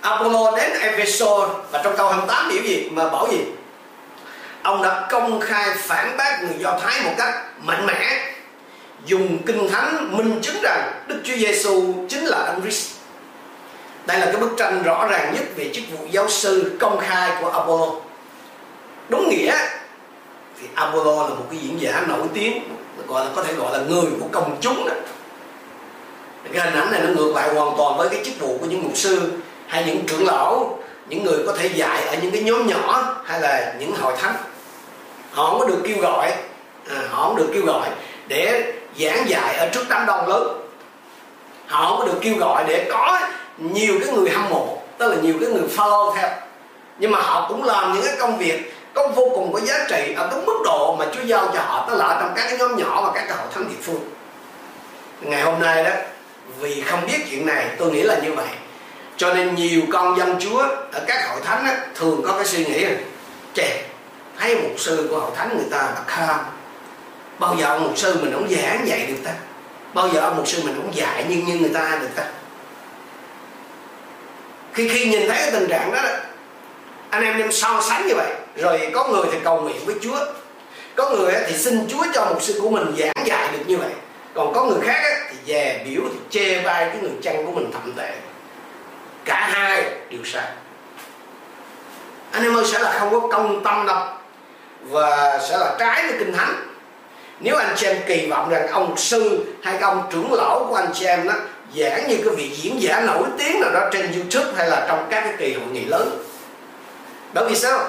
Apollo 0.08 0.52
đến 0.58 0.72
Ephesus 0.82 1.50
và 1.72 1.82
trong 1.84 1.98
câu 1.98 2.10
28 2.10 2.50
biểu 2.50 2.64
gì 2.64 2.90
mà 2.92 3.10
bảo 3.10 3.28
gì 3.32 3.38
ông 4.64 4.82
đã 4.82 5.08
công 5.10 5.40
khai 5.40 5.70
phản 5.78 6.18
bác 6.18 6.44
người 6.44 6.56
Do 6.60 6.80
Thái 6.82 7.02
một 7.04 7.12
cách 7.18 7.36
mạnh 7.64 7.86
mẽ, 7.86 8.34
dùng 9.06 9.38
kinh 9.46 9.70
thánh 9.70 10.18
minh 10.18 10.40
chứng 10.42 10.56
rằng 10.64 10.92
Đức 11.08 11.22
Chúa 11.24 11.36
Giêsu 11.36 11.94
chính 12.10 12.26
là 12.26 12.46
Đấng 12.48 12.62
Christ. 12.62 12.92
Đây 14.06 14.20
là 14.20 14.26
cái 14.26 14.36
bức 14.36 14.52
tranh 14.58 14.84
rõ 14.84 15.08
ràng 15.08 15.34
nhất 15.34 15.44
về 15.56 15.72
chức 15.74 15.84
vụ 15.92 16.06
giáo 16.12 16.30
sư 16.30 16.78
công 16.80 17.00
khai 17.00 17.32
của 17.42 17.50
Apollo. 17.50 17.88
Đúng 19.10 19.30
nghĩa, 19.30 19.58
thì 20.62 20.68
Apollo 20.76 21.24
là 21.24 21.30
một 21.30 21.46
cái 21.52 21.60
diễn 21.60 21.82
giả 21.82 22.04
nổi 22.08 22.28
tiếng, 22.34 22.64
gọi 23.08 23.26
là 23.26 23.32
có 23.36 23.44
thể 23.44 23.54
gọi 23.54 23.78
là 23.78 23.86
người 23.90 24.12
của 24.20 24.28
công 24.32 24.58
chúng 24.62 24.88
đó. 24.88 24.94
Cái 26.54 26.66
hình 26.66 26.80
ảnh 26.80 26.92
này 26.92 27.02
nó 27.04 27.10
ngược 27.10 27.36
lại 27.36 27.54
hoàn 27.54 27.78
toàn 27.78 27.98
với 27.98 28.10
cái 28.10 28.22
chức 28.26 28.40
vụ 28.40 28.58
của 28.62 28.66
những 28.66 28.84
mục 28.84 28.98
sư 28.98 29.32
hay 29.68 29.84
những 29.86 30.06
trưởng 30.06 30.26
lão 30.26 30.80
những 31.10 31.24
người 31.24 31.44
có 31.46 31.54
thể 31.60 31.68
dạy 31.68 32.02
ở 32.08 32.16
những 32.22 32.32
cái 32.32 32.44
nhóm 32.44 32.68
nhỏ 32.68 33.16
hay 33.26 33.42
là 33.42 33.74
những 33.80 33.96
hội 33.96 34.14
thánh. 34.22 34.36
Họ 35.32 35.50
không 35.50 35.60
có 35.60 35.66
được 35.66 35.82
kêu 35.84 35.98
gọi 36.02 36.32
à, 36.90 36.96
họ 37.10 37.24
không 37.24 37.36
được 37.36 37.50
kêu 37.54 37.66
gọi 37.66 37.90
để 38.28 38.74
giảng 39.00 39.30
dạy 39.30 39.56
ở 39.56 39.70
trước 39.70 39.86
đám 39.90 40.06
đông 40.06 40.28
lớn. 40.28 40.62
Họ 41.68 41.90
không 41.90 42.00
có 42.00 42.06
được 42.06 42.20
kêu 42.22 42.36
gọi 42.38 42.64
để 42.68 42.90
có 42.92 43.20
nhiều 43.58 43.94
cái 44.06 44.16
người 44.16 44.30
hâm 44.30 44.50
mộ 44.50 44.78
tức 44.98 45.08
là 45.08 45.16
nhiều 45.22 45.34
cái 45.42 45.50
người 45.50 45.68
follow 45.76 46.16
theo. 46.16 46.30
Nhưng 47.00 47.12
mà 47.12 47.20
họ 47.20 47.46
cũng 47.50 47.64
làm 47.64 47.94
những 47.94 48.06
cái 48.06 48.16
công 48.20 48.38
việc 48.38 48.74
có 48.94 49.08
vô 49.16 49.32
cùng 49.36 49.54
có 49.54 49.60
giá 49.60 49.86
trị 49.90 50.14
ở 50.18 50.28
cái 50.32 50.42
mức 50.46 50.62
độ 50.64 50.96
mà 51.00 51.06
Chúa 51.16 51.24
giao 51.24 51.48
cho 51.54 51.60
họ 51.60 51.88
tức 51.90 51.96
là 51.98 52.06
ở 52.06 52.22
trong 52.22 52.32
các 52.36 52.46
cái 52.50 52.58
nhóm 52.60 52.78
nhỏ 52.78 53.02
và 53.02 53.12
các 53.16 53.26
cái 53.28 53.38
hội 53.38 53.48
thánh 53.54 53.70
địa 53.70 53.82
phương. 53.82 54.00
Ngày 55.22 55.42
hôm 55.42 55.60
nay 55.60 55.84
đó 55.84 55.92
vì 56.60 56.82
không 56.82 57.00
biết 57.08 57.18
chuyện 57.30 57.46
này 57.46 57.66
tôi 57.78 57.92
nghĩ 57.92 58.02
là 58.02 58.20
như 58.24 58.34
vậy 58.34 58.48
cho 59.18 59.34
nên 59.34 59.56
nhiều 59.56 59.82
con 59.92 60.18
dân 60.18 60.36
Chúa 60.40 60.60
ở 60.92 61.04
các 61.08 61.30
hội 61.30 61.42
thánh 61.44 61.66
á, 61.66 61.78
thường 61.96 62.22
có 62.26 62.34
cái 62.34 62.46
suy 62.46 62.66
nghĩ 62.66 62.86
là 62.86 62.96
chè 63.54 63.84
thấy 64.40 64.56
một 64.56 64.70
sư 64.78 65.08
của 65.10 65.20
hội 65.20 65.32
thánh 65.36 65.58
người 65.58 65.68
ta 65.72 65.78
là 65.78 66.04
kham. 66.08 66.40
Bao 67.40 67.56
giờ 67.60 67.66
ông 67.66 67.84
mục 67.84 67.98
sư 67.98 68.18
mình 68.22 68.34
không 68.34 68.50
giảng 68.50 68.88
dạy 68.88 69.06
được 69.08 69.18
ta? 69.26 69.32
Bao 69.94 70.10
giờ 70.10 70.20
ông 70.20 70.38
mục 70.38 70.48
sư 70.48 70.62
mình 70.64 70.76
không 70.76 70.96
dạy 70.96 71.26
nhưng 71.30 71.46
như 71.46 71.56
người 71.56 71.72
ta 71.74 71.98
được 72.02 72.10
ta? 72.16 72.24
Khi 74.74 74.90
khi 74.90 75.06
nhìn 75.06 75.30
thấy 75.30 75.38
cái 75.38 75.52
tình 75.52 75.70
trạng 75.70 75.92
đó 75.92 76.02
anh 77.10 77.24
em 77.24 77.38
nên 77.38 77.52
so 77.52 77.82
sánh 77.90 78.08
như 78.08 78.14
vậy. 78.16 78.34
Rồi 78.56 78.92
có 78.94 79.08
người 79.08 79.26
thì 79.32 79.38
cầu 79.44 79.62
nguyện 79.62 79.86
với 79.86 79.96
Chúa. 80.02 80.20
Có 80.96 81.10
người 81.10 81.34
thì 81.48 81.58
xin 81.58 81.88
Chúa 81.90 82.06
cho 82.14 82.26
mục 82.26 82.42
sư 82.42 82.60
của 82.62 82.70
mình 82.70 82.96
giảng 82.98 83.26
dạy 83.26 83.50
được 83.52 83.64
như 83.68 83.78
vậy. 83.78 83.92
Còn 84.34 84.54
có 84.54 84.64
người 84.66 84.80
khác 84.84 85.04
thì 85.30 85.38
dè 85.48 85.84
biểu 85.86 86.02
thì 86.14 86.20
chê 86.30 86.62
bai 86.62 86.86
cái 86.86 86.98
người 87.02 87.12
chăn 87.24 87.46
của 87.46 87.52
mình 87.52 87.72
thậm 87.74 87.94
tệ 87.98 88.12
cả 89.28 89.50
hai 89.54 89.84
đều 90.10 90.22
sai. 90.26 90.46
Anh 92.32 92.44
em 92.44 92.58
ơi, 92.58 92.66
sẽ 92.66 92.80
là 92.80 92.96
không 93.00 93.12
có 93.12 93.28
công 93.28 93.64
tâm 93.64 93.86
đâu. 93.88 94.08
Và 94.82 95.40
sẽ 95.50 95.58
là 95.58 95.76
trái 95.80 96.04
với 96.08 96.20
kinh 96.20 96.34
thánh. 96.34 96.68
Nếu 97.40 97.56
anh 97.56 97.74
chị 97.76 97.88
em 97.88 97.98
kỳ 98.08 98.28
vọng 98.28 98.50
rằng 98.50 98.68
ông 98.68 98.98
sư 98.98 99.46
hay 99.64 99.74
cái 99.74 99.90
ông 99.90 100.04
trưởng 100.12 100.34
lão 100.34 100.66
của 100.70 100.76
anh 100.76 100.90
chị 100.94 101.06
em 101.06 101.28
đó 101.28 101.34
giảng 101.76 102.08
như 102.08 102.18
cái 102.26 102.36
vị 102.36 102.50
diễn 102.56 102.82
giả 102.82 103.02
nổi 103.02 103.24
tiếng 103.38 103.62
nào 103.62 103.72
đó 103.74 103.90
trên 103.92 104.12
youtube 104.12 104.52
hay 104.58 104.70
là 104.70 104.86
trong 104.88 105.08
các 105.10 105.22
cái 105.22 105.34
kỳ 105.38 105.54
hội 105.54 105.68
nghị 105.72 105.86
lớn. 105.86 106.24
Bởi 107.34 107.50
vì 107.50 107.56
sao? 107.56 107.80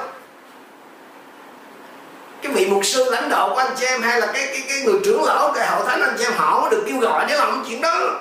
Cái 2.43 2.53
vị 2.53 2.67
mục 2.67 2.85
sư 2.85 3.11
lãnh 3.11 3.29
đạo 3.29 3.49
của 3.49 3.57
anh 3.57 3.71
chị 3.77 3.87
em 3.87 4.03
hay 4.03 4.21
là 4.21 4.27
cái 4.27 4.47
cái 4.47 4.63
cái 4.69 4.83
người 4.85 5.01
trưởng 5.05 5.25
lão, 5.25 5.53
cái 5.55 5.67
hội 5.67 5.83
thánh 5.87 6.03
anh 6.03 6.15
chị 6.19 6.25
em, 6.25 6.33
họ 6.37 6.69
được 6.71 6.85
kêu 6.87 6.99
gọi 6.99 7.25
để 7.29 7.37
làm 7.37 7.65
chuyện 7.69 7.81
đó 7.81 8.21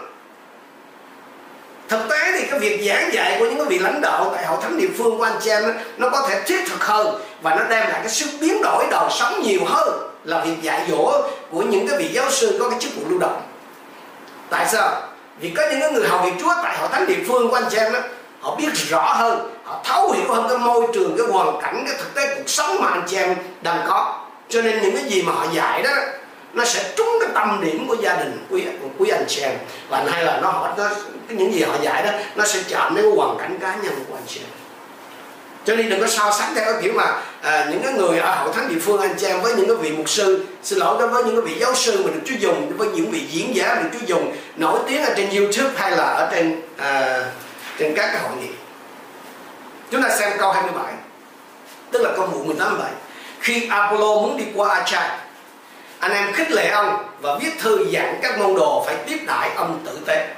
thực 1.89 2.09
tế 2.09 2.31
thì 2.31 2.47
cái 2.49 2.59
việc 2.59 2.87
giảng 2.87 3.13
dạy 3.13 3.35
của 3.39 3.45
những 3.45 3.57
cái 3.57 3.65
vị 3.65 3.79
lãnh 3.79 4.01
đạo 4.01 4.31
tại 4.35 4.45
hội 4.45 4.57
thánh 4.61 4.77
địa 4.77 4.89
phương 4.97 5.17
của 5.17 5.23
anh 5.23 5.37
chị 5.41 5.49
em 5.49 5.63
đó, 5.63 5.69
nó 5.97 6.09
có 6.09 6.27
thể 6.29 6.41
thiết 6.45 6.69
thực 6.69 6.83
hơn 6.83 7.21
và 7.41 7.55
nó 7.55 7.63
đem 7.63 7.89
lại 7.89 7.99
cái 8.03 8.09
sức 8.09 8.29
biến 8.41 8.61
đổi 8.61 8.85
đời 8.91 9.09
sống 9.11 9.41
nhiều 9.43 9.61
hơn 9.65 10.11
là 10.23 10.43
việc 10.45 10.61
dạy 10.61 10.85
dỗ 10.89 11.21
của 11.51 11.61
những 11.61 11.87
cái 11.87 11.97
vị 11.97 12.09
giáo 12.13 12.31
sư 12.31 12.57
có 12.59 12.69
cái 12.69 12.79
chức 12.79 12.95
vụ 12.95 13.01
lưu 13.09 13.19
động. 13.19 13.41
Tại 14.49 14.65
sao? 14.71 15.01
Vì 15.39 15.49
có 15.49 15.63
những 15.71 15.79
cái 15.79 15.91
người 15.91 16.07
học 16.07 16.21
việc 16.25 16.33
chúa 16.41 16.53
tại 16.63 16.77
hội 16.77 16.89
thánh 16.91 17.07
địa 17.07 17.23
phương 17.27 17.49
của 17.49 17.55
anh 17.55 17.65
chị 17.69 17.77
em 17.77 17.93
đó 17.93 17.99
họ 18.41 18.55
biết 18.55 18.69
rõ 18.73 19.13
hơn 19.13 19.51
họ 19.63 19.81
thấu 19.83 20.11
hiểu 20.11 20.33
hơn 20.33 20.45
cái 20.49 20.57
môi 20.57 20.87
trường 20.93 21.17
cái 21.17 21.27
hoàn 21.27 21.61
cảnh 21.61 21.83
cái 21.87 21.95
thực 21.97 22.13
tế 22.13 22.35
cuộc 22.35 22.49
sống 22.49 22.77
mà 22.81 22.87
anh 22.87 23.03
chị 23.07 23.17
em 23.17 23.35
đang 23.61 23.85
có. 23.87 24.19
Cho 24.49 24.61
nên 24.61 24.81
những 24.81 24.95
cái 24.95 25.03
gì 25.03 25.21
mà 25.21 25.31
họ 25.31 25.45
dạy 25.53 25.83
đó 25.83 25.91
nó 26.57 26.65
sẽ 26.65 26.91
trúng 26.95 27.17
cái 27.21 27.29
tâm 27.33 27.61
điểm 27.65 27.87
của 27.87 27.95
gia 28.01 28.15
đình 28.15 28.45
quý 28.49 28.63
quý 28.97 29.09
anh 29.09 29.25
chị 29.27 29.41
em. 29.41 29.57
Và 29.89 30.05
hay 30.11 30.23
là 30.23 30.39
nó 30.41 30.73
nó 30.77 30.89
những 31.29 31.53
gì 31.53 31.63
họ 31.63 31.75
dạy 31.81 32.03
đó 32.03 32.11
nó 32.35 32.45
sẽ 32.45 32.59
chạm 32.67 32.95
đến 32.95 33.05
hoàn 33.15 33.37
cảnh 33.37 33.57
cá 33.61 33.75
nhân 33.75 33.93
của 34.09 34.15
anh 34.15 34.23
chị 34.27 34.39
em. 34.39 34.49
Cho 35.65 35.75
nên 35.75 35.89
đừng 35.89 36.01
có 36.01 36.07
so 36.07 36.31
sánh 36.39 36.55
theo 36.55 36.65
cái 36.65 36.81
kiểu 36.81 36.93
mà 36.93 37.21
à, 37.41 37.67
những 37.71 37.81
cái 37.83 37.93
người 37.93 38.19
ở 38.19 38.35
hậu 38.35 38.53
thánh 38.53 38.69
địa 38.69 38.79
phương 38.81 39.01
anh 39.01 39.15
chị 39.17 39.27
em 39.27 39.41
với 39.41 39.55
những 39.55 39.67
cái 39.67 39.75
vị 39.75 39.91
mục 39.91 40.09
sư. 40.09 40.45
Xin 40.63 40.79
lỗi 40.79 40.97
đó 40.99 41.07
với 41.07 41.23
những 41.23 41.35
cái 41.35 41.53
vị 41.53 41.59
giáo 41.59 41.75
sư 41.75 42.03
mà 42.05 42.11
được 42.11 42.21
chú 42.25 42.35
dùng 42.39 42.77
với 42.77 42.87
những 42.87 43.11
vị 43.11 43.21
diễn 43.29 43.55
giả 43.55 43.75
được 43.75 43.89
chú 43.93 44.05
dùng 44.05 44.35
nổi 44.55 44.79
tiếng 44.87 45.03
ở 45.03 45.13
trên 45.17 45.29
YouTube 45.29 45.69
hay 45.75 45.91
là 45.91 46.03
ở 46.03 46.29
trên 46.31 46.61
à, 46.77 47.19
trên 47.79 47.93
các 47.95 48.09
cái 48.13 48.21
hội 48.21 48.31
nghị. 48.41 48.49
Chúng 49.91 50.03
ta 50.03 50.09
xem 50.09 50.31
câu 50.39 50.51
27 50.51 50.93
tức 51.91 52.01
là 52.01 52.09
câu 52.15 52.25
vụ 52.25 52.43
18 52.43 52.77
vậy 52.77 52.91
khi 53.39 53.67
Apollo 53.69 54.15
muốn 54.15 54.37
đi 54.37 54.43
qua 54.55 54.75
Achai 54.75 55.09
anh 55.99 56.11
em 56.11 56.33
khích 56.33 56.51
lệ 56.51 56.69
ông 56.69 57.05
và 57.21 57.37
viết 57.41 57.51
thư 57.59 57.85
dặn 57.89 58.19
các 58.21 58.39
môn 58.39 58.55
đồ 58.55 58.83
phải 58.85 58.95
tiếp 58.95 59.19
đãi 59.27 59.49
ông 59.55 59.79
tử 59.85 59.99
tế. 60.05 60.35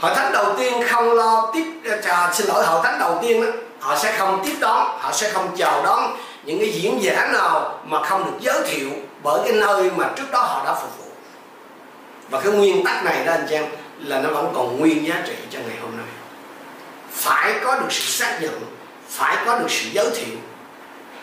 Hội 0.00 0.14
thánh 0.14 0.32
đầu 0.32 0.54
tiên 0.58 0.72
không 0.88 1.12
lo 1.12 1.50
tiếp 1.54 1.64
à, 2.04 2.30
xin 2.32 2.46
lỗi 2.46 2.64
hội 2.64 2.80
thánh 2.84 2.98
đầu 2.98 3.18
tiên 3.22 3.44
đó, 3.44 3.50
họ 3.80 3.96
sẽ 3.96 4.12
không 4.18 4.42
tiếp 4.46 4.54
đón 4.60 4.98
họ 5.00 5.12
sẽ 5.12 5.30
không 5.30 5.56
chào 5.56 5.82
đón 5.84 6.16
những 6.44 6.58
cái 6.58 6.68
diễn 6.68 7.02
giả 7.02 7.28
nào 7.32 7.80
mà 7.84 8.02
không 8.02 8.24
được 8.24 8.38
giới 8.40 8.62
thiệu 8.68 8.90
bởi 9.22 9.40
cái 9.44 9.52
nơi 9.52 9.90
mà 9.96 10.10
trước 10.16 10.30
đó 10.30 10.42
họ 10.42 10.64
đã 10.64 10.74
phục 10.74 10.98
vụ. 10.98 11.10
Và 12.30 12.40
cái 12.40 12.52
nguyên 12.52 12.84
tắc 12.84 13.04
này 13.04 13.24
đó 13.24 13.32
anh 13.32 13.46
chị 13.48 13.54
em 13.54 13.64
là 13.98 14.20
nó 14.20 14.30
vẫn 14.30 14.52
còn 14.54 14.80
nguyên 14.80 15.06
giá 15.06 15.22
trị 15.26 15.34
cho 15.50 15.58
ngày 15.58 15.76
hôm 15.82 15.96
nay. 15.96 16.06
Phải 17.12 17.54
có 17.64 17.74
được 17.74 17.92
sự 17.92 18.24
xác 18.24 18.38
nhận 18.42 18.60
phải 19.08 19.36
có 19.46 19.58
được 19.58 19.66
sự 19.70 19.88
giới 19.92 20.10
thiệu 20.10 20.36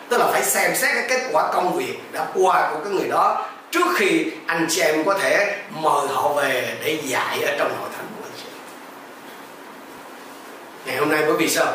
tức 0.08 0.18
là 0.18 0.26
phải 0.26 0.44
xem 0.44 0.76
xét 0.76 0.90
cái 0.94 1.04
kết 1.08 1.28
quả 1.32 1.52
công 1.52 1.76
việc 1.76 1.98
đã 2.12 2.26
qua 2.34 2.70
của 2.70 2.80
cái 2.84 2.92
người 2.92 3.08
đó 3.08 3.46
trước 3.70 3.86
khi 3.96 4.26
anh 4.46 4.66
chị 4.70 4.80
em 4.80 5.04
có 5.04 5.18
thể 5.18 5.58
mời 5.70 6.08
họ 6.08 6.32
về 6.32 6.76
để 6.84 6.98
dạy 7.04 7.42
ở 7.42 7.56
trong 7.58 7.78
hội 7.80 7.88
thánh 7.96 8.06
của 8.16 8.24
anh 8.24 8.32
chị 8.36 8.48
ngày 10.86 10.96
hôm 10.96 11.08
nay 11.08 11.22
bởi 11.26 11.36
vì 11.36 11.48
sao? 11.48 11.72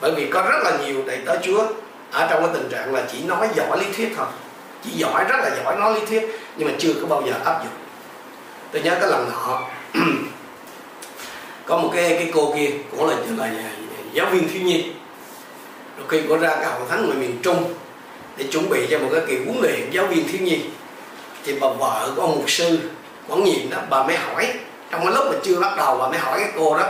Bởi 0.00 0.12
vì 0.16 0.26
có 0.30 0.42
rất 0.42 0.58
là 0.64 0.72
nhiều 0.84 1.02
đầy 1.06 1.18
tớ 1.26 1.38
chúa 1.42 1.66
ở 2.12 2.26
trong 2.30 2.42
cái 2.42 2.50
tình 2.54 2.68
trạng 2.70 2.94
là 2.94 3.02
chỉ 3.12 3.24
nói 3.24 3.48
giỏi 3.54 3.78
lý 3.80 3.86
thuyết 3.96 4.12
thôi. 4.16 4.26
Chỉ 4.84 4.90
giỏi, 4.90 5.24
rất 5.24 5.36
là 5.36 5.50
giỏi 5.56 5.76
nói 5.76 5.94
lý 5.94 6.06
thuyết, 6.06 6.40
nhưng 6.56 6.68
mà 6.68 6.74
chưa 6.78 6.94
có 7.00 7.06
bao 7.06 7.22
giờ 7.26 7.32
áp 7.44 7.58
dụng. 7.64 7.72
Tôi 8.72 8.82
nhớ 8.82 8.96
cái 9.00 9.10
lần 9.10 9.30
nọ, 9.30 9.62
có 11.66 11.76
một 11.76 11.90
cái 11.94 12.10
cái 12.10 12.30
cô 12.34 12.54
kia 12.56 12.70
cũng 12.90 13.08
là 13.08 13.16
là 13.36 13.50
giáo 14.12 14.26
viên 14.26 14.48
thiếu 14.48 14.62
nhi 14.62 14.92
rồi 16.08 16.20
khi 16.20 16.28
có 16.28 16.36
ra 16.36 16.48
cái 16.48 16.64
hội 16.64 16.88
thánh 16.88 17.06
ngoài 17.06 17.18
miền 17.18 17.38
trung 17.42 17.74
để 18.36 18.44
chuẩn 18.50 18.68
bị 18.68 18.86
cho 18.90 18.98
một 18.98 19.08
cái 19.12 19.20
kỳ 19.26 19.36
huấn 19.36 19.58
luyện 19.62 19.90
giáo 19.90 20.06
viên 20.06 20.28
thiếu 20.28 20.40
nhi 20.40 20.60
thì 21.44 21.54
bà 21.60 21.68
vợ 21.68 22.12
của 22.16 22.22
ông 22.22 22.30
mục 22.30 22.50
sư 22.50 22.78
quản 23.28 23.44
nhìn 23.44 23.70
đó 23.70 23.78
bà 23.90 24.02
mới 24.02 24.16
hỏi. 24.16 24.52
Trong 24.90 25.04
cái 25.04 25.14
lúc 25.14 25.24
mà 25.30 25.38
chưa 25.42 25.60
bắt 25.60 25.76
đầu 25.76 25.98
bà 25.98 26.08
mới 26.08 26.18
hỏi 26.18 26.40
cái 26.40 26.50
cô 26.56 26.78
đó 26.78 26.84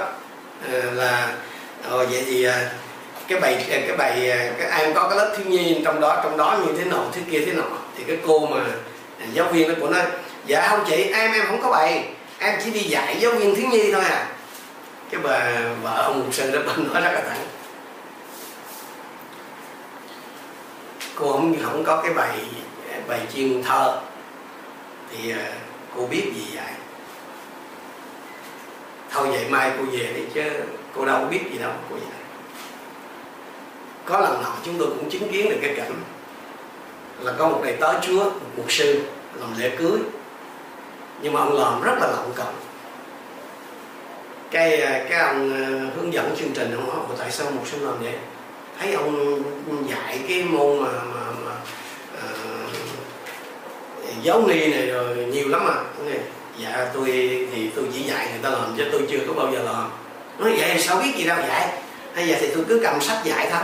ờ, 0.73 0.81
là 0.91 1.33
ờ, 1.89 2.07
vậy 2.07 2.23
thì 2.27 2.45
ờ, 2.45 2.55
cái 3.29 3.41
bài 3.41 3.67
ờ, 3.71 3.79
cái 3.89 3.97
bài 3.97 4.31
cái 4.59 4.83
em 4.83 4.95
có 4.95 5.09
cái 5.09 5.19
lớp 5.19 5.35
thiếu 5.37 5.47
nhi 5.47 5.81
trong 5.85 6.01
đó 6.01 6.21
trong 6.23 6.37
đó 6.37 6.59
như 6.67 6.73
thế 6.79 6.85
nào 6.85 7.07
thế 7.13 7.23
kia 7.31 7.43
thế 7.47 7.53
nọ. 7.53 7.65
Thì 7.99 8.05
cái 8.07 8.17
cô 8.27 8.47
mà 8.47 8.61
giáo 9.33 9.47
viên 9.53 9.69
đó 9.69 9.75
của 9.81 9.89
nó 9.89 9.99
dạ 10.47 10.69
không 10.69 10.85
chị 10.89 11.03
em 11.03 11.33
em 11.33 11.47
không 11.47 11.63
có 11.63 11.71
bài. 11.71 12.05
Em 12.39 12.55
chỉ 12.65 12.71
đi 12.71 12.81
dạy 12.81 13.17
giáo 13.21 13.33
viên 13.33 13.55
thiếu 13.55 13.67
nhi 13.71 13.93
thôi 13.93 14.03
à. 14.05 14.27
Cái 15.11 15.21
bà 15.25 15.51
vợ 15.83 16.03
ông 16.03 16.19
mục 16.19 16.35
sư 16.35 16.51
đó 16.51 16.59
bà 16.67 16.73
nói 16.77 17.03
rất 17.03 17.13
là 17.13 17.23
thẳng. 17.29 17.47
Cô 21.23 21.33
không 21.33 21.55
không 21.63 21.85
có 21.85 22.03
cái 22.03 22.15
bài 22.15 22.39
bài 23.09 23.21
chuyên 23.35 23.63
thơ. 23.63 24.01
Thì 25.11 25.31
ờ, 25.31 25.53
cô 25.97 26.07
biết 26.07 26.33
gì 26.35 26.45
vậy? 26.55 26.73
Thôi 29.11 29.29
vậy 29.31 29.47
mai 29.51 29.73
cô 29.79 29.85
về 29.85 30.13
đi 30.17 30.23
chứ 30.35 30.43
cô 30.97 31.05
đâu 31.05 31.25
biết 31.31 31.41
gì 31.53 31.59
đâu, 31.59 31.73
cô 31.91 31.97
vậy 31.97 32.07
có 34.05 34.21
lần 34.21 34.43
nào 34.43 34.53
chúng 34.65 34.79
tôi 34.79 34.89
cũng 34.89 35.11
chứng 35.11 35.29
kiến 35.33 35.51
được 35.51 35.59
cái 35.63 35.75
cảnh 35.77 35.93
là 37.21 37.33
có 37.39 37.49
một 37.49 37.61
đầy 37.65 37.77
tớ 37.81 38.01
chúa, 38.01 38.25
một 38.25 38.51
mục 38.57 38.73
sư 38.73 39.05
làm 39.35 39.49
lễ 39.59 39.71
cưới. 39.79 39.99
Nhưng 41.23 41.33
mà 41.33 41.41
ông 41.41 41.59
làm 41.59 41.83
rất 41.83 41.95
là 42.01 42.07
lộng 42.07 42.33
cộng 42.37 42.55
cái 44.51 44.81
ờ, 44.81 45.07
cái 45.09 45.21
ông 45.21 45.53
ờ, 45.53 45.91
hướng 45.97 46.13
dẫn 46.13 46.35
chương 46.39 46.53
trình 46.55 46.75
ông 46.77 46.91
hỏi 46.91 47.17
tại 47.19 47.31
sao 47.31 47.51
một 47.51 47.63
sư 47.67 47.87
làm 47.87 47.99
vậy? 48.03 48.15
Thấy 48.79 48.93
ông 48.93 49.43
dạy 49.89 50.21
cái 50.29 50.43
môn 50.43 50.81
mà, 50.81 50.93
mà, 50.93 51.21
mà 51.45 51.53
uh, 52.15 52.71
giáo 54.23 54.43
ni 54.47 54.67
này 54.67 54.87
rồi 54.87 55.17
nhiều 55.17 55.49
lắm 55.49 55.67
à. 55.67 55.79
Dạ 56.59 56.87
tôi 56.95 57.07
thì 57.53 57.71
tôi 57.77 57.85
chỉ 57.95 58.03
dạy 58.03 58.29
người 58.31 58.41
ta 58.43 58.51
làm 58.51 58.75
chứ 58.77 58.85
tôi 58.93 59.03
chưa 59.11 59.19
có 59.29 59.33
bao 59.33 59.53
giờ 59.53 59.59
làm. 59.63 59.91
Nói 60.39 60.55
vậy 60.59 60.79
sao 60.79 60.97
biết 60.97 61.11
gì 61.17 61.25
đâu 61.25 61.39
dạy. 61.49 61.69
Hay 62.15 62.29
giờ 62.29 62.37
thì 62.41 62.49
tôi 62.55 62.65
cứ 62.69 62.81
cầm 62.85 63.01
sách 63.01 63.19
dạy 63.25 63.49
thôi. 63.51 63.63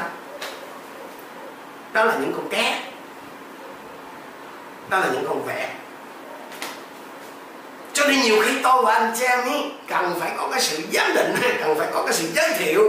Đó 1.93 2.05
là 2.05 2.17
những 2.21 2.33
con 2.33 2.49
cá 2.49 2.81
đó 4.89 4.99
là 4.99 5.07
những 5.13 5.25
con 5.29 5.45
vẹt 5.47 5.69
cho 7.93 8.09
nên 8.09 8.21
nhiều 8.21 8.43
khi 8.43 8.53
tôi 8.63 8.83
và 8.85 8.95
anh 8.95 9.13
chị 9.19 9.25
em 9.25 9.41
ấy 9.41 9.73
cần 9.89 10.17
phải 10.21 10.33
có 10.37 10.49
cái 10.53 10.61
sự 10.61 10.79
giám 10.93 11.15
định 11.15 11.35
cần 11.61 11.79
phải 11.79 11.89
có 11.93 12.03
cái 12.03 12.15
sự 12.15 12.29
giới 12.35 12.53
thiệu 12.59 12.83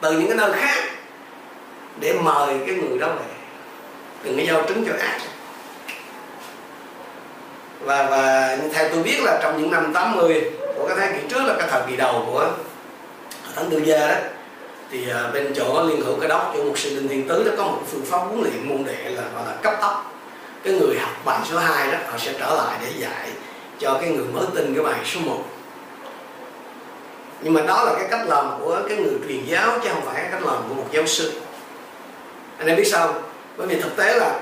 từ 0.00 0.12
những 0.12 0.28
cái 0.28 0.36
nơi 0.36 0.52
khác 0.52 0.84
để 2.00 2.12
mời 2.12 2.56
cái 2.66 2.74
người 2.74 2.98
đó 2.98 3.08
về. 3.08 3.34
Đừng 4.22 4.36
có 4.36 4.42
giao 4.42 4.62
trứng 4.68 4.84
cho 4.86 4.92
ác. 5.04 5.18
Và 7.80 8.06
và 8.10 8.56
theo 8.72 8.88
tôi 8.88 9.02
biết 9.02 9.20
là 9.22 9.40
trong 9.42 9.62
những 9.62 9.70
năm 9.70 9.92
80 9.92 10.50
của 10.76 10.88
cái 10.88 10.96
thế 11.00 11.18
kỷ 11.18 11.28
trước 11.28 11.44
là 11.44 11.54
cái 11.58 11.68
thời 11.70 11.82
kỳ 11.90 11.96
đầu 11.96 12.26
của 12.32 12.50
thánh 13.56 13.70
tư 13.70 13.82
gia 13.84 14.08
đó, 14.08 14.14
thì 14.90 15.10
à, 15.10 15.30
bên 15.32 15.52
chỗ 15.56 15.82
liên 15.88 16.00
hữu 16.00 16.16
cái 16.20 16.28
đốc, 16.28 16.52
chỗ 16.56 16.64
một 16.64 16.78
sư 16.78 16.90
đinh 16.90 17.08
thiên 17.08 17.28
tứ 17.28 17.42
nó 17.46 17.52
có 17.56 17.64
một 17.64 17.82
phương 17.86 18.04
pháp 18.04 18.18
huấn 18.18 18.40
luyện 18.40 18.68
môn 18.68 18.84
đệ 18.84 19.10
là 19.10 19.22
gọi 19.34 19.44
là 19.46 19.52
cấp 19.62 19.74
tốc. 19.80 20.12
Cái 20.64 20.72
người 20.72 20.98
học 20.98 21.10
bài 21.24 21.40
số 21.50 21.58
2 21.58 21.92
đó, 21.92 21.98
họ 22.10 22.18
sẽ 22.18 22.32
trở 22.38 22.54
lại 22.54 22.78
để 22.84 22.90
dạy 22.98 23.28
cho 23.78 23.98
cái 24.00 24.10
người 24.10 24.24
mới 24.32 24.46
tin 24.54 24.74
cái 24.74 24.84
bài 24.84 25.00
số 25.04 25.20
1 25.20 25.44
nhưng 27.40 27.54
mà 27.54 27.60
đó 27.60 27.84
là 27.84 27.92
cái 27.98 28.06
cách 28.10 28.28
làm 28.28 28.50
của 28.60 28.80
cái 28.88 28.96
người 28.96 29.14
truyền 29.28 29.44
giáo, 29.46 29.78
chứ 29.82 29.88
không 29.92 30.02
phải 30.04 30.14
cái 30.14 30.28
cách 30.30 30.42
làm 30.42 30.62
của 30.68 30.74
một 30.74 30.86
giáo 30.92 31.06
sư 31.06 31.32
anh 32.58 32.66
em 32.66 32.76
biết 32.76 32.84
sao 32.84 33.14
bởi 33.56 33.66
vì 33.66 33.80
thực 33.80 33.96
tế 33.96 34.18
là 34.18 34.40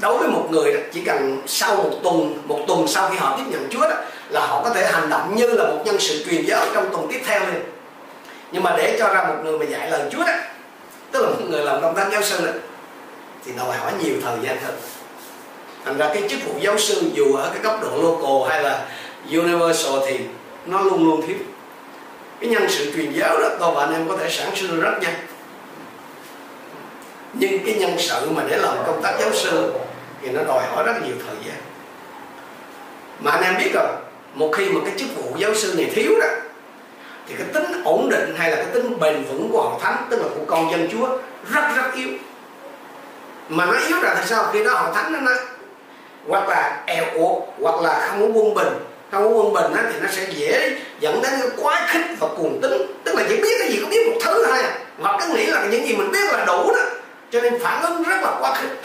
đối 0.00 0.18
với 0.18 0.28
một 0.28 0.46
người 0.50 0.72
đó, 0.72 0.80
chỉ 0.92 1.00
cần 1.04 1.42
sau 1.46 1.76
một 1.76 1.90
tuần 2.02 2.42
một 2.44 2.60
tuần 2.68 2.88
sau 2.88 3.08
khi 3.08 3.16
họ 3.16 3.36
tiếp 3.36 3.44
nhận 3.50 3.68
Chúa 3.70 3.80
đó 3.80 3.96
là 4.28 4.46
họ 4.46 4.62
có 4.64 4.70
thể 4.70 4.90
hành 4.92 5.10
động 5.10 5.36
như 5.36 5.46
là 5.46 5.64
một 5.64 5.82
nhân 5.84 5.96
sự 5.98 6.24
truyền 6.24 6.44
giáo 6.44 6.66
trong 6.74 6.88
tuần 6.92 7.06
tiếp 7.10 7.20
theo 7.26 7.40
liền. 7.40 7.62
Nhưng 8.52 8.62
mà 8.62 8.74
để 8.76 8.96
cho 8.98 9.08
ra 9.14 9.24
một 9.24 9.34
người 9.44 9.58
mà 9.58 9.64
dạy 9.64 9.90
lời 9.90 10.02
Chúa 10.12 10.24
đó 10.24 10.32
tức 11.10 11.22
là 11.22 11.28
một 11.28 11.44
người 11.48 11.64
làm 11.64 11.82
công 11.82 11.94
tác 11.94 12.08
giáo 12.12 12.22
sư 12.22 12.46
đó 12.46 12.52
thì 13.44 13.52
đòi 13.58 13.76
hỏi 13.76 13.92
nhiều 14.04 14.14
thời 14.22 14.36
gian 14.42 14.56
hơn. 14.62 14.74
Thành 15.84 15.96
ra 15.98 16.10
cái 16.14 16.22
chức 16.28 16.38
vụ 16.46 16.52
giáo 16.60 16.78
sư 16.78 17.02
dù 17.14 17.34
ở 17.34 17.50
cái 17.54 17.62
cấp 17.62 17.78
độ 17.82 17.90
local 18.02 18.50
hay 18.50 18.62
là 18.62 18.86
universal 19.30 19.94
thì 20.06 20.18
nó 20.66 20.80
luôn 20.80 21.04
luôn 21.04 21.26
thiếu. 21.26 21.36
Cái 22.40 22.50
nhân 22.50 22.66
sự 22.68 22.92
truyền 22.94 23.12
giáo 23.12 23.38
đó 23.40 23.48
tôi 23.60 23.74
và 23.74 23.84
anh 23.84 23.92
em 23.92 24.08
có 24.08 24.16
thể 24.16 24.30
sản 24.30 24.50
sinh 24.56 24.80
rất 24.80 24.92
nhanh 25.00 25.14
nhưng 27.32 27.64
cái 27.66 27.74
nhân 27.74 27.94
sự 27.98 28.30
mà 28.30 28.42
để 28.48 28.56
làm 28.56 28.76
công 28.86 29.02
tác 29.02 29.12
giáo 29.20 29.30
sư 29.34 29.72
thì 30.22 30.28
nó 30.30 30.40
đòi 30.44 30.62
hỏi 30.66 30.84
rất 30.86 30.94
nhiều 31.04 31.14
thời 31.26 31.36
gian. 31.46 31.56
Mà 33.20 33.30
anh 33.30 33.42
em 33.42 33.54
biết 33.58 33.70
rồi 33.74 33.88
một 34.34 34.52
khi 34.56 34.68
mà 34.68 34.80
cái 34.84 34.94
chức 34.98 35.08
vụ 35.16 35.36
giáo 35.38 35.54
sư 35.54 35.74
này 35.76 35.90
thiếu 35.94 36.12
đó 36.20 36.28
thì 37.28 37.34
cái 37.38 37.46
tính 37.54 37.82
ổn 37.84 38.08
định 38.10 38.34
hay 38.38 38.50
là 38.50 38.56
cái 38.56 38.66
tính 38.74 38.98
bền 39.00 39.24
vững 39.24 39.50
của 39.52 39.62
hội 39.62 39.80
thánh 39.82 40.06
tức 40.10 40.16
là 40.16 40.28
của 40.34 40.44
con 40.46 40.70
dân 40.70 40.88
chúa 40.92 41.08
rất 41.52 41.62
rất 41.76 41.94
yếu. 41.94 42.08
Mà 43.48 43.66
nó 43.66 43.72
yếu 43.88 43.96
là 44.02 44.14
tại 44.14 44.26
sao? 44.26 44.44
Khi 44.52 44.64
đó 44.64 44.74
hội 44.74 44.90
thánh 44.94 45.12
nó, 45.12 45.20
nó 45.20 45.32
hoặc 46.28 46.48
là 46.48 46.82
eo 46.86 47.04
uột 47.14 47.42
hoặc 47.60 47.80
là 47.80 48.08
không 48.08 48.20
có 48.20 48.40
quân 48.40 48.54
bình. 48.54 48.68
Không 49.10 49.24
có 49.24 49.30
quân 49.30 49.52
bình 49.52 49.72
thì 49.92 50.00
nó 50.02 50.08
sẽ 50.10 50.26
dễ 50.30 50.78
dẫn 51.00 51.22
đến 51.22 51.32
cái 51.40 51.48
quá 51.56 51.86
khích 51.88 52.06
và 52.18 52.28
cuồng 52.28 52.60
tính. 52.62 52.72
Tức 53.04 53.14
là 53.14 53.22
chỉ 53.28 53.36
biết 53.36 53.56
cái 53.58 53.68
gì 53.68 53.78
có 53.82 53.88
biết 53.90 54.10
một 54.12 54.18
thứ 54.24 54.46
thôi 54.46 54.58
à. 54.58 54.78
Hoặc 54.98 55.20
cứ 55.20 55.34
nghĩ 55.34 55.46
là 55.46 55.66
những 55.70 55.86
gì 55.86 55.96
mình 55.96 56.10
biết 56.10 56.32
là 56.32 56.44
đủ 56.44 56.72
đó 56.72 56.82
cho 57.30 57.40
nên 57.40 57.62
phản 57.62 57.82
ứng 57.82 58.02
rất 58.02 58.20
là 58.22 58.36
quá 58.40 58.54
khích. 58.54 58.80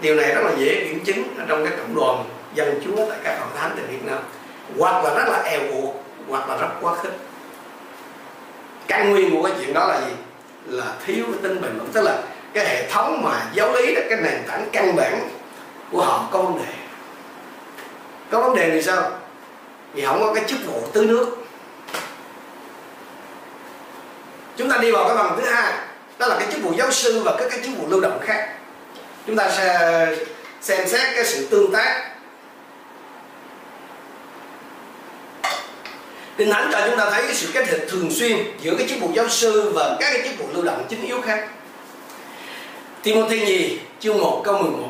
Điều 0.00 0.14
này 0.14 0.34
rất 0.34 0.40
là 0.44 0.50
dễ 0.58 0.84
kiểm 0.84 1.04
chứng 1.04 1.36
ở 1.38 1.44
trong 1.48 1.64
cái 1.64 1.76
cộng 1.78 1.94
đoàn 1.94 2.24
dân 2.54 2.80
chúa 2.84 2.96
tại 3.10 3.18
các 3.24 3.38
hội 3.40 3.48
thánh 3.56 3.70
tại 3.76 3.86
Việt 3.86 4.04
Nam. 4.04 4.18
Hoặc 4.78 5.04
là 5.04 5.14
rất 5.14 5.32
là 5.32 5.38
eo 5.38 5.60
buộc 5.72 6.04
hoặc 6.28 6.48
là 6.48 6.56
rất 6.56 6.68
quá 6.80 6.94
khích. 7.02 7.12
Căn 8.86 9.10
nguyên 9.10 9.30
của 9.30 9.42
cái 9.42 9.52
chuyện 9.58 9.72
đó 9.72 9.86
là 9.86 10.00
gì? 10.00 10.12
Là 10.66 10.84
thiếu 11.06 11.24
cái 11.26 11.38
tính 11.42 11.62
bình 11.62 11.76
luận 11.76 11.90
tức 11.92 12.02
là 12.02 12.22
cái 12.52 12.64
hệ 12.68 12.90
thống 12.90 13.22
mà 13.24 13.46
giáo 13.54 13.72
lý 13.72 13.94
đó, 13.94 14.00
cái 14.08 14.18
nền 14.22 14.42
tảng 14.48 14.68
căn 14.72 14.96
bản 14.96 15.28
của 15.92 16.02
họ 16.04 16.28
có 16.30 16.42
vấn 16.42 16.58
đề. 16.58 16.72
Có 18.30 18.40
vấn 18.40 18.56
đề 18.56 18.70
thì 18.70 18.82
sao? 18.82 19.10
Vì 19.92 20.04
không 20.04 20.20
có 20.20 20.34
cái 20.34 20.44
chức 20.46 20.58
vụ 20.66 20.82
tưới 20.92 21.06
nước. 21.06 21.36
Chúng 24.56 24.70
ta 24.70 24.76
đi 24.76 24.90
vào 24.90 25.08
cái 25.08 25.16
bằng 25.16 25.36
thứ 25.40 25.50
hai 25.50 25.72
đó 26.18 26.26
là 26.26 26.36
cái 26.38 26.48
chức 26.52 26.62
vụ 26.62 26.72
giáo 26.78 26.90
sư 26.90 27.22
và 27.24 27.36
các 27.38 27.46
cái 27.50 27.58
chức 27.64 27.78
vụ 27.78 27.86
lưu 27.88 28.00
động 28.00 28.18
khác 28.22 28.48
chúng 29.26 29.36
ta 29.36 29.50
sẽ 29.50 30.06
xem 30.60 30.88
xét 30.88 31.14
cái 31.14 31.24
sự 31.24 31.46
tương 31.50 31.72
tác 31.72 32.18
Kinh 36.38 36.50
Thánh 36.50 36.70
cho 36.72 36.80
chúng 36.86 36.98
ta 36.98 37.10
thấy 37.10 37.22
cái 37.22 37.34
sự 37.34 37.48
kết 37.52 37.68
hợp 37.68 37.78
thường 37.88 38.10
xuyên 38.10 38.36
giữa 38.60 38.74
cái 38.78 38.88
chức 38.88 39.00
vụ 39.00 39.10
giáo 39.14 39.28
sư 39.28 39.72
và 39.74 39.96
các 40.00 40.10
cái 40.12 40.22
chức 40.28 40.38
vụ 40.38 40.46
lưu 40.52 40.64
động 40.64 40.86
chính 40.88 41.06
yếu 41.06 41.20
khác. 41.20 41.48
Timothy 43.02 43.40
nhì 43.40 43.78
chương 44.00 44.20
1 44.20 44.42
câu 44.44 44.62
11 44.62 44.88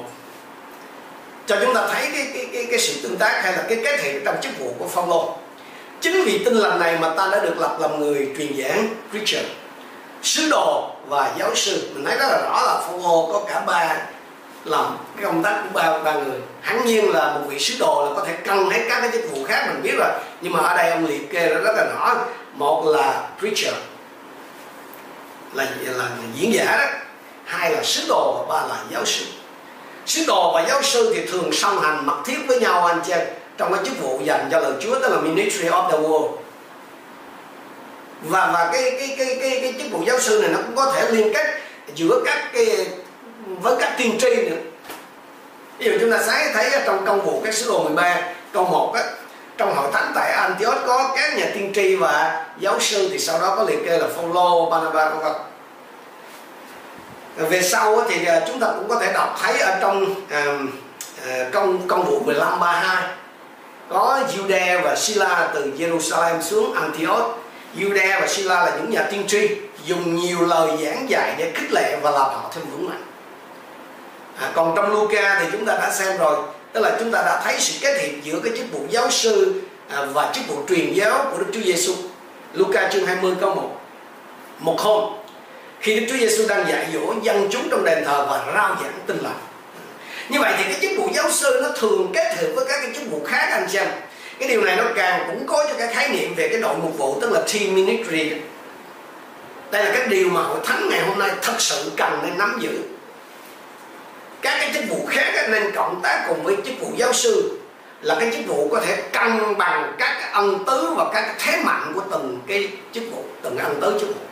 cho 1.46 1.56
chúng 1.64 1.74
ta 1.74 1.88
thấy 1.92 2.08
cái 2.12 2.30
cái 2.34 2.46
cái, 2.52 2.66
cái 2.70 2.78
sự 2.78 3.00
tương 3.02 3.16
tác 3.16 3.40
hay 3.44 3.52
là 3.52 3.64
cái 3.68 3.78
kết 3.84 4.00
hệ 4.00 4.20
trong 4.24 4.36
chức 4.42 4.58
vụ 4.58 4.74
của 4.78 4.88
Phaolô. 4.88 5.36
Chính 6.00 6.24
vì 6.24 6.38
tin 6.44 6.54
lành 6.54 6.80
này 6.80 6.98
mà 7.00 7.14
ta 7.14 7.28
đã 7.32 7.44
được 7.44 7.58
lập 7.58 7.76
làm 7.80 8.00
người 8.00 8.28
truyền 8.38 8.56
giảng 8.62 8.88
Richard 9.12 9.46
sứ 10.22 10.48
đồ 10.50 10.90
và 11.09 11.33
giáo 11.38 11.54
sư. 11.54 11.90
Mình 11.94 12.04
thấy 12.04 12.16
rất 12.16 12.26
là 12.28 12.38
rõ 12.44 12.62
là 12.62 12.81
Phaolô 12.87 13.31
có 13.33 13.40
cả 13.48 13.61
ba 13.61 13.96
làm 14.64 14.96
cái 15.16 15.24
công 15.24 15.42
tác 15.42 15.62
của 15.62 15.70
ba 15.72 15.98
ba 15.98 16.12
người. 16.12 16.40
Hẳn 16.61 16.87
nhiên 16.87 17.12
là 17.12 17.33
một 17.35 17.40
vị 17.48 17.59
sứ 17.59 17.74
đồ 17.78 18.04
là 18.09 18.20
có 18.20 18.26
thể 18.26 18.33
cân 18.33 18.70
hết 18.70 18.87
các 18.88 19.00
cái 19.00 19.11
chức 19.12 19.31
vụ 19.31 19.44
khác, 19.44 19.66
mình 19.68 19.83
biết 19.83 19.94
rồi. 19.98 20.11
Nhưng 20.40 20.52
mà 20.52 20.61
ở 20.61 20.76
đây 20.76 20.90
ông 20.90 21.07
liệt 21.07 21.33
kê 21.33 21.48
rất 21.48 21.74
là 21.76 21.85
rõ. 21.85 22.16
Một 22.54 22.87
là 22.87 23.28
preacher, 23.38 23.74
là 25.54 25.66
là 25.85 26.09
diễn 26.35 26.54
giả 26.54 26.76
đó. 26.78 26.87
Hai 27.44 27.72
là 27.72 27.83
sứ 27.83 28.04
đồ 28.09 28.44
và 28.48 28.54
ba 28.54 28.66
là 28.66 28.76
giáo 28.90 29.04
sư. 29.04 29.24
Sứ 30.07 30.24
đồ 30.26 30.52
và 30.54 30.64
giáo 30.68 30.83
sư 30.83 31.12
thì 31.14 31.26
thường 31.26 31.52
song 31.52 31.81
hành 31.81 32.07
mật 32.07 32.16
thiết 32.24 32.38
với 32.46 32.61
nhau, 32.61 32.87
anh 32.87 33.00
chị 33.07 33.12
trong 33.59 33.74
cái 33.74 33.85
chức 33.85 34.00
vụ 34.00 34.20
dành 34.24 34.48
cho 34.50 34.61
lời 34.61 34.72
Chúa, 34.81 34.98
tức 35.00 35.09
là 35.09 35.20
ministry 35.20 35.68
of 35.68 35.90
the 35.90 35.98
world 35.98 36.28
và 38.22 38.50
và 38.54 38.70
cái 38.72 38.83
cái 38.98 39.14
cái 39.18 39.38
cái 39.40 39.59
cái 39.62 39.74
chức 39.78 39.92
vụ 39.92 40.02
giáo 40.07 40.20
sư 40.20 40.38
này 40.42 40.50
nó 40.50 40.59
cũng 40.66 40.76
có 40.76 40.92
thể 40.92 41.11
liên 41.11 41.33
kết 41.35 41.61
giữa 41.94 42.22
các 42.26 42.50
cái 42.52 42.87
với 43.61 43.76
các 43.81 43.94
tiên 43.98 44.18
tri 44.20 44.37
nữa. 44.37 44.57
Ví 45.78 45.87
dụ 45.87 45.92
chúng 46.00 46.11
ta 46.11 46.18
sáng 46.26 46.52
thấy 46.54 46.70
trong 46.85 47.07
công 47.07 47.20
vụ 47.20 47.40
các 47.44 47.54
sứ 47.54 47.68
đồ 47.68 47.85
13 47.85 48.22
câu 48.52 48.64
1 48.64 48.94
á 48.94 49.02
trong 49.59 49.74
hội 49.74 49.90
thánh 49.92 50.12
tại 50.14 50.33
Antioch 50.33 50.87
có 50.87 51.11
các 51.16 51.38
nhà 51.38 51.46
tiên 51.54 51.72
tri 51.74 51.96
và 51.96 52.46
giáo 52.59 52.81
sư 52.81 53.09
thì 53.12 53.18
sau 53.18 53.40
đó 53.40 53.54
có 53.57 53.62
liệt 53.62 53.78
kê 53.87 53.98
là 53.98 54.07
Phaolô, 54.16 54.70
Barnabas 54.70 55.12
vân 55.12 55.22
vân. 55.22 55.33
Về 57.50 57.62
sau 57.62 58.04
thì 58.09 58.26
à, 58.26 58.40
chúng 58.46 58.61
ta 58.61 58.66
cũng 58.66 58.88
có 58.88 59.00
thể 59.00 59.12
đọc 59.12 59.38
thấy 59.42 59.61
ở 59.61 59.78
trong 59.81 60.14
à, 60.31 60.44
à, 61.28 61.50
trong 61.52 61.78
công 61.78 61.88
công 61.88 62.04
vụ 62.04 62.20
15 62.20 62.61
32 62.61 63.09
có 63.88 64.20
Jude 64.37 64.83
và 64.83 64.96
Sila 64.96 65.50
từ 65.54 65.72
Jerusalem 65.78 66.42
xuống 66.42 66.74
Antioch. 66.74 67.38
Jude 67.76 68.20
và 68.20 68.26
Sila 68.26 68.64
là 68.64 68.76
những 68.76 68.90
nhà 68.90 69.02
tiên 69.02 69.24
tri 69.26 69.48
dùng 69.85 70.16
nhiều 70.16 70.40
lời 70.40 70.68
giảng 70.85 71.11
dạy 71.11 71.35
để 71.38 71.52
khích 71.54 71.72
lệ 71.72 71.98
và 72.02 72.11
làm 72.11 72.22
họ 72.22 72.50
thêm 72.54 72.64
vững 72.72 72.88
mạnh. 72.88 73.02
À, 74.38 74.50
còn 74.54 74.72
trong 74.76 74.92
Luca 74.92 75.40
thì 75.40 75.46
chúng 75.52 75.64
ta 75.64 75.74
đã 75.74 75.90
xem 75.90 76.18
rồi 76.18 76.38
tức 76.72 76.81
là 76.81 76.96
chúng 76.98 77.11
ta 77.11 77.22
đã 77.22 77.40
thấy 77.44 77.61
sự 77.61 77.78
kết 77.81 78.00
hiệp 78.02 78.24
giữa 78.24 78.40
cái 78.44 78.52
chức 78.57 78.72
vụ 78.72 78.81
giáo 78.90 79.11
sư 79.11 79.62
à, 79.88 80.04
và 80.12 80.33
chức 80.35 80.48
vụ 80.48 80.57
truyền 80.68 80.92
giáo 80.92 81.26
của 81.31 81.38
Đức 81.38 81.46
Chúa 81.52 81.61
Giêsu 81.61 81.92
Luca 82.52 82.88
chương 82.92 83.07
20 83.07 83.35
câu 83.40 83.54
1 83.54 83.81
một 84.59 84.81
hôm 84.81 85.18
khi 85.81 86.00
Đức 86.00 86.07
Chúa 86.09 86.16
Giêsu 86.16 86.48
đang 86.48 86.68
dạy 86.68 86.87
dỗ 86.94 87.14
dân 87.22 87.48
chúng 87.50 87.68
trong 87.70 87.85
đền 87.85 88.04
thờ 88.04 88.26
và 88.31 88.52
rao 88.54 88.76
giảng 88.83 88.98
tin 89.07 89.18
lành. 89.18 89.38
Như 90.28 90.40
vậy 90.40 90.52
thì 90.59 90.64
cái 90.64 90.78
chức 90.81 90.90
vụ 90.98 91.09
giáo 91.14 91.31
sư 91.31 91.61
nó 91.62 91.68
thường 91.76 92.12
kết 92.14 92.35
hợp 92.37 92.46
với 92.54 92.64
các 92.68 92.81
cái 92.83 92.90
chức 92.94 93.11
vụ 93.11 93.24
khác 93.26 93.48
anh 93.52 93.68
xem 93.68 93.88
cái 94.38 94.48
điều 94.48 94.64
này 94.64 94.77
nó 94.77 94.85
càng 94.96 95.29
củng 95.31 95.46
cố 95.46 95.59
cho 95.68 95.74
cái 95.79 95.88
khái 95.94 96.09
niệm 96.09 96.35
về 96.35 96.48
cái 96.48 96.61
đội 96.61 96.77
mục 96.77 96.98
vụ, 96.98 97.20
tức 97.20 97.33
là 97.33 97.40
team 97.40 97.74
ministry 97.74 98.33
đây 99.70 99.85
là 99.85 99.90
cái 99.94 100.07
điều 100.07 100.31
mà 100.31 100.42
hội 100.42 100.59
thánh 100.64 100.88
ngày 100.88 101.01
hôm 101.01 101.18
nay 101.18 101.31
thật 101.42 101.55
sự 101.59 101.90
cần 101.96 102.18
nên 102.22 102.38
nắm 102.38 102.59
giữ. 102.61 102.79
Các 104.42 104.57
cái 104.61 104.70
chức 104.74 104.85
vụ 104.88 105.07
khác 105.09 105.48
nên 105.51 105.70
cộng 105.74 106.01
tác 106.03 106.24
cùng 106.29 106.42
với 106.44 106.57
chức 106.64 106.74
vụ 106.81 106.92
giáo 106.96 107.12
sư 107.12 107.59
là 108.03 108.16
cái 108.20 108.31
chức 108.37 108.46
vụ 108.46 108.68
có 108.72 108.81
thể 108.81 109.03
cân 109.12 109.59
bằng 109.59 109.94
các 109.98 110.16
cái 110.20 110.31
ân 110.33 110.64
tứ 110.64 110.94
và 110.96 111.05
các 111.14 111.20
cái 111.20 111.35
thế 111.38 111.62
mạnh 111.64 111.92
của 111.94 112.03
từng 112.11 112.40
cái 112.46 112.68
chức 112.92 113.05
vụ, 113.12 113.24
từng 113.42 113.59
ân 113.59 113.81
tứ 113.81 113.98
chức 114.01 114.09
vụ. 114.09 114.22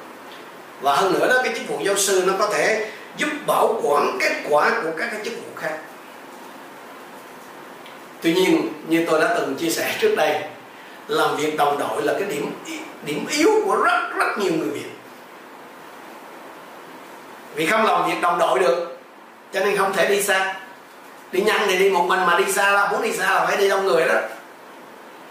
Và 0.80 0.96
hơn 0.96 1.12
nữa 1.12 1.26
đó, 1.28 1.40
cái 1.44 1.54
chức 1.54 1.68
vụ 1.68 1.78
giáo 1.82 1.96
sư 1.96 2.24
nó 2.26 2.32
có 2.38 2.48
thể 2.52 2.90
giúp 3.16 3.28
bảo 3.46 3.80
quản 3.82 4.18
kết 4.20 4.32
quả 4.50 4.70
của 4.84 4.90
các 4.98 5.08
cái 5.12 5.20
chức 5.24 5.34
vụ 5.36 5.50
khác 5.56 5.78
tuy 8.22 8.34
nhiên, 8.34 8.68
như 8.88 9.06
tôi 9.10 9.20
đã 9.20 9.34
từng 9.38 9.54
chia 9.54 9.70
sẻ 9.70 9.96
trước 10.00 10.14
đây, 10.16 10.42
làm 11.08 11.36
việc 11.36 11.56
đồng 11.56 11.78
đội 11.78 12.02
là 12.02 12.12
cái 12.12 12.28
điểm 12.28 12.50
điểm 13.02 13.26
yếu 13.30 13.50
của 13.64 13.76
rất 13.76 14.00
rất 14.16 14.38
nhiều 14.38 14.52
người 14.52 14.68
việt. 14.68 14.90
Vì 17.54 17.66
không 17.66 17.86
làm 17.86 18.06
việc 18.06 18.20
đồng 18.22 18.38
đội 18.38 18.58
được, 18.58 18.98
cho 19.52 19.60
nên 19.60 19.76
không 19.76 19.92
thể 19.92 20.08
đi 20.08 20.22
xa. 20.22 20.54
Đi 21.32 21.40
nhanh 21.40 21.60
thì 21.66 21.78
đi 21.78 21.90
một 21.90 22.04
mình 22.08 22.26
mà 22.26 22.38
đi 22.38 22.52
xa 22.52 22.70
là, 22.70 22.92
muốn 22.92 23.02
đi 23.02 23.12
xa 23.12 23.34
là 23.34 23.46
phải 23.46 23.56
đi 23.56 23.68
đông 23.68 23.86
người 23.86 24.08
đó. 24.08 24.14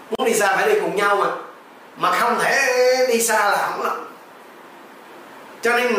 Muốn 0.10 0.28
đi 0.28 0.34
xa 0.34 0.56
phải 0.56 0.74
đi 0.74 0.80
cùng 0.80 0.96
nhau 0.96 1.16
mà. 1.16 1.28
Mà 1.98 2.12
không 2.12 2.40
thể 2.40 2.68
đi 3.10 3.22
xa 3.22 3.50
là 3.50 3.70
không 3.72 3.84
lắm 3.84 4.06
cho 5.66 5.78
nên 5.78 5.94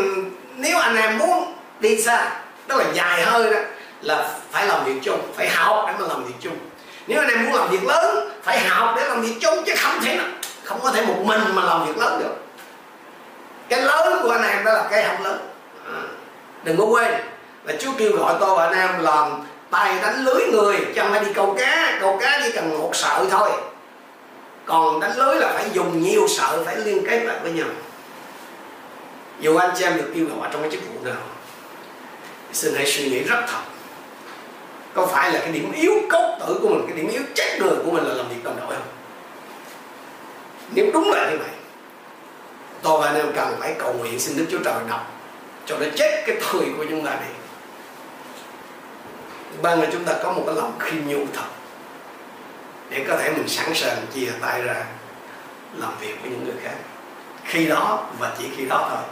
nếu 0.56 0.78
anh 0.78 0.96
em 0.96 1.18
muốn 1.18 1.54
đi 1.80 2.02
xa 2.02 2.30
đó 2.66 2.76
là 2.76 2.84
dài 2.92 3.22
hơi 3.22 3.54
đó, 3.54 3.60
là 4.02 4.30
phải 4.50 4.66
làm 4.66 4.84
việc 4.84 5.00
chung, 5.02 5.20
phải 5.36 5.48
học 5.48 5.84
để 5.86 5.94
mà 5.98 6.06
làm 6.06 6.24
việc 6.24 6.34
chung 6.40 6.56
nếu 7.06 7.20
anh 7.20 7.28
em 7.28 7.44
muốn 7.44 7.54
làm 7.54 7.70
việc 7.70 7.84
lớn, 7.84 8.30
phải 8.42 8.58
học 8.68 8.94
để 8.96 9.08
làm 9.08 9.22
việc 9.22 9.34
chung, 9.40 9.64
chứ 9.66 9.74
không 9.78 10.00
thể 10.02 10.16
nào 10.16 10.26
không 10.64 10.80
có 10.82 10.90
thể 10.90 11.06
một 11.06 11.22
mình 11.24 11.40
mà 11.54 11.64
làm 11.64 11.86
việc 11.86 11.98
lớn 11.98 12.22
được. 12.22 12.34
Cái 13.68 13.82
lớn 13.82 14.20
của 14.22 14.30
anh 14.30 14.42
em 14.42 14.64
đó 14.64 14.72
là 14.72 14.84
cái 14.90 15.04
học 15.04 15.16
lớn. 15.24 15.48
À, 15.86 16.00
đừng 16.64 16.76
có 16.76 16.84
quên 16.84 17.14
là 17.64 17.74
Chúa 17.80 17.90
kêu 17.98 18.16
gọi 18.16 18.34
tôi 18.40 18.56
và 18.56 18.66
anh 18.66 18.78
em 18.78 19.02
làm 19.02 19.32
tay 19.70 19.98
đánh 20.02 20.24
lưới 20.24 20.46
người, 20.52 20.76
chứ 20.94 21.00
không 21.00 21.10
phải 21.10 21.24
đi 21.24 21.32
câu 21.32 21.56
cá 21.58 21.98
câu 22.00 22.18
cá 22.20 22.40
chỉ 22.44 22.52
cần 22.52 22.78
một 22.78 22.90
sợi 22.94 23.26
thôi. 23.30 23.50
Còn 24.66 25.00
đánh 25.00 25.16
lưới 25.16 25.36
là 25.36 25.52
phải 25.54 25.64
dùng 25.72 26.02
nhiều 26.02 26.26
sợi, 26.28 26.64
phải 26.64 26.76
liên 26.76 27.06
kết 27.08 27.18
lại 27.24 27.36
với 27.42 27.52
nhau. 27.52 27.68
Dù 29.40 29.56
anh 29.56 29.70
chị 29.78 29.84
em 29.84 29.96
được 29.96 30.12
kêu 30.14 30.26
gọi 30.36 30.48
trong 30.52 30.62
cái 30.62 30.70
chức 30.70 30.80
vụ 30.88 31.04
nào, 31.04 31.22
xin 32.52 32.74
hãy 32.76 32.86
suy 32.86 33.08
nghĩ 33.08 33.22
rất 33.22 33.40
thật 33.46 33.75
có 34.96 35.06
phải 35.06 35.32
là 35.32 35.40
cái 35.40 35.52
điểm 35.52 35.72
yếu 35.72 35.92
cốt 36.10 36.36
tử 36.40 36.58
của 36.62 36.68
mình, 36.68 36.82
cái 36.86 36.96
điểm 36.96 37.08
yếu 37.08 37.22
chết 37.34 37.58
người 37.60 37.76
của 37.84 37.90
mình 37.90 38.04
là 38.04 38.14
làm 38.14 38.28
việc 38.28 38.44
đồng 38.44 38.56
đội 38.60 38.74
không? 38.74 38.88
Nếu 40.74 40.90
đúng 40.92 41.10
là 41.10 41.30
như 41.30 41.38
vậy, 41.38 41.48
tôi 42.82 43.00
và 43.00 43.06
anh 43.06 43.16
em 43.16 43.32
cần 43.36 43.56
phải 43.60 43.74
cầu 43.78 43.92
nguyện 43.92 44.18
xin 44.20 44.36
đức 44.36 44.46
chúa 44.50 44.58
trời 44.64 44.74
đọc 44.88 45.12
cho 45.66 45.78
nó 45.78 45.86
chết 45.96 46.24
cái 46.26 46.36
thời 46.40 46.66
của 46.76 46.84
chúng 46.90 47.04
ta 47.04 47.10
đi. 47.10 47.32
Ban 49.62 49.80
là 49.80 49.88
chúng 49.92 50.04
ta 50.04 50.12
có 50.22 50.32
một 50.32 50.42
cái 50.46 50.54
lòng 50.54 50.72
khiêm 50.78 51.06
nhu 51.06 51.26
thật 51.34 51.46
để 52.90 53.04
có 53.08 53.16
thể 53.16 53.30
mình 53.30 53.48
sẵn 53.48 53.74
sàng 53.74 53.96
chia 54.14 54.28
tay 54.40 54.62
ra 54.62 54.84
làm 55.76 55.92
việc 56.00 56.22
với 56.22 56.30
những 56.30 56.44
người 56.44 56.62
khác. 56.62 56.74
Khi 57.44 57.66
đó 57.66 58.06
và 58.18 58.36
chỉ 58.38 58.44
khi 58.56 58.64
đó 58.64 58.86
thôi, 58.90 59.04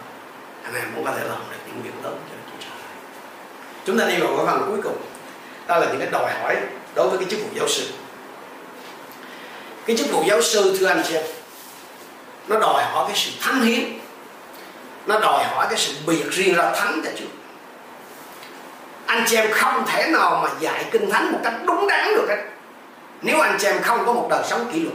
anh 0.64 0.74
em 0.74 0.84
cũng 0.94 1.04
có 1.04 1.10
thể 1.10 1.24
làm 1.24 1.38
được 1.50 1.56
những 1.66 1.82
việc 1.82 2.04
lớn 2.04 2.18
cho 2.30 2.36
Chúa 2.50 2.56
Trời. 2.60 2.78
Chúng 3.84 3.98
ta 3.98 4.06
đi 4.06 4.16
vào 4.16 4.36
cái 4.36 4.46
phần 4.46 4.64
cuối 4.68 4.80
cùng 4.82 4.96
đó 5.66 5.78
là 5.78 5.86
những 5.86 5.98
cái 5.98 6.08
đòi 6.10 6.32
hỏi 6.32 6.56
đối 6.94 7.08
với 7.08 7.18
cái 7.18 7.26
chức 7.30 7.40
vụ 7.40 7.48
giáo 7.54 7.68
sư. 7.68 7.86
Cái 9.86 9.96
chức 9.96 10.10
vụ 10.12 10.24
giáo 10.26 10.42
sư 10.42 10.76
thưa 10.80 10.86
anh 10.86 11.02
chị 11.08 11.14
em 11.14 11.24
nó 12.48 12.58
đòi 12.58 12.84
hỏi 12.84 13.04
cái 13.08 13.16
sự 13.16 13.30
thánh 13.40 13.60
hiến. 13.60 13.84
Nó 15.06 15.18
đòi 15.18 15.44
hỏi 15.44 15.66
cái 15.70 15.78
sự 15.78 15.92
biệt 16.06 16.24
riêng 16.30 16.54
ra 16.54 16.72
thánh 16.76 17.00
cho 17.04 17.10
Chúa. 17.18 17.26
Anh 19.06 19.24
chị 19.26 19.36
em 19.36 19.52
không 19.52 19.86
thể 19.86 20.08
nào 20.08 20.40
mà 20.42 20.50
dạy 20.60 20.84
kinh 20.90 21.10
thánh 21.10 21.32
một 21.32 21.38
cách 21.44 21.54
đúng 21.66 21.86
đắn 21.86 22.14
được 22.14 22.26
hết. 22.28 22.42
Nếu 23.22 23.40
anh 23.40 23.56
chị 23.60 23.66
em 23.66 23.82
không 23.82 24.06
có 24.06 24.12
một 24.12 24.26
đời 24.30 24.42
sống 24.46 24.70
kỷ 24.72 24.80
luật. 24.80 24.94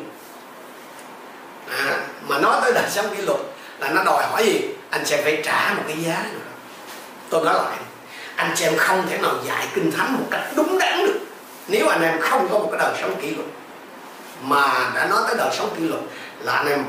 À, 1.70 1.98
mà 2.28 2.40
nói 2.40 2.60
tới 2.62 2.72
đời 2.74 2.90
sống 2.90 3.16
kỷ 3.16 3.22
luật 3.22 3.40
là 3.80 3.90
nó 3.90 4.04
đòi 4.04 4.24
hỏi 4.28 4.46
gì? 4.46 4.62
Anh 4.90 5.04
chị 5.06 5.16
em 5.16 5.24
phải 5.24 5.42
trả 5.46 5.74
một 5.74 5.84
cái 5.88 5.98
giá 6.04 6.26
nữa. 6.32 6.40
Tôi 7.30 7.46
nói 7.46 7.54
lại 7.54 7.78
anh 8.40 8.52
chị 8.56 8.66
em 8.66 8.78
không 8.78 9.08
thể 9.10 9.18
nào 9.18 9.32
dạy 9.48 9.68
kinh 9.74 9.92
thánh 9.92 10.14
một 10.14 10.26
cách 10.32 10.42
đúng 10.56 10.80
đắn 10.80 11.06
được. 11.06 11.20
Nếu 11.68 11.88
anh 11.88 12.02
em 12.02 12.20
không 12.22 12.48
có 12.52 12.60
một 12.60 12.68
cái 12.72 12.80
đời 12.80 12.98
sống 13.02 13.16
kỷ 13.22 13.30
luật 13.30 13.48
mà 14.44 14.92
đã 14.96 15.06
nói 15.06 15.24
tới 15.28 15.36
đời 15.38 15.50
sống 15.58 15.76
kỷ 15.78 15.84
luật 15.84 16.02
là 16.40 16.54
anh 16.54 16.68
em 16.68 16.86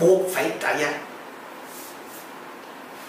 buộc 0.00 0.20
phải 0.34 0.50
trả 0.60 0.72
giá. 0.72 0.92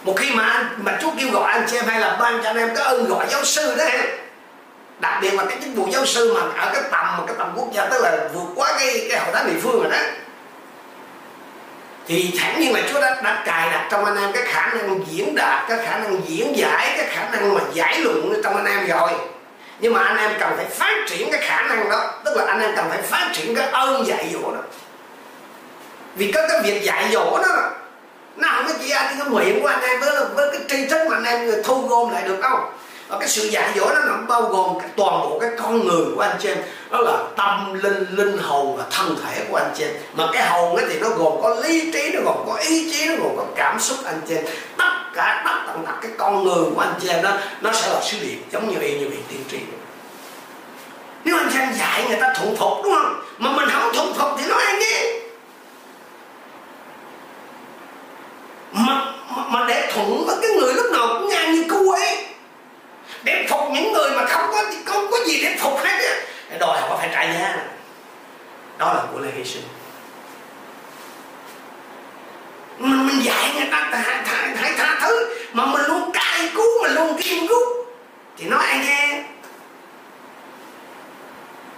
Một 0.04 0.14
khi 0.18 0.32
mà 0.32 0.70
mà 0.78 0.98
Chúa 1.02 1.12
kêu 1.20 1.30
gọi 1.32 1.52
anh 1.52 1.66
chị 1.72 1.78
em 1.78 1.86
hay 1.86 2.00
là 2.00 2.18
ban 2.20 2.44
cho 2.44 2.50
anh 2.50 2.58
em 2.58 2.76
cái 2.76 2.86
ơn 2.86 3.06
gọi 3.06 3.26
giáo 3.30 3.44
sư 3.44 3.76
đó, 3.76 3.86
đặc 5.00 5.20
biệt 5.22 5.34
là 5.34 5.46
cái 5.46 5.58
chức 5.64 5.76
vụ 5.76 5.88
giáo 5.92 6.06
sư 6.06 6.34
mà 6.34 6.42
ở 6.62 6.72
cái 6.74 6.84
tầm 6.92 7.18
mà 7.18 7.24
cái 7.28 7.36
tầm 7.40 7.54
quốc 7.56 7.68
gia, 7.74 7.86
tức 7.86 8.02
là 8.02 8.30
vượt 8.34 8.48
quá 8.56 8.76
cái 8.80 9.08
cái 9.10 9.20
hội 9.20 9.34
thánh 9.34 9.48
địa 9.48 9.60
phương 9.62 9.82
rồi 9.82 9.92
đó 9.92 9.98
thì 12.08 12.34
thẳng 12.40 12.60
nhiên 12.60 12.74
là 12.74 12.82
Chúa 12.92 13.02
đã, 13.02 13.22
đã 13.24 13.44
cài 13.46 13.70
đặt 13.70 13.88
trong 13.92 14.06
anh 14.06 14.18
em 14.18 14.32
cái 14.34 14.44
khả 14.46 14.74
năng 14.74 15.00
diễn 15.08 15.36
đạt 15.36 15.70
cái 15.70 15.78
khả 15.86 15.98
năng 15.98 16.22
diễn 16.28 16.58
giải 16.58 16.94
cái 16.98 17.06
khả 17.10 17.30
năng 17.32 17.54
mà 17.54 17.62
giải 17.74 18.00
luận 18.00 18.42
trong 18.44 18.56
anh 18.56 18.66
em 18.66 18.88
rồi. 18.88 19.12
Nhưng 19.80 19.94
mà 19.94 20.04
anh 20.04 20.18
em 20.18 20.32
cần 20.40 20.54
phải 20.56 20.66
phát 20.66 20.96
triển 21.08 21.32
cái 21.32 21.42
khả 21.42 21.62
năng 21.62 21.90
đó 21.90 22.14
tức 22.26 22.38
là 22.38 22.46
anh 22.48 22.62
em 22.62 22.72
cần 22.76 22.86
phải 22.90 23.02
phát 23.02 23.30
triển 23.34 23.56
cái 23.56 23.68
ơn 23.72 24.08
dạy 24.08 24.30
dỗ 24.34 24.52
đó. 24.52 24.62
Vì 26.16 26.32
có 26.32 26.42
cái 26.50 26.62
việc 26.62 26.84
dạy 26.84 27.10
dỗ 27.12 27.38
đó 27.38 27.72
nó 28.36 28.48
không 28.56 28.66
có 28.68 28.74
chỉ 28.82 28.92
anh 28.92 29.16
cái 29.20 29.30
nguyện 29.30 29.62
của 29.62 29.68
anh 29.68 29.82
em 29.82 30.00
với, 30.00 30.26
với 30.36 30.50
cái 30.52 30.62
tri 30.70 30.86
thức 30.86 31.08
mà 31.10 31.16
anh 31.16 31.24
em 31.24 31.64
thu 31.64 31.88
gom 31.88 32.14
lại 32.14 32.24
được 32.24 32.40
đâu 32.42 32.60
và 33.08 33.18
cái 33.20 33.30
sự 33.30 33.48
dạy 33.48 33.72
dỗ 33.76 33.86
nó 33.94 34.00
nằm 34.00 34.28
bao 34.28 34.42
gồm 34.42 34.80
cái, 34.80 34.90
toàn 34.96 35.20
bộ 35.22 35.40
cái 35.40 35.50
con 35.58 35.88
người 35.88 36.06
của 36.16 36.22
anh 36.22 36.38
chị 36.40 36.50
em 36.50 36.58
đó 36.92 37.00
là 37.02 37.24
tâm 37.36 37.74
linh 37.74 38.06
linh 38.12 38.38
hồn 38.38 38.78
và 38.78 38.84
thân 38.92 39.16
thể 39.24 39.46
của 39.50 39.58
anh 39.58 39.72
chị 39.78 39.84
em 39.84 39.94
mà 40.14 40.24
cái 40.34 40.50
hồn 40.50 40.76
ấy 40.76 40.86
thì 40.90 41.00
nó 41.00 41.10
gồm 41.10 41.42
có 41.44 41.56
lý 41.64 41.92
trí 41.92 42.10
nó 42.14 42.20
gồm 42.26 42.38
có 42.48 42.56
ý 42.56 42.92
chí 42.92 43.06
nó 43.06 43.16
gồm 43.24 43.38
có 43.38 43.46
cảm 43.56 43.80
xúc 43.80 43.98
anh 44.06 44.22
chị 44.28 44.36
em 44.36 44.46
tất 44.78 44.92
cả 45.14 45.44
tất 45.46 45.64
tận 45.68 45.86
tật 45.86 45.94
cái 46.02 46.12
con 46.18 46.44
người 46.44 46.66
của 46.76 46.82
anh 46.82 46.94
chị 47.02 47.08
em 47.08 47.24
đó 47.24 47.32
nó 47.62 47.74
sẽ 47.74 47.90
là 47.94 48.02
sứ 48.02 48.18
điệp 48.22 48.38
giống 48.52 48.70
như 48.70 48.80
y 48.80 49.00
như 49.00 49.10
vị 49.10 49.18
tiên 49.30 49.44
tri. 49.52 49.58
Nếu 51.24 51.38
anh 51.38 51.50
chị 51.54 51.60
em 51.60 51.74
dạy 51.74 52.06
người 52.08 52.18
ta 52.22 52.34
thuận 52.38 52.56
phục 52.56 52.72
đúng 52.84 52.94
không? 52.96 53.22
Mà 53.38 53.52
mình 53.52 53.70
không 53.70 53.92
thuận 53.94 54.14
phục 54.14 54.30
thì 54.38 54.46
nói 54.48 54.64
ai 54.64 54.76
nghe 54.80 55.14
mà, 58.72 59.14
mà, 59.36 59.44
mà 59.50 59.66
để 59.68 59.92
thuận 59.94 60.26
với 60.26 60.36
cái 60.42 60.52
người 60.52 60.74
lúc 60.74 60.86
nào 60.94 61.08
cũng 61.08 61.30
ngang 61.30 61.54
như 61.54 61.64
cua 61.70 61.92
ấy 61.92 62.28
để 63.24 63.48
phục 63.50 63.62
những 63.74 63.94
người 63.94 64.12
mà 64.12 64.26
không 64.26 64.50
có 64.52 64.64
không 64.86 65.12
có 65.12 65.18
gì 65.26 65.42
để 65.44 65.56
phục 65.60 65.80
hết 65.84 66.00
á 66.50 66.58
đòi 66.60 66.82
hỏi 66.82 66.98
phải 66.98 67.10
trả 67.14 67.24
giá 67.24 67.58
đó 68.78 68.94
là 68.94 69.04
của 69.14 69.20
lễ 69.20 69.30
hy 69.38 69.44
sinh 69.44 69.64
mình 72.78 73.08
mình 73.08 73.26
dạy 73.26 73.52
người 73.56 73.68
ta 73.72 73.90
hãy 73.92 74.22
tha, 74.26 74.54
tha, 74.58 74.74
tha 74.78 75.00
thứ 75.02 75.36
mà 75.54 75.66
mình 75.66 75.82
luôn 75.88 76.12
cay 76.14 76.50
cú 76.56 76.64
mình 76.82 76.92
luôn 76.94 77.22
kiên 77.22 77.48
rút 77.48 77.68
thì 78.38 78.46
nói 78.50 78.66
ai 78.66 78.80
nghe 78.86 79.24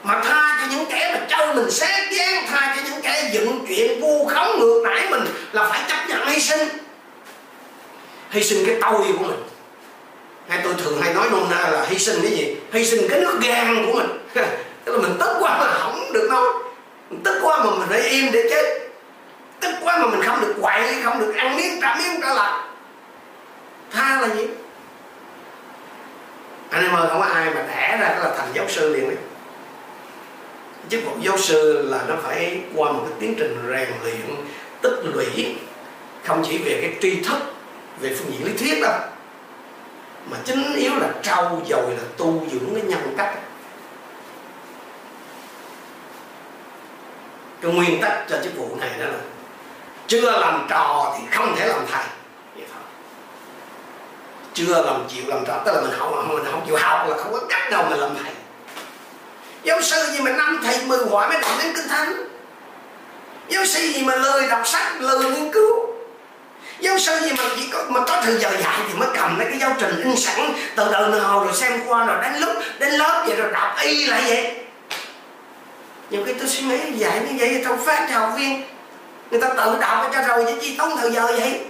mà 0.04 0.22
tha 0.24 0.58
cho 0.62 0.76
những 0.76 0.86
kẻ 0.92 1.12
mà 1.14 1.26
trâu 1.30 1.54
mình 1.54 1.72
xét 1.72 2.12
gian 2.12 2.46
tha 2.48 2.76
cho 2.76 2.82
những 2.90 3.02
kẻ 3.02 3.30
dựng 3.34 3.66
chuyện 3.68 4.02
vu 4.02 4.28
khống 4.28 4.60
ngược 4.60 4.84
đãi 4.86 5.10
mình 5.10 5.24
là 5.52 5.70
phải 5.70 5.82
chấp 5.88 6.10
nhận 6.10 6.28
hy 6.28 6.42
sinh 6.42 6.68
hy 8.32 8.44
sinh 8.44 8.66
cái 8.66 8.76
tôi 8.82 9.14
của 9.18 9.24
mình 9.24 9.44
hay 10.50 10.60
tôi 10.64 10.74
thường 10.78 11.02
hay 11.02 11.14
nói 11.14 11.28
nôm 11.32 11.44
na 11.50 11.68
là 11.70 11.86
hy 11.90 12.00
sinh 12.00 12.20
cái 12.22 12.32
gì 12.32 12.56
hy 12.74 12.86
sinh 12.86 13.08
cái 13.10 13.20
nước 13.20 13.40
gan 13.42 13.86
của 13.86 13.94
mình 13.94 14.08
tức 14.34 14.92
là 14.92 14.98
mình 14.98 15.18
tức 15.20 15.38
quá 15.40 15.58
mà 15.60 15.72
không 15.72 16.14
được 16.14 16.28
nói 16.30 16.44
mình 17.10 17.22
tức 17.24 17.40
quá 17.44 17.64
mà 17.64 17.72
mình 17.72 17.90
phải 17.90 18.02
im 18.02 18.32
để 18.32 18.48
chết 18.50 18.90
tức 19.60 19.72
quá 19.84 19.98
mà 19.98 20.08
mình 20.08 20.22
không 20.26 20.42
được 20.42 20.54
quậy 20.62 20.96
không 21.04 21.20
được 21.20 21.34
ăn 21.36 21.58
miếng 21.58 21.82
trả 21.82 21.96
miếng 21.96 22.22
trả 22.22 22.34
lại 22.34 22.64
tha 23.92 24.22
là 24.22 24.36
gì 24.36 24.48
anh 26.70 26.84
em 26.84 26.96
ơi 26.96 27.08
không 27.10 27.20
có 27.20 27.26
ai 27.26 27.46
mà 27.46 27.62
đẻ 27.62 27.98
ra 28.02 28.08
cái 28.10 28.20
là 28.20 28.36
thành 28.38 28.48
giáo 28.54 28.66
sư 28.70 28.94
liền 28.96 29.08
đấy 29.08 29.18
chức 30.90 31.06
vụ 31.06 31.12
giáo 31.22 31.38
sư 31.38 31.88
là 31.90 32.00
nó 32.08 32.16
phải 32.24 32.60
qua 32.76 32.92
một 32.92 33.06
cái 33.10 33.18
tiến 33.20 33.36
trình 33.40 33.58
rèn 33.72 33.90
luyện 34.04 34.36
tích 34.82 35.00
lũy 35.04 35.56
không 36.26 36.44
chỉ 36.50 36.58
về 36.58 36.80
cái 36.82 36.94
tri 37.02 37.24
thức 37.24 37.38
về 38.00 38.16
phương 38.16 38.32
diện 38.32 38.46
lý 38.46 38.58
thuyết 38.58 38.82
đâu 38.82 39.00
mà 40.30 40.38
chính 40.46 40.74
yếu 40.74 40.92
là 40.96 41.10
trau 41.24 41.62
dồi 41.70 41.92
là 41.92 42.04
tu 42.18 42.44
dưỡng 42.52 42.74
cái 42.74 42.84
nhân 42.84 43.14
cách 43.18 43.36
cái 47.62 47.72
nguyên 47.72 48.02
tắc 48.02 48.26
cho 48.30 48.38
chức 48.44 48.58
vụ 48.58 48.76
này 48.80 48.90
đó 49.00 49.06
là 49.06 49.20
chưa 50.08 50.32
làm 50.32 50.68
trò 50.70 51.16
thì 51.18 51.24
không 51.32 51.56
thể 51.56 51.68
làm 51.68 51.86
thầy 51.92 52.06
chưa 54.54 54.84
làm 54.86 55.04
chịu 55.08 55.24
làm 55.28 55.46
trò 55.46 55.62
tức 55.66 55.72
là 55.76 55.82
mình 55.82 55.92
không 55.98 56.28
mình 56.30 56.46
không 56.52 56.64
chịu 56.68 56.78
học 56.78 57.08
là 57.10 57.18
không 57.18 57.32
có 57.32 57.42
cách 57.50 57.72
nào 57.72 57.88
mà 57.90 57.96
làm 57.96 58.10
thầy 58.24 58.34
giáo 59.64 59.82
sư 59.82 60.12
gì 60.12 60.22
mà 60.22 60.32
năm 60.32 60.60
thầy 60.64 60.86
mười 60.86 61.00
quả 61.12 61.28
mới 61.28 61.42
đọc 61.42 61.52
đến 61.64 61.74
kinh 61.76 61.88
thánh 61.88 62.28
giáo 63.50 63.66
sư 63.66 63.80
gì 63.80 64.04
mà 64.04 64.16
lời 64.16 64.48
đọc 64.60 64.68
sách 64.68 65.02
lười 65.02 65.32
nghiên 65.32 65.52
cứu. 65.52 65.86
Giáo 66.80 67.00
sư 67.00 67.20
gì 67.20 67.32
mà 67.38 67.44
chỉ 67.56 67.70
có 67.72 67.84
mà 67.90 68.00
có 68.08 68.22
thời 68.24 68.38
giờ 68.38 68.52
dạy 68.64 68.80
thì 68.88 68.94
mới 68.94 69.10
cầm 69.16 69.38
mấy 69.38 69.48
cái 69.50 69.60
giáo 69.60 69.76
trình 69.80 70.02
in 70.04 70.16
sẵn. 70.16 70.54
Từ 70.76 70.92
đời 70.92 71.12
nào 71.12 71.46
rồi 71.46 71.54
xem 71.54 71.82
qua 71.88 72.06
rồi 72.06 72.18
đến 72.22 72.42
lúc 72.42 72.56
đến 72.80 72.94
lớp 72.94 73.24
vậy 73.28 73.36
rồi 73.36 73.52
đọc 73.52 73.76
y 73.82 74.06
lại 74.06 74.22
vậy. 74.28 74.56
Nhiều 76.10 76.24
khi 76.26 76.34
tôi 76.34 76.48
suy 76.48 76.62
nghĩ, 76.62 76.92
dạy 76.96 77.20
như 77.20 77.36
vậy 77.40 77.62
trong 77.66 77.86
phát 77.86 78.08
cho 78.10 78.20
học 78.20 78.34
viên. 78.38 78.64
Người 79.32 79.42
ta 79.42 79.50
tự 79.50 79.78
đọc 79.80 80.12
cho 80.14 80.22
rồi 80.22 80.46
chứ 80.48 80.58
chi 80.62 80.76
tốn 80.78 80.98
thời 80.98 81.12
giờ 81.12 81.26
vậy? 81.26 81.66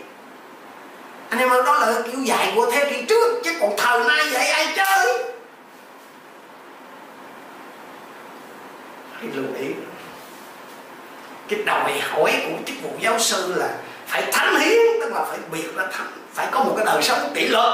Anh 1.29 1.39
em 1.39 1.49
ơi, 1.49 1.61
đó 1.65 1.73
là 1.73 1.93
kiểu 2.05 2.21
dạy 2.23 2.53
của 2.55 2.71
thế 2.71 2.89
kỷ 2.89 3.01
trước, 3.01 3.41
chứ 3.43 3.51
còn 3.61 3.77
thời 3.77 3.99
nay 3.99 4.25
vậy 4.31 4.47
ai 4.47 4.73
chơi? 4.75 5.23
Hãy 9.13 9.29
lưu 9.33 9.45
ý 9.59 9.67
cái 11.49 11.59
đòi 11.65 11.99
hỏi 12.09 12.41
của 12.45 12.63
chức 12.65 12.75
vụ 12.83 12.89
giáo 12.99 13.19
sư 13.19 13.53
là 13.57 13.67
phải 14.07 14.23
thánh 14.31 14.59
hiến, 14.59 14.79
tức 15.01 15.13
là 15.13 15.23
phải 15.29 15.37
biệt 15.51 15.77
là 15.77 15.87
thánh, 15.97 16.11
phải 16.33 16.47
có 16.51 16.63
một 16.63 16.73
cái 16.77 16.85
đời 16.85 17.03
sống 17.03 17.31
kỷ 17.33 17.47
luật. 17.47 17.73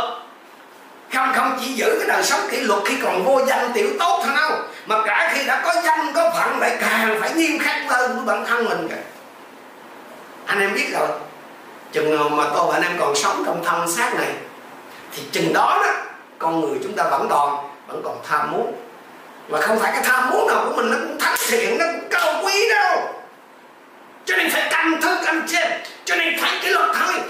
Không 1.14 1.34
không, 1.36 1.58
chỉ 1.62 1.74
giữ 1.74 1.96
cái 2.00 2.08
đời 2.08 2.24
sống 2.24 2.40
kỷ 2.52 2.58
luật 2.58 2.80
khi 2.86 2.96
còn 3.04 3.24
vô 3.24 3.46
danh 3.46 3.72
tiểu 3.74 3.88
tốt 4.00 4.22
thôi 4.26 4.34
đâu 4.36 4.52
mà 4.86 4.96
cả 5.06 5.32
khi 5.34 5.46
đã 5.46 5.62
có 5.66 5.82
danh, 5.84 6.14
có 6.16 6.30
phận, 6.30 6.60
lại 6.60 6.78
càng 6.82 7.18
phải 7.22 7.34
nghiêm 7.34 7.60
khắc 7.60 7.82
hơn 7.88 8.16
với 8.16 8.26
bản 8.26 8.46
thân 8.46 8.70
mình 8.70 8.88
cả 8.90 8.98
anh 10.46 10.60
em 10.60 10.74
biết 10.74 10.88
rồi, 10.94 11.08
chừng 11.92 12.16
nào 12.16 12.30
mà 12.30 12.44
tôi 12.56 12.68
và 12.68 12.74
anh 12.74 12.84
em 12.84 12.92
còn 13.00 13.16
sống 13.16 13.44
trong 13.46 13.64
thân 13.66 13.92
xác 13.92 14.14
này, 14.16 14.32
thì 15.16 15.24
chừng 15.32 15.54
đó 15.54 15.82
đó, 15.86 15.94
con 16.40 16.62
người 16.62 16.80
chúng 16.84 16.94
ta 16.94 17.04
vẫn 17.04 17.28
còn 17.30 17.70
vẫn 17.88 18.02
còn 18.04 18.18
tham 18.30 18.52
muốn. 18.52 18.76
Và 19.48 19.62
không 19.62 19.80
phải 19.80 19.92
cái 19.92 20.02
tham 20.04 20.30
muốn 20.30 20.48
nào 20.48 20.66
của 20.66 20.76
mình 20.76 20.92
nó 20.92 20.98
cũng 20.98 21.18
thánh 21.20 21.36
thiện, 21.48 21.78
nó 21.78 21.86
cũng 21.86 22.10
cao 22.10 22.42
quý 22.46 22.70
đâu 22.70 23.14
cho 24.26 24.36
nên 24.38 24.50
phải 24.50 24.68
căn 24.70 25.02
thức 25.02 25.18
anh 25.26 25.46
chị 25.48 25.58
cho 26.06 26.16
nên 26.16 26.40
phải 26.40 26.60
cái 26.62 26.72
luật 26.72 26.90
thôi 26.94 27.22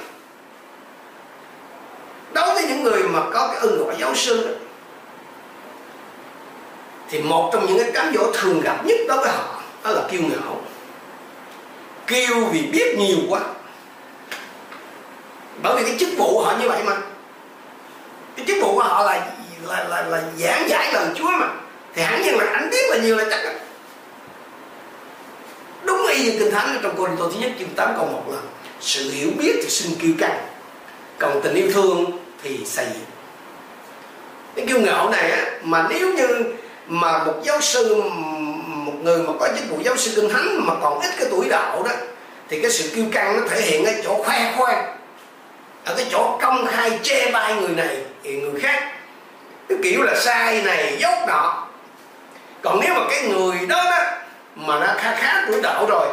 đối 2.34 2.54
với 2.54 2.64
những 2.64 2.84
người 2.84 3.04
mà 3.04 3.20
có 3.34 3.48
cái 3.48 3.58
ơn 3.58 3.78
gọi 3.78 3.96
giáo 4.00 4.16
sư 4.16 4.48
đó, 4.48 4.54
thì 7.10 7.22
một 7.22 7.50
trong 7.54 7.66
những 7.66 7.80
cái 7.80 7.92
cám 7.92 8.14
dỗ 8.16 8.32
thường 8.32 8.62
gặp 8.62 8.86
nhất 8.86 9.00
đối 9.08 9.18
với 9.18 9.30
họ 9.30 9.62
đó 9.84 9.92
là 9.92 10.02
kiêu 10.12 10.22
ngạo. 10.22 10.62
Kêu 12.08 12.46
vì 12.52 12.62
biết 12.62 12.96
nhiều 12.98 13.18
quá. 13.30 13.42
Bởi 15.64 15.76
vì 15.76 15.84
cái 15.84 15.96
chức 16.00 16.10
vụ 16.18 16.40
họ 16.40 16.56
như 16.62 16.70
vậy 16.70 16.84
mà. 16.84 16.98
Cái 18.36 18.46
chức 18.48 18.58
vụ 18.62 18.76
của 18.76 18.84
họ 18.84 19.04
là 19.04 19.28
là 19.64 19.84
là, 19.84 20.02
là 20.02 20.24
giảng 20.38 20.70
giải 20.70 20.94
lời 20.94 21.08
Chúa 21.16 21.30
mà. 21.30 21.48
Thì 21.94 22.02
hẳn 22.02 22.22
nhiên 22.22 22.38
là 22.38 22.46
ảnh 22.54 22.70
biết 22.72 22.90
là 22.90 22.98
nhiều 22.98 23.16
là 23.16 23.26
chắc 23.30 23.40
đúng 25.86 26.08
y 26.08 26.24
như 26.24 26.40
kinh 26.40 26.52
thánh 26.52 26.80
trong 26.84 26.96
Cô 26.98 27.08
Tô 27.20 27.30
thứ 27.34 27.40
nhất 27.40 27.52
chương 27.60 27.70
8 27.76 27.94
câu 27.98 28.06
1 28.06 28.24
là 28.30 28.40
sự 28.82 29.12
hiểu 29.12 29.30
biết 29.38 29.56
thì 29.64 29.70
sinh 29.70 29.96
kiêu 29.96 30.12
căng 30.20 30.48
còn 31.20 31.42
tình 31.44 31.56
yêu 31.56 31.68
thương 31.74 32.06
thì 32.44 32.66
xây 32.66 32.86
dựng. 32.86 33.06
Cái 34.56 34.66
kiêu 34.66 34.80
ngạo 34.80 35.10
này 35.10 35.32
á, 35.32 35.46
mà 35.62 35.88
nếu 35.90 36.14
như 36.14 36.54
mà 36.88 37.24
một 37.24 37.34
giáo 37.44 37.62
sư 37.62 38.02
một 38.66 38.94
người 39.04 39.18
mà 39.18 39.34
có 39.40 39.48
chức 39.48 39.70
vụ 39.70 39.78
giáo 39.84 39.98
sư 39.98 40.12
kinh 40.16 40.30
thánh 40.30 40.66
mà 40.66 40.74
còn 40.82 41.00
ít 41.00 41.12
cái 41.18 41.28
tuổi 41.32 41.50
đạo 41.50 41.84
đó 41.84 41.92
thì 42.50 42.62
cái 42.62 42.72
sự 42.72 42.90
kiêu 42.96 43.06
căng 43.12 43.42
nó 43.42 43.48
thể 43.50 43.62
hiện 43.62 43.86
ở 43.86 43.92
chỗ 44.04 44.24
khoe 44.24 44.54
khoang 44.58 44.98
ở 45.86 45.96
cái 45.98 46.06
chỗ 46.12 46.38
công 46.42 46.68
khai 46.68 47.00
che 47.04 47.32
bai 47.32 47.56
người 47.56 47.76
này 47.76 47.98
thì 48.24 48.36
người 48.36 48.62
khác. 48.62 48.92
Cái 49.70 49.78
kiểu 49.84 50.02
là 50.02 50.20
sai 50.20 50.62
này 50.62 50.98
dốt 51.00 51.28
nọ. 51.28 51.68
Còn 52.62 52.80
nếu 52.82 52.94
mà 52.94 53.02
cái 53.10 53.28
người 53.28 53.66
đó 53.68 53.84
đó 53.92 54.25
mà 54.56 54.80
nó 54.80 54.88
khá 54.98 55.16
khá 55.16 55.46
tuổi 55.48 55.62
đạo 55.62 55.86
rồi. 55.90 56.08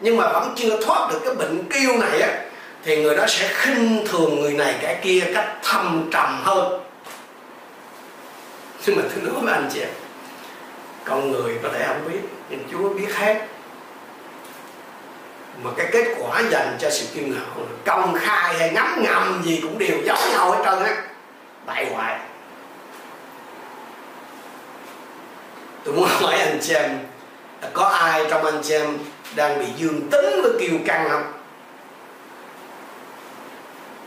Nhưng 0.00 0.16
mà 0.16 0.32
vẫn 0.32 0.54
chưa 0.56 0.82
thoát 0.82 1.10
được 1.10 1.20
cái 1.24 1.34
bệnh 1.34 1.64
kiêu 1.64 1.96
này 1.98 2.20
á, 2.20 2.28
thì 2.84 3.02
người 3.02 3.16
đó 3.16 3.24
sẽ 3.28 3.48
khinh 3.54 4.06
thường 4.08 4.40
người 4.40 4.52
này 4.52 4.74
cái 4.82 4.98
kia 5.02 5.24
cách 5.34 5.56
thâm 5.62 6.10
trầm 6.12 6.40
hơn. 6.44 6.84
Nhưng 8.86 8.96
mà 8.96 9.02
thứ 9.14 9.20
nói 9.20 9.42
với 9.42 9.52
anh 9.52 9.70
chị 9.74 9.80
em 9.80 9.88
con 11.04 11.32
người 11.32 11.58
có 11.62 11.68
thể 11.72 11.84
không 11.86 12.12
biết, 12.12 12.20
nhưng 12.50 12.64
Chúa 12.72 12.88
biết 12.88 13.14
hết. 13.14 13.46
Mà 15.62 15.70
cái 15.76 15.86
kết 15.92 16.14
quả 16.18 16.42
dành 16.50 16.76
cho 16.80 16.90
sự 16.90 17.06
kiêu 17.14 17.24
ngạo 17.26 17.66
công 17.84 18.14
khai 18.20 18.54
hay 18.58 18.70
ngấm 18.70 19.02
ngầm 19.02 19.42
gì 19.44 19.60
cũng 19.62 19.78
đều 19.78 19.98
giống 20.04 20.18
nhau 20.30 20.50
hết 20.50 20.62
trơn 20.64 20.84
á. 20.84 21.02
Bại 21.66 21.86
hoại. 21.94 22.18
Tôi 25.84 25.94
muốn 25.94 26.08
hỏi 26.08 26.38
anh 26.38 26.58
chị 26.62 26.74
em 26.74 26.98
có 27.72 27.84
ai 27.84 28.26
trong 28.30 28.44
anh 28.44 28.60
chị 28.62 28.74
em 28.74 28.98
đang 29.36 29.58
bị 29.58 29.66
dương 29.76 30.10
tính 30.10 30.42
với 30.42 30.52
kiêu 30.60 30.78
căng 30.86 31.08
không? 31.10 31.32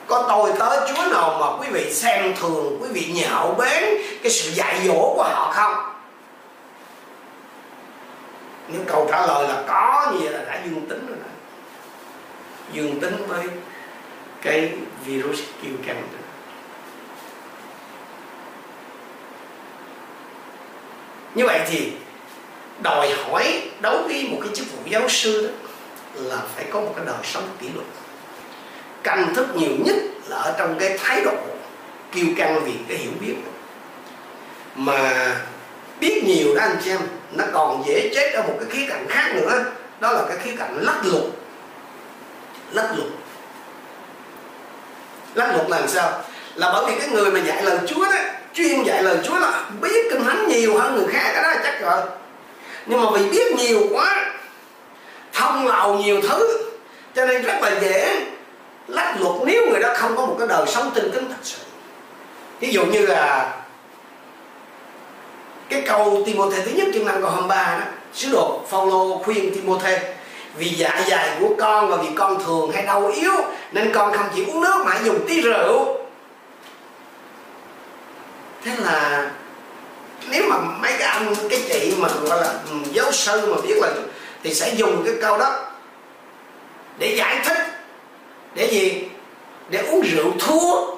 Có 0.07 0.25
tôi 0.29 0.53
tới 0.59 0.79
chúa 0.89 1.11
nào 1.11 1.37
mà 1.39 1.63
quý 1.63 1.67
vị 1.71 1.93
xem 1.93 2.35
thường, 2.39 2.77
quý 2.81 2.87
vị 2.91 3.13
nhạo 3.15 3.55
bén 3.59 3.83
cái 4.23 4.31
sự 4.31 4.51
dạy 4.51 4.81
dỗ 4.87 5.13
của 5.15 5.23
họ 5.23 5.51
không? 5.53 5.73
Những 8.67 8.85
câu 8.87 9.07
trả 9.11 9.27
lời 9.27 9.47
là 9.47 9.63
có 9.67 10.11
như 10.11 10.19
vậy 10.19 10.33
là 10.33 10.45
đã 10.45 10.61
dương 10.65 10.85
tính 10.89 11.05
rồi 11.07 11.17
đó. 11.17 11.31
Dương 12.73 12.99
tính 12.99 13.27
với 13.27 13.47
cái 14.41 14.71
virus 15.05 15.39
kiêu 15.61 15.73
căng 15.87 16.01
đó. 16.01 16.21
như 21.35 21.45
vậy 21.45 21.59
thì 21.67 21.91
đòi 22.84 23.13
hỏi 23.13 23.61
đối 23.82 24.03
với 24.03 24.27
một 24.32 24.38
cái 24.41 24.49
chức 24.55 24.65
vụ 24.71 24.79
giáo 24.86 25.09
sư 25.09 25.47
đó 25.47 25.51
là 26.15 26.38
phải 26.55 26.65
có 26.71 26.82
một 26.82 26.93
cái 26.95 27.05
đời 27.05 27.15
sống 27.23 27.43
kỷ 27.59 27.67
luật. 27.75 27.88
Căn 29.03 29.34
thức 29.36 29.55
nhiều 29.55 29.71
nhất 29.86 29.95
là 30.27 30.38
ở 30.38 30.55
trong 30.57 30.75
cái 30.79 30.97
thái 30.97 31.21
độ, 31.23 31.34
kiêu 32.11 32.25
căng 32.38 32.65
vì 32.65 32.73
cái 32.89 32.97
hiểu 32.97 33.11
biết. 33.19 33.36
Mà 34.75 35.36
biết 35.99 36.23
nhiều 36.25 36.55
đó 36.55 36.61
anh 36.61 36.77
chị 36.84 36.89
em, 36.89 36.99
nó 37.32 37.43
còn 37.53 37.84
dễ 37.88 38.11
chết 38.15 38.34
ở 38.34 38.41
một 38.41 38.55
cái 38.59 38.69
khía 38.69 38.86
cạnh 38.89 39.05
khác 39.09 39.32
nữa, 39.36 39.63
đó 39.99 40.11
là 40.11 40.21
cái 40.27 40.38
khía 40.38 40.55
cạnh 40.57 40.77
lắc 40.82 41.05
luật. 41.05 41.23
Lắc 42.71 42.93
luật. 42.97 43.09
Lắc 45.36 45.55
luật 45.55 45.69
là 45.69 45.79
làm 45.79 45.89
sao? 45.89 46.21
Là 46.55 46.71
bởi 46.73 46.86
vì 46.86 46.99
cái 46.99 47.09
người 47.09 47.32
mà 47.32 47.39
dạy 47.39 47.63
lời 47.63 47.77
Chúa 47.88 48.05
đó, 48.05 48.17
chuyên 48.53 48.84
dạy 48.84 49.03
lời 49.03 49.17
Chúa 49.23 49.39
là 49.39 49.69
biết 49.82 50.07
kinh 50.11 50.23
thánh 50.23 50.47
nhiều 50.47 50.77
hơn 50.77 50.95
người 50.95 51.07
khác 51.13 51.41
đó 51.43 51.53
chắc 51.63 51.82
rồi 51.82 52.01
nhưng 52.86 53.03
mà 53.03 53.09
vì 53.13 53.29
biết 53.29 53.55
nhiều 53.57 53.82
quá, 53.91 54.34
thông 55.34 55.67
lầu 55.67 55.95
nhiều 55.95 56.21
thứ, 56.21 56.69
cho 57.15 57.25
nên 57.25 57.41
rất 57.41 57.61
là 57.61 57.71
dễ 57.82 58.25
lách 58.88 59.21
luật 59.21 59.36
nếu 59.45 59.69
người 59.69 59.79
đó 59.79 59.89
không 59.95 60.15
có 60.15 60.25
một 60.25 60.36
cái 60.39 60.47
đời 60.47 60.67
sống 60.67 60.91
tinh 60.95 61.11
kính 61.13 61.29
thật 61.29 61.39
sự. 61.43 61.57
Ví 62.59 62.73
dụ 62.73 62.86
như 62.86 63.05
là 63.05 63.53
cái 65.69 65.82
câu 65.82 66.23
Timothy 66.25 66.61
thứ 66.65 66.71
nhất 66.71 66.88
chương 66.93 67.05
năm 67.05 67.21
câu 67.21 67.29
23 67.29 67.77
đó, 67.77 67.86
sứ 68.13 68.29
đồ 68.32 68.61
Phaolô 68.69 69.21
khuyên 69.25 69.55
Timothy 69.55 69.95
vì 70.57 70.69
dạ 70.69 71.01
dày 71.09 71.29
của 71.39 71.49
con 71.59 71.89
và 71.89 71.97
vì 71.97 72.09
con 72.15 72.43
thường 72.45 72.71
hay 72.71 72.84
đau 72.84 73.07
yếu, 73.07 73.34
nên 73.71 73.91
con 73.93 74.17
không 74.17 74.27
chỉ 74.36 74.45
uống 74.45 74.61
nước 74.61 74.84
mà 74.86 74.99
dùng 75.03 75.27
tí 75.27 75.41
rượu. 75.41 75.97
Thế 78.65 78.71
là 78.77 79.29
nếu 80.30 80.43
mà 80.49 80.57
mấy 80.57 80.91
cái 80.99 81.07
anh, 81.07 81.36
cái 81.49 81.61
chị 81.69 81.93
mà 81.97 82.09
gọi 82.22 82.41
là 82.41 82.53
ừ, 82.69 82.76
giáo 82.91 83.11
sư 83.11 83.53
mà 83.55 83.61
biết 83.67 83.76
là 83.82 83.91
thì 84.43 84.53
sẽ 84.53 84.74
dùng 84.76 85.03
cái 85.05 85.13
câu 85.22 85.38
đó 85.38 85.72
để 86.97 87.15
giải 87.15 87.39
thích. 87.45 87.57
Để 88.55 88.67
gì? 88.72 89.03
Để 89.69 89.80
uống 89.80 90.01
rượu 90.01 90.32
thua. 90.39 90.95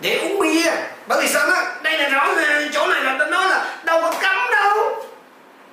Để 0.00 0.18
uống 0.18 0.40
bia. 0.40 0.72
Bởi 1.06 1.22
vì 1.22 1.28
sao 1.28 1.46
đó? 1.46 1.62
Đây 1.82 1.98
là 1.98 2.08
rõ 2.08 2.34
ràng 2.36 2.70
chỗ 2.72 2.86
này 2.86 3.02
là 3.02 3.16
tôi 3.18 3.30
nói 3.30 3.48
là 3.50 3.78
đâu 3.84 4.00
có 4.00 4.12
cấm 4.22 4.36
đâu. 4.50 5.04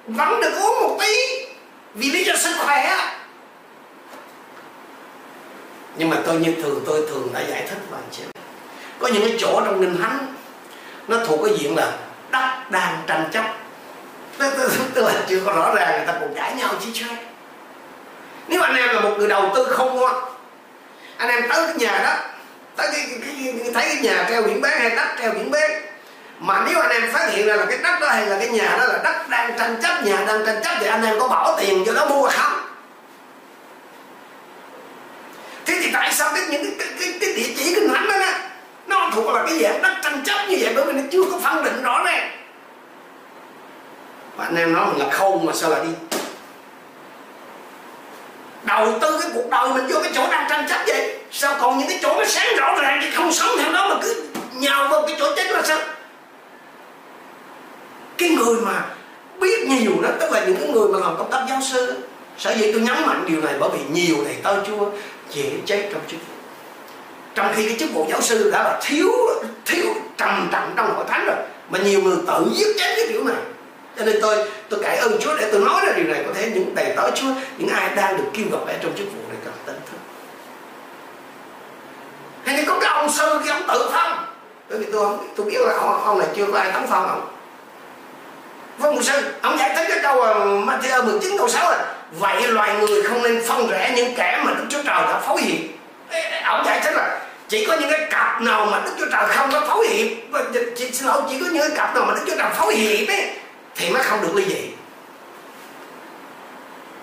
Vẫn 0.08 0.42
được 0.42 0.54
uống 0.62 0.82
một 0.82 0.98
tí. 1.00 1.46
Vì 1.94 2.12
lý 2.12 2.24
do 2.24 2.36
sức 2.36 2.54
khỏe. 2.60 2.96
Nhưng 5.96 6.10
mà 6.10 6.18
tôi 6.26 6.36
như 6.36 6.54
thường, 6.64 6.84
tôi 6.86 7.06
thường 7.10 7.30
đã 7.34 7.40
giải 7.40 7.68
thích 7.70 7.80
với 7.90 8.00
anh 8.00 8.10
chị. 8.12 8.24
Có 9.00 9.08
những 9.08 9.22
cái 9.22 9.38
chỗ 9.40 9.62
trong 9.66 9.80
kinh 9.80 9.98
thánh 10.02 10.34
nó 11.10 11.18
thuộc 11.26 11.40
cái 11.46 11.58
diện 11.58 11.76
là 11.76 11.92
đất 12.32 12.72
đang 12.72 13.04
tranh 13.08 13.30
chấp. 13.32 13.46
Tức 14.94 15.04
là 15.06 15.14
chưa 15.28 15.40
có 15.46 15.54
rõ 15.54 15.76
ràng 15.76 15.98
người 15.98 16.08
ta 16.08 16.14
còn 16.20 16.34
cãi 16.36 16.56
nhau 16.56 16.70
chứ 16.86 16.92
sao 16.94 17.16
nếu 18.48 18.62
anh 18.62 18.76
em 18.76 18.96
là 18.96 19.00
một 19.02 19.16
người 19.18 19.28
đầu 19.28 19.52
tư 19.56 19.68
không 19.70 20.06
á 20.06 20.14
anh 21.18 21.30
em 21.30 21.50
tới 21.50 21.68
cái 21.68 21.76
nhà 21.76 22.02
đó 22.04 22.16
tới 22.76 22.88
cái, 22.92 23.06
cái, 23.10 23.54
cái, 23.64 23.72
thấy 23.74 23.84
cái 23.84 23.98
nhà 24.02 24.26
treo 24.30 24.42
biển 24.42 24.62
bán 24.62 24.80
hay 24.80 24.90
đất 24.90 25.08
treo 25.22 25.32
biển 25.32 25.52
bán 25.52 25.72
mà 26.40 26.66
nếu 26.70 26.80
anh 26.80 26.90
em 26.90 27.12
phát 27.12 27.30
hiện 27.32 27.48
ra 27.48 27.56
là 27.56 27.66
cái 27.66 27.78
đất 27.78 28.00
đó 28.02 28.08
hay 28.08 28.26
là 28.26 28.38
cái 28.40 28.50
nhà 28.50 28.76
đó 28.80 28.86
là 28.86 29.00
đất 29.04 29.30
đang 29.30 29.58
tranh 29.60 29.80
chấp 29.82 30.06
nhà 30.06 30.26
đang 30.28 30.46
tranh 30.46 30.64
chấp 30.64 30.76
thì 30.80 30.88
anh 30.88 31.04
em 31.04 31.20
có 31.20 31.28
bỏ 31.28 31.58
tiền 31.60 31.84
cho 31.86 31.94
nó 31.94 32.06
mua 32.06 32.30
không? 32.30 32.54
Thế 35.66 35.80
thì 35.84 35.90
tại 35.94 36.14
sao 36.14 36.32
cái 36.36 36.44
những 36.50 36.80
cái, 36.80 36.88
cái, 37.00 37.18
cái 37.22 37.34
địa 37.34 37.54
chỉ 37.58 37.76
kinh 37.76 37.90
thánh 37.90 38.08
đó, 38.08 38.20
đó 38.20 38.49
nó 38.90 39.10
thuộc 39.14 39.36
là 39.36 39.44
cái 39.48 39.60
dạng 39.60 39.82
đất 39.82 39.96
tranh 40.04 40.24
chấp 40.26 40.46
như 40.50 40.58
vậy 40.60 40.74
bởi 40.76 40.86
vì 40.86 40.94
nó 40.94 41.02
chưa 41.12 41.24
có 41.32 41.40
phân 41.44 41.64
định 41.64 41.84
rõ 41.84 42.04
ràng. 42.04 42.32
Và 44.36 44.44
anh 44.44 44.56
em 44.56 44.74
nói 44.74 44.86
mình 44.86 45.08
là 45.08 45.14
không 45.14 45.46
mà 45.46 45.54
sao 45.54 45.70
lại 45.70 45.82
đi? 45.84 46.18
Đầu 48.64 49.00
tư 49.02 49.20
cái 49.22 49.32
cuộc 49.34 49.50
đời 49.52 49.70
mình 49.74 49.88
vô 49.88 50.00
cái 50.04 50.12
chỗ 50.16 50.28
đang 50.32 50.50
tranh 50.50 50.66
chấp 50.70 50.80
vậy, 50.88 51.20
sao 51.32 51.56
còn 51.60 51.78
những 51.78 51.88
cái 51.88 52.00
chỗ 52.02 52.16
nó 52.20 52.26
sáng 52.26 52.56
rõ 52.58 52.76
ràng 52.82 53.00
thì 53.02 53.12
không 53.12 53.32
sống 53.32 53.50
theo 53.58 53.74
đó 53.74 53.90
mà 53.90 53.96
cứ 54.04 54.24
nhào 54.54 54.88
vào 54.88 55.08
cái 55.08 55.16
chỗ 55.20 55.36
chết 55.36 55.52
là 55.52 55.62
sao? 55.62 55.80
Cái 58.18 58.30
người 58.30 58.62
mà 58.62 58.86
biết 59.40 59.68
nhiều 59.68 59.92
đó, 60.02 60.10
tức 60.20 60.32
là 60.32 60.46
những 60.46 60.56
cái 60.56 60.68
người 60.68 60.88
mà 60.88 61.00
làm 61.00 61.18
công 61.18 61.32
tác 61.32 61.46
giáo 61.50 61.60
sư 61.62 61.98
sở 62.38 62.52
dĩ 62.52 62.72
tôi 62.72 62.82
nhấn 62.82 62.96
mạnh 63.06 63.26
điều 63.28 63.42
này 63.42 63.54
bởi 63.60 63.70
vì 63.74 63.80
nhiều 63.92 64.16
thầy 64.26 64.36
tao 64.44 64.56
chua 64.68 64.90
dễ 65.30 65.52
chết 65.66 65.90
trong 65.94 66.02
chức 66.08 66.20
vụ 66.28 66.39
trong 67.36 67.54
khi 67.56 67.68
cái 67.68 67.78
chức 67.80 67.94
vụ 67.94 68.06
giáo 68.10 68.22
sư 68.22 68.52
đã 68.52 68.64
là 68.64 68.80
thiếu 68.82 69.12
thiếu 69.66 69.86
trầm 70.18 70.50
trọng 70.52 70.74
trong 70.76 70.96
hội 70.96 71.06
thánh 71.08 71.26
rồi 71.26 71.36
mà 71.70 71.80
nhiều 71.80 72.02
người 72.02 72.18
tự 72.28 72.46
giết 72.54 72.68
chết 72.78 72.94
cái 72.96 73.06
kiểu 73.10 73.24
này. 73.24 73.36
Cho 73.98 74.06
nên 74.06 74.16
tôi 74.22 74.50
tôi 74.70 74.84
cải 74.84 74.98
ơn 74.98 75.18
Chúa 75.22 75.38
để 75.38 75.50
tôi 75.52 75.62
nói 75.62 75.86
ra 75.86 75.94
điều 75.94 76.06
này. 76.06 76.24
Có 76.28 76.34
thể 76.34 76.52
những 76.54 76.76
đầy 76.76 76.94
tớ 76.96 77.12
Chúa 77.16 77.28
những 77.58 77.70
ai 77.70 77.96
đang 77.96 78.18
được 78.18 78.24
kêu 78.34 78.46
gọi 78.52 78.74
ở 78.74 78.78
trong 78.82 78.92
chức 78.98 79.08
vụ 79.08 79.20
này 79.30 79.38
cần 79.46 79.54
tỉnh 79.66 79.80
thức. 79.92 79.98
Hay 82.46 82.58
là 82.58 82.64
có 82.68 82.80
cái 82.82 82.92
ông 82.94 83.12
sư 83.12 83.40
cái 83.46 83.54
ông 83.54 83.68
tự 83.68 83.90
phong. 83.94 84.26
Bởi 84.70 84.80
vì 84.80 84.86
tôi 84.92 85.06
không 85.06 85.28
tôi 85.36 85.46
biết 85.46 85.58
là 85.60 85.78
ông, 85.78 86.04
ông 86.04 86.20
này 86.20 86.28
chưa 86.36 86.46
có 86.52 86.60
ai 86.60 86.72
tấn 86.72 86.84
phong 86.90 87.08
vâng, 87.08 87.10
ông 87.10 87.30
Vâng 88.78 88.96
mục 88.96 89.04
sư, 89.04 89.22
ông 89.42 89.58
giải 89.58 89.76
thích 89.76 89.86
cái 89.90 90.00
câu 90.04 90.22
ờ, 90.22 90.46
Matthew 90.46 91.06
19 91.06 91.38
câu 91.38 91.50
6 91.50 91.72
là 91.72 91.96
Vậy 92.12 92.48
loài 92.48 92.76
người 92.80 93.04
không 93.04 93.24
nên 93.24 93.44
phân 93.48 93.68
rẽ 93.68 93.94
những 93.96 94.16
kẻ 94.16 94.42
mà 94.46 94.54
Đức 94.54 94.66
Chúa 94.70 94.84
Trời 94.84 95.02
đã 95.02 95.20
phối 95.20 95.42
hiện 95.42 95.79
Ông 96.44 96.66
giải 96.66 96.80
thích 96.84 96.94
là 96.94 97.22
chỉ 97.48 97.66
có 97.66 97.78
những 97.80 97.92
cái 97.92 98.08
cặp 98.10 98.42
nào 98.42 98.66
mà 98.66 98.82
Đức 98.86 98.92
Chúa 99.00 99.06
Trời 99.12 99.28
không 99.28 99.50
có 99.52 99.62
phối 99.68 99.88
hiệp 99.88 100.08
chị 100.76 100.92
xin 100.92 101.08
lỗi 101.08 101.22
chỉ 101.30 101.40
có 101.40 101.46
những 101.46 101.68
cái 101.68 101.78
cặp 101.78 101.96
nào 101.96 102.06
mà 102.06 102.14
Đức 102.14 102.24
Chúa 102.28 102.36
Trời 102.38 102.52
phối 102.54 102.76
hiệp 102.76 103.08
ấy 103.08 103.30
thì 103.76 103.90
mới 103.90 104.04
không 104.04 104.22
được 104.22 104.36
ly 104.36 104.46
dị 104.46 104.72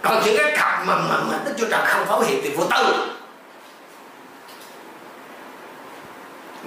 còn 0.03 0.23
những 0.25 0.37
cái 0.39 0.57
cặp 0.57 0.87
mà, 0.87 0.97
mà, 0.97 1.17
mà 1.31 1.39
Đức 1.45 1.53
Chúa 1.59 1.67
Trời 1.71 1.81
không 1.87 2.07
phối 2.07 2.27
hiệp 2.27 2.39
thì 2.43 2.51
vô 2.51 2.65
tư 2.65 3.17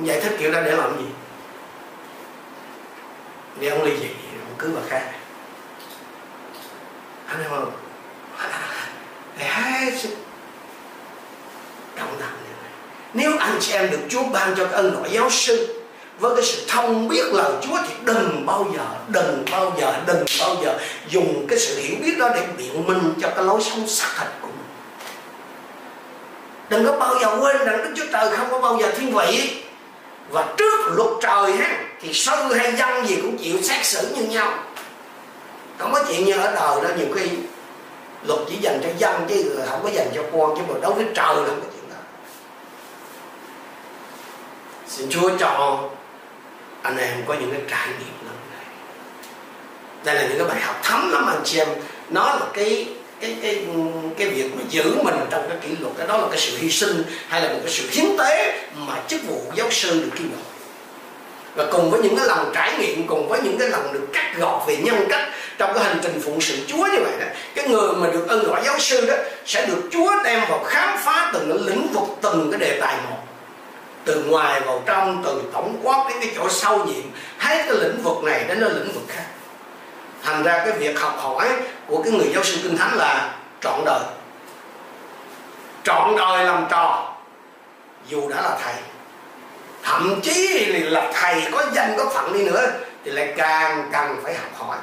giải 0.03 0.21
thích 0.21 0.35
kiểu 0.39 0.51
đó 0.51 0.61
để 0.65 0.71
làm 0.71 0.97
gì 0.97 1.05
để 3.59 3.67
ông 3.69 3.83
ly 3.83 3.97
dị 3.97 4.07
ông 4.45 4.55
cứ 4.57 4.71
bà 4.75 4.81
khác 4.89 5.11
anh 7.27 7.41
em 7.43 7.49
không 7.49 7.71
hết 9.37 9.93
sức 11.99 12.05
cẩn 12.09 12.19
này. 12.19 12.29
nếu 13.13 13.31
anh 13.39 13.57
chị 13.61 13.73
em 13.73 13.91
được 13.91 13.99
Chúa 14.09 14.23
ban 14.23 14.55
cho 14.55 14.65
cái 14.65 14.73
ân 14.73 14.95
gọi 14.95 15.09
giáo 15.11 15.29
sư 15.29 15.81
với 16.19 16.35
cái 16.35 16.45
sự 16.45 16.65
thông 16.67 17.07
biết 17.07 17.33
lời 17.33 17.51
Chúa 17.61 17.77
thì 17.87 17.93
đừng 18.03 18.45
bao 18.45 18.65
giờ, 18.77 18.85
đừng 19.07 19.45
bao 19.51 19.73
giờ, 19.79 19.93
đừng 20.07 20.25
bao 20.39 20.55
giờ 20.63 20.77
dùng 21.09 21.47
cái 21.49 21.59
sự 21.59 21.79
hiểu 21.79 21.95
biết 22.01 22.17
đó 22.17 22.29
để 22.35 22.47
biện 22.57 22.87
minh 22.87 23.13
cho 23.21 23.29
cái 23.35 23.45
lối 23.45 23.61
sống 23.61 23.87
xác 23.87 24.09
thịt 24.17 24.27
của 24.41 24.47
mình. 24.47 24.67
Đừng 26.69 26.85
có 26.85 26.99
bao 26.99 27.15
giờ 27.21 27.37
quên 27.41 27.57
rằng 27.57 27.83
Đức 27.83 27.93
Chúa 27.97 28.05
Trời 28.13 28.37
không 28.37 28.47
có 28.51 28.59
bao 28.59 28.77
giờ 28.81 28.91
thiên 28.97 29.13
vị 29.15 29.63
và 30.29 30.53
trước 30.57 30.91
luật 30.91 31.09
trời 31.21 31.51
ha 31.51 31.83
thì 32.01 32.13
sư 32.13 32.31
hay 32.57 32.75
dân 32.75 33.07
gì 33.07 33.15
cũng 33.21 33.37
chịu 33.37 33.61
xét 33.61 33.85
xử 33.85 34.07
như 34.15 34.23
nhau 34.23 34.53
không 35.77 35.93
có 35.93 36.03
chuyện 36.07 36.25
như 36.25 36.33
ở 36.33 36.51
đời 36.55 36.83
đó 36.83 36.89
nhiều 36.97 37.07
khi 37.15 37.29
luật 38.23 38.39
chỉ 38.49 38.55
dành 38.61 38.79
cho 38.83 38.89
dân 38.97 39.25
chứ 39.29 39.59
không 39.69 39.83
có 39.83 39.89
dành 39.89 40.07
cho 40.15 40.23
con 40.31 40.55
chứ 40.57 40.61
mà 40.67 40.79
đối 40.81 40.93
với 40.93 41.05
trời 41.15 41.35
là 41.35 41.43
không 41.47 41.61
có 41.61 41.67
chuyện 41.73 41.89
đó 41.89 41.95
xin 44.89 45.09
chúa 45.09 45.29
cho 45.39 45.79
anh 46.81 46.97
em 46.97 47.23
có 47.27 47.33
những 47.33 47.51
cái 47.51 47.61
trải 47.69 47.87
nghiệm 47.87 48.25
lần 48.25 48.35
này. 48.51 48.65
Đây 50.03 50.15
là 50.15 50.21
những 50.21 50.37
cái 50.37 50.47
bài 50.47 50.61
học 50.61 50.79
thấm 50.83 51.11
lắm 51.11 51.27
anh 51.27 51.41
chị 51.43 51.59
em. 51.59 51.67
Nó 52.09 52.23
là 52.23 52.45
cái 52.53 52.87
cái 53.21 53.35
cái 53.41 53.65
cái 54.17 54.29
việc 54.29 54.51
mà 54.55 54.61
giữ 54.69 54.95
mình 55.03 55.15
trong 55.29 55.49
cái 55.49 55.57
kỷ 55.61 55.75
luật 55.79 55.93
cái 55.97 56.07
đó 56.07 56.17
là 56.17 56.27
cái 56.31 56.39
sự 56.39 56.57
hy 56.57 56.71
sinh 56.71 57.03
hay 57.27 57.41
là 57.41 57.53
một 57.53 57.59
cái 57.63 57.73
sự 57.73 57.89
hiến 57.91 58.17
tế 58.17 58.61
mà 58.77 58.93
chức 59.07 59.21
vụ 59.27 59.41
giáo 59.55 59.71
sư 59.71 60.01
được 60.03 60.09
kêu 60.19 60.27
gọi. 60.31 60.41
Và 61.55 61.65
cùng 61.71 61.91
với 61.91 62.01
những 62.01 62.15
cái 62.17 62.27
lần 62.27 62.51
trải 62.55 62.77
nghiệm, 62.77 63.07
cùng 63.07 63.29
với 63.29 63.39
những 63.43 63.57
cái 63.57 63.69
lần 63.69 63.93
được 63.93 64.07
cắt 64.13 64.33
gọt 64.37 64.67
về 64.67 64.77
nhân 64.77 65.05
cách 65.09 65.29
trong 65.57 65.73
cái 65.73 65.83
hành 65.83 65.99
trình 66.03 66.21
phụng 66.25 66.41
sự 66.41 66.57
Chúa 66.67 66.87
như 66.87 66.99
vậy 66.99 67.13
đó, 67.19 67.25
cái 67.55 67.67
người 67.67 67.93
mà 67.93 68.07
được 68.07 68.27
ân 68.27 68.43
gọi 68.43 68.61
giáo 68.65 68.79
sư 68.79 69.05
đó 69.05 69.13
sẽ 69.45 69.65
được 69.65 69.89
Chúa 69.91 70.23
đem 70.23 70.39
vào 70.49 70.63
khám 70.63 70.97
phá 70.97 71.31
từng 71.33 71.49
cái 71.49 71.67
lĩnh 71.67 71.87
vực, 71.93 72.03
từng 72.21 72.51
cái 72.51 72.59
đề 72.59 72.79
tài 72.81 72.95
một 73.09 73.17
từ 74.09 74.23
ngoài 74.23 74.61
vào 74.61 74.83
trong, 74.85 75.21
từ 75.25 75.43
tổng 75.53 75.79
quát 75.83 76.05
đến 76.09 76.17
cái 76.21 76.31
chỗ 76.35 76.49
sâu 76.49 76.85
nhiệm, 76.85 77.03
hết 77.39 77.63
cái 77.67 77.75
lĩnh 77.81 78.01
vực 78.03 78.23
này 78.23 78.45
đến 78.47 78.59
cái 78.61 78.69
lĩnh 78.69 78.91
vực 78.93 79.03
khác. 79.07 79.25
Thành 80.23 80.43
ra 80.43 80.65
cái 80.65 80.71
việc 80.71 80.99
học 80.99 81.15
hỏi 81.17 81.49
của 81.87 82.03
cái 82.03 82.13
người 82.13 82.27
giáo 82.33 82.43
sư 82.43 82.57
kinh 82.63 82.77
thánh 82.77 82.97
là 82.97 83.35
trọn 83.61 83.79
đời. 83.85 84.03
Trọn 85.83 86.15
đời 86.17 86.45
làm 86.45 86.65
trò, 86.69 87.13
dù 88.07 88.29
đã 88.29 88.41
là 88.41 88.57
thầy. 88.63 88.73
Thậm 89.83 90.19
chí 90.23 90.65
là 90.65 91.11
thầy 91.13 91.43
có 91.51 91.65
danh 91.73 91.95
có 91.97 92.05
phận 92.13 92.33
đi 92.33 92.43
nữa, 92.43 92.71
thì 93.05 93.11
lại 93.11 93.33
càng 93.37 93.89
cần 93.91 94.17
phải 94.23 94.33
học 94.33 94.51
hỏi. 94.57 94.77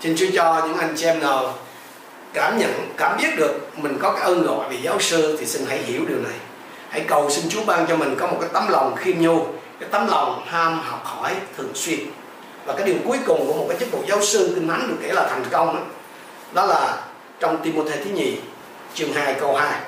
Xin 0.00 0.14
chúa 0.18 0.26
cho 0.34 0.62
những 0.66 0.78
anh 0.78 0.94
chị 0.96 1.06
em 1.06 1.20
nào 1.20 1.54
cảm 2.34 2.58
nhận, 2.58 2.94
cảm 2.96 3.16
biết 3.22 3.36
được 3.36 3.54
mình 3.76 3.98
có 4.02 4.12
cái 4.12 4.22
ơn 4.22 4.46
gọi 4.46 4.68
về 4.68 4.76
giáo 4.82 5.00
sư 5.00 5.36
thì 5.40 5.46
xin 5.46 5.66
hãy 5.68 5.78
hiểu 5.78 6.00
điều 6.08 6.18
này 6.18 6.38
hãy 6.88 7.04
cầu 7.08 7.30
xin 7.30 7.44
chúa 7.48 7.64
ban 7.64 7.86
cho 7.86 7.96
mình 7.96 8.16
có 8.18 8.26
một 8.26 8.36
cái 8.40 8.50
tấm 8.52 8.68
lòng 8.68 8.96
khiêm 8.96 9.18
nhu 9.18 9.46
cái 9.80 9.88
tấm 9.92 10.08
lòng 10.08 10.44
ham 10.46 10.80
học 10.84 11.00
hỏi 11.04 11.34
thường 11.56 11.70
xuyên. 11.74 11.98
Và 12.66 12.74
cái 12.74 12.86
điều 12.86 12.96
cuối 13.04 13.18
cùng 13.26 13.46
của 13.46 13.54
một 13.54 13.66
cái 13.68 13.78
chức 13.80 13.92
vụ 13.92 14.02
giáo 14.08 14.22
sư 14.22 14.52
kinh 14.54 14.68
thánh 14.68 14.88
được 14.88 14.96
kể 15.02 15.12
là 15.12 15.28
thành 15.30 15.44
công 15.50 15.74
đó, 15.74 15.82
đó 16.52 16.66
là 16.66 17.02
trong 17.40 17.56
Timothy 17.62 18.04
thứ 18.04 18.10
nhì 18.10 18.36
chương 18.94 19.12
2 19.12 19.34
câu 19.40 19.56
2 19.56 19.80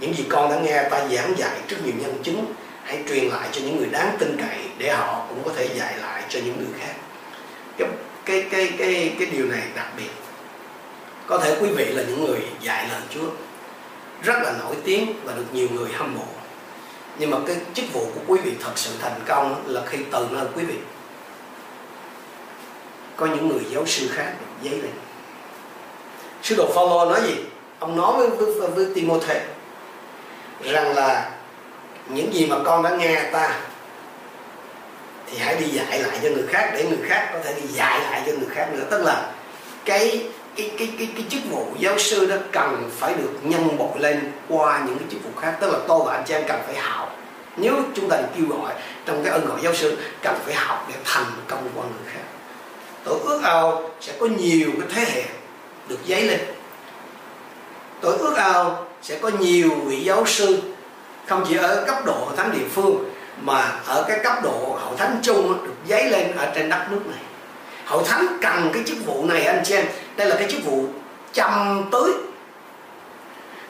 những 0.00 0.14
gì 0.14 0.24
con 0.28 0.50
đã 0.50 0.56
nghe 0.60 0.88
ta 0.90 1.08
giảng 1.10 1.38
dạy 1.38 1.56
trước 1.68 1.76
nhiều 1.84 1.94
nhân 1.98 2.14
chứng 2.22 2.44
hãy 2.84 2.98
truyền 3.08 3.24
lại 3.24 3.48
cho 3.52 3.60
những 3.60 3.76
người 3.76 3.88
đáng 3.90 4.16
tin 4.18 4.36
cậy 4.38 4.58
để 4.78 4.92
họ 4.92 5.26
cũng 5.28 5.42
có 5.44 5.50
thể 5.56 5.68
dạy 5.74 5.94
lại 5.98 6.22
cho 6.28 6.40
những 6.44 6.56
người 6.58 6.80
khác. 6.80 6.94
Cái 7.78 7.88
cái 8.24 8.44
cái 8.50 8.72
cái 8.78 9.12
cái 9.18 9.28
điều 9.32 9.46
này 9.46 9.62
đặc 9.76 9.86
biệt. 9.96 10.10
Có 11.26 11.38
thể 11.38 11.56
quý 11.60 11.68
vị 11.76 11.84
là 11.84 12.02
những 12.08 12.24
người 12.26 12.40
dạy 12.60 12.88
lời 12.88 13.00
Chúa 13.14 13.30
rất 14.22 14.38
là 14.42 14.52
nổi 14.58 14.76
tiếng 14.84 15.14
và 15.24 15.32
được 15.32 15.46
nhiều 15.52 15.68
người 15.72 15.90
hâm 15.92 16.14
mộ. 16.14 16.26
Nhưng 17.18 17.30
mà 17.30 17.38
cái 17.46 17.56
chức 17.74 17.84
vụ 17.92 18.06
của 18.14 18.20
quý 18.26 18.40
vị 18.44 18.52
thật 18.64 18.72
sự 18.74 18.90
thành 19.00 19.20
công 19.26 19.64
là 19.66 19.82
khi 19.86 19.98
từ 20.12 20.26
nơi 20.30 20.46
quý 20.54 20.64
vị. 20.64 20.76
Có 23.16 23.26
những 23.26 23.48
người 23.48 23.62
giáo 23.70 23.86
sư 23.86 24.08
khác 24.12 24.32
giấy 24.62 24.74
lên. 24.82 24.92
Sứ 26.42 26.54
đồ 26.56 26.66
Phaolô 26.74 27.10
nói 27.10 27.20
gì? 27.26 27.34
Ông 27.78 27.96
nói 27.96 28.12
với, 28.16 28.28
với, 28.28 28.68
với 28.68 28.86
Timothy 28.94 29.34
rằng 30.62 30.94
là 30.94 31.30
những 32.08 32.34
gì 32.34 32.46
mà 32.46 32.56
con 32.64 32.82
đã 32.82 32.90
nghe 32.90 33.30
ta 33.32 33.60
thì 35.30 35.38
hãy 35.38 35.56
đi 35.56 35.66
dạy 35.66 36.00
lại 36.00 36.18
cho 36.22 36.28
người 36.28 36.46
khác 36.48 36.70
để 36.74 36.84
người 36.88 37.08
khác 37.08 37.30
có 37.32 37.38
thể 37.44 37.54
đi 37.54 37.68
dạy 37.68 38.00
lại 38.00 38.22
cho 38.26 38.32
người 38.32 38.48
khác 38.50 38.68
nữa. 38.72 38.84
Tức 38.90 39.02
là 39.02 39.32
cái 39.84 40.28
cái 40.56 40.70
cái 40.78 40.92
cái 40.98 41.08
cái 41.14 41.24
chức 41.28 41.40
vụ 41.50 41.66
giáo 41.78 41.98
sư 41.98 42.26
đó 42.26 42.36
cần 42.52 42.90
phải 42.98 43.14
được 43.14 43.32
nhân 43.42 43.78
bội 43.78 43.98
lên 43.98 44.32
qua 44.48 44.82
những 44.86 44.98
cái 44.98 45.08
chức 45.10 45.24
vụ 45.24 45.40
khác. 45.40 45.56
Tức 45.60 45.72
là 45.72 45.78
tôi 45.88 46.00
và 46.06 46.12
anh 46.12 46.24
Trang 46.26 46.44
cần 46.48 46.60
phải 46.66 46.76
học 46.76 47.18
nếu 47.60 47.74
chúng 47.94 48.08
ta 48.08 48.16
được 48.16 48.28
kêu 48.36 48.46
gọi 48.46 48.74
trong 49.04 49.24
cái 49.24 49.32
ân 49.32 49.46
gọi 49.46 49.58
giáo 49.62 49.74
sư, 49.74 49.98
cần 50.22 50.38
phải 50.44 50.54
học 50.54 50.86
để 50.88 50.94
thành 51.04 51.24
công 51.48 51.68
qua 51.74 51.84
người 51.84 52.12
khác. 52.12 52.22
Tôi 53.04 53.18
ước 53.24 53.40
ao 53.42 53.90
sẽ 54.00 54.12
có 54.20 54.26
nhiều 54.26 54.70
cái 54.80 54.88
thế 54.94 55.12
hệ 55.14 55.24
được 55.88 55.98
giấy 56.04 56.22
lên. 56.22 56.40
Tôi 58.00 58.16
ước 58.18 58.36
ao 58.36 58.86
sẽ 59.02 59.18
có 59.18 59.30
nhiều 59.40 59.70
vị 59.86 60.00
giáo 60.00 60.26
sư, 60.26 60.62
không 61.26 61.44
chỉ 61.48 61.56
ở 61.56 61.84
cấp 61.86 62.06
độ 62.06 62.12
hội 62.12 62.36
thánh 62.36 62.52
địa 62.52 62.68
phương, 62.74 63.10
mà 63.40 63.72
ở 63.86 64.04
cái 64.08 64.18
cấp 64.24 64.42
độ 64.42 64.78
hội 64.80 64.96
thánh 64.96 65.18
chung 65.22 65.66
được 65.66 65.74
giấy 65.86 66.10
lên 66.10 66.36
ở 66.36 66.52
trên 66.54 66.68
đất 66.68 66.86
nước 66.90 67.00
này. 67.06 67.20
Hội 67.86 68.02
thánh 68.06 68.26
cần 68.42 68.70
cái 68.74 68.82
chức 68.86 69.06
vụ 69.06 69.24
này, 69.24 69.44
anh 69.44 69.62
chị 69.64 69.74
em 69.74 69.86
đây 70.18 70.28
là 70.28 70.36
cái 70.36 70.48
chức 70.50 70.64
vụ 70.64 70.84
chăm 71.32 71.84
tưới 71.90 72.12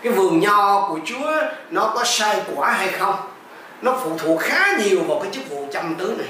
cái 0.03 0.13
vườn 0.13 0.41
nho 0.41 0.89
của 0.89 0.99
Chúa 1.05 1.33
nó 1.71 1.93
có 1.95 2.05
sai 2.05 2.43
quả 2.55 2.71
hay 2.71 2.89
không? 2.89 3.15
Nó 3.83 3.97
phụ 4.03 4.11
thuộc 4.19 4.41
khá 4.41 4.77
nhiều 4.79 5.03
vào 5.09 5.21
cái 5.23 5.33
chức 5.33 5.51
vụ 5.51 5.69
chăm 5.73 5.95
tưới 5.95 6.15
này. 6.19 6.29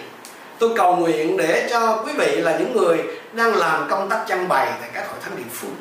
Tôi 0.58 0.70
cầu 0.76 0.96
nguyện 0.96 1.36
để 1.36 1.68
cho 1.70 2.02
quý 2.06 2.12
vị 2.16 2.36
là 2.36 2.58
những 2.58 2.76
người 2.76 2.98
đang 3.32 3.54
làm 3.54 3.88
công 3.90 4.08
tác 4.08 4.24
trang 4.28 4.48
bày 4.48 4.72
tại 4.80 4.90
các 4.94 5.08
hội 5.08 5.16
thánh 5.24 5.36
địa 5.36 5.50
phương, 5.52 5.74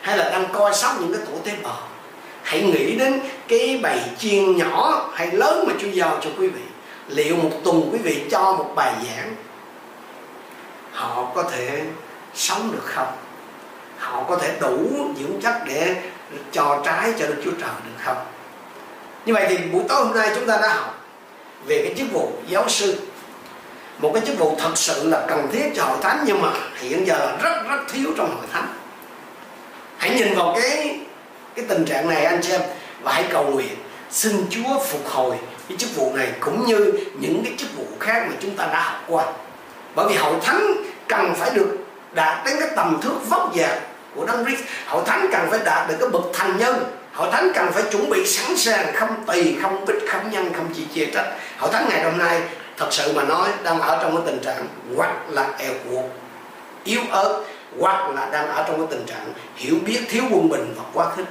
hay 0.00 0.18
là 0.18 0.30
đang 0.30 0.46
coi 0.52 0.74
sóc 0.74 0.92
những 1.00 1.12
cái 1.12 1.26
tổ 1.26 1.32
tế 1.44 1.52
bào, 1.62 1.88
hãy 2.42 2.62
nghĩ 2.62 2.96
đến 2.96 3.20
cái 3.48 3.80
bài 3.82 4.00
chiên 4.18 4.56
nhỏ 4.56 5.10
hay 5.14 5.32
lớn 5.32 5.64
mà 5.68 5.74
Chúa 5.80 5.88
giao 5.88 6.18
cho 6.20 6.30
quý 6.38 6.48
vị. 6.48 6.62
Liệu 7.08 7.36
một 7.36 7.50
tuần 7.64 7.88
quý 7.92 7.98
vị 7.98 8.22
cho 8.30 8.52
một 8.52 8.72
bài 8.74 8.92
giảng, 9.06 9.34
họ 10.92 11.26
có 11.34 11.42
thể 11.42 11.82
sống 12.34 12.72
được 12.72 12.84
không? 12.84 13.12
Họ 14.10 14.24
có 14.28 14.36
thể 14.36 14.56
đủ 14.60 15.06
dưỡng 15.20 15.40
chất 15.40 15.54
để 15.66 15.96
cho 16.52 16.82
trái 16.84 17.12
cho 17.18 17.26
Đức 17.26 17.36
Chúa 17.44 17.50
Trời 17.50 17.70
được 17.84 18.04
không? 18.04 18.16
Như 19.26 19.34
vậy 19.34 19.46
thì 19.48 19.58
buổi 19.58 19.82
tối 19.88 20.04
hôm 20.04 20.16
nay 20.16 20.30
chúng 20.34 20.46
ta 20.46 20.58
đã 20.62 20.68
học 20.74 21.04
về 21.66 21.82
cái 21.84 21.94
chức 21.98 22.12
vụ 22.12 22.32
giáo 22.46 22.68
sư. 22.68 23.00
Một 23.98 24.10
cái 24.14 24.22
chức 24.26 24.38
vụ 24.38 24.56
thật 24.58 24.72
sự 24.74 25.08
là 25.08 25.26
cần 25.28 25.48
thiết 25.52 25.72
cho 25.76 25.84
hội 25.84 25.98
thánh 26.02 26.24
nhưng 26.26 26.42
mà 26.42 26.48
hiện 26.80 27.06
giờ 27.06 27.18
là 27.18 27.36
rất 27.42 27.68
rất 27.68 27.80
thiếu 27.92 28.10
trong 28.16 28.36
hội 28.36 28.46
thánh. 28.52 28.66
Hãy 29.96 30.10
nhìn 30.10 30.34
vào 30.34 30.56
cái 30.60 31.00
cái 31.54 31.64
tình 31.68 31.84
trạng 31.84 32.08
này 32.08 32.24
anh 32.24 32.42
xem 32.42 32.60
và 33.02 33.12
hãy 33.12 33.24
cầu 33.30 33.44
nguyện. 33.44 33.74
Xin 34.10 34.46
Chúa 34.50 34.78
phục 34.90 35.08
hồi 35.08 35.36
cái 35.68 35.78
chức 35.78 35.96
vụ 35.96 36.12
này 36.14 36.32
cũng 36.40 36.66
như 36.66 36.92
những 37.20 37.42
cái 37.44 37.54
chức 37.58 37.76
vụ 37.76 37.84
khác 38.00 38.24
mà 38.28 38.34
chúng 38.40 38.56
ta 38.56 38.66
đã 38.66 38.80
học 38.80 39.04
qua. 39.06 39.24
Bởi 39.94 40.08
vì 40.08 40.14
hội 40.14 40.34
thánh 40.42 40.74
cần 41.08 41.34
phải 41.34 41.50
được 41.50 41.76
đạt 42.12 42.46
đến 42.46 42.56
cái 42.60 42.68
tầm 42.76 42.98
thước 43.02 43.28
vóc 43.28 43.54
dáng 43.54 43.78
của 44.18 44.26
Đấng 44.26 44.44
Christ. 44.44 44.62
Hội 44.86 45.02
thánh 45.06 45.28
cần 45.32 45.50
phải 45.50 45.60
đạt 45.64 45.88
được 45.88 45.96
cái 46.00 46.08
bậc 46.08 46.22
thành 46.32 46.58
nhân. 46.58 46.84
Hội 47.12 47.28
thánh 47.32 47.50
cần 47.54 47.72
phải 47.72 47.82
chuẩn 47.92 48.10
bị 48.10 48.26
sẵn 48.26 48.56
sàng, 48.56 48.94
không 48.94 49.24
tùy 49.26 49.56
không 49.62 49.84
bích, 49.84 49.96
không 50.08 50.30
nhân, 50.30 50.52
không 50.56 50.68
chỉ 50.76 50.84
chia 50.94 51.06
trách. 51.14 51.26
Hội 51.58 51.70
thánh 51.72 51.88
ngày 51.88 52.04
hôm 52.04 52.18
nay, 52.18 52.40
thật 52.76 52.88
sự 52.90 53.12
mà 53.12 53.22
nói, 53.22 53.48
đang 53.62 53.80
ở 53.80 53.98
trong 54.02 54.16
cái 54.16 54.22
tình 54.26 54.40
trạng 54.44 54.66
hoặc 54.96 55.16
là 55.28 55.48
eo 55.58 55.72
cuộc, 55.90 56.08
yếu 56.84 57.00
ớt, 57.10 57.44
hoặc 57.80 58.10
là 58.14 58.28
đang 58.32 58.48
ở 58.48 58.64
trong 58.68 58.76
cái 58.76 58.86
tình 58.90 59.06
trạng 59.06 59.32
hiểu 59.56 59.74
biết 59.86 60.00
thiếu 60.08 60.22
quân 60.30 60.48
bình 60.48 60.74
và 60.76 60.84
quá 60.92 61.06
khích. 61.16 61.26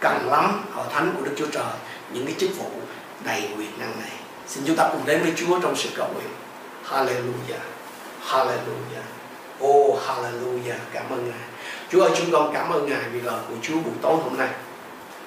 Cần 0.00 0.28
lắm 0.30 0.64
hội 0.74 0.86
thánh 0.94 1.12
của 1.16 1.24
Đức 1.24 1.32
Chúa 1.36 1.46
Trời, 1.52 1.72
những 2.12 2.26
cái 2.26 2.34
chức 2.38 2.50
vụ 2.58 2.70
đầy 3.24 3.48
quyền 3.58 3.78
năng 3.78 3.92
này. 4.00 4.12
Xin 4.48 4.64
chúng 4.66 4.76
ta 4.76 4.88
cùng 4.92 5.02
đến 5.06 5.22
với 5.22 5.32
Chúa 5.36 5.60
trong 5.60 5.76
sự 5.76 5.88
cầu 5.96 6.08
nguyện. 6.14 6.28
Hallelujah 6.90 7.64
Hallelujah. 8.28 9.04
Oh 9.60 10.00
Hallelujah. 10.06 10.78
Cảm 10.92 11.04
ơn 11.10 11.30
Ngài. 11.30 11.53
Chúa 11.90 12.02
ơi, 12.02 12.10
chúng 12.18 12.30
con 12.32 12.54
cảm 12.54 12.70
ơn 12.70 12.88
Ngài 12.88 13.08
vì 13.12 13.20
lời 13.20 13.40
của 13.48 13.54
Chúa 13.62 13.74
buổi 13.74 13.94
tối 14.02 14.16
hôm 14.24 14.38
nay. 14.38 14.48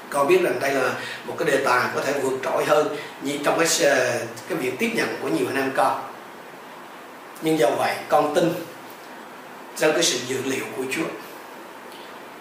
Con 0.10 0.28
biết 0.28 0.42
rằng 0.42 0.60
đây 0.60 0.72
là 0.72 0.94
một 1.26 1.36
cái 1.38 1.52
đề 1.52 1.58
tài 1.66 1.90
có 1.96 2.02
thể 2.02 2.14
vượt 2.20 2.40
trội 2.44 2.66
hơn 2.66 2.96
như 3.22 3.38
trong 3.44 3.60
cái 3.60 3.68
ờ, 3.92 4.20
cái 4.50 4.58
việc 4.58 4.80
tiếp 4.80 4.92
nhận 4.96 5.08
của 5.22 5.28
nhiều 5.28 5.48
anh 5.48 5.56
em 5.56 5.72
con. 5.76 6.02
Nhưng 7.42 7.60
do 7.60 7.70
vậy, 7.70 7.96
con 8.10 8.34
tin 8.36 8.54
trong 9.78 9.92
cái 9.92 10.04
sự 10.04 10.20
dự 10.28 10.38
liệu 10.46 10.66
của 10.78 10.84
Chúa. 10.92 11.06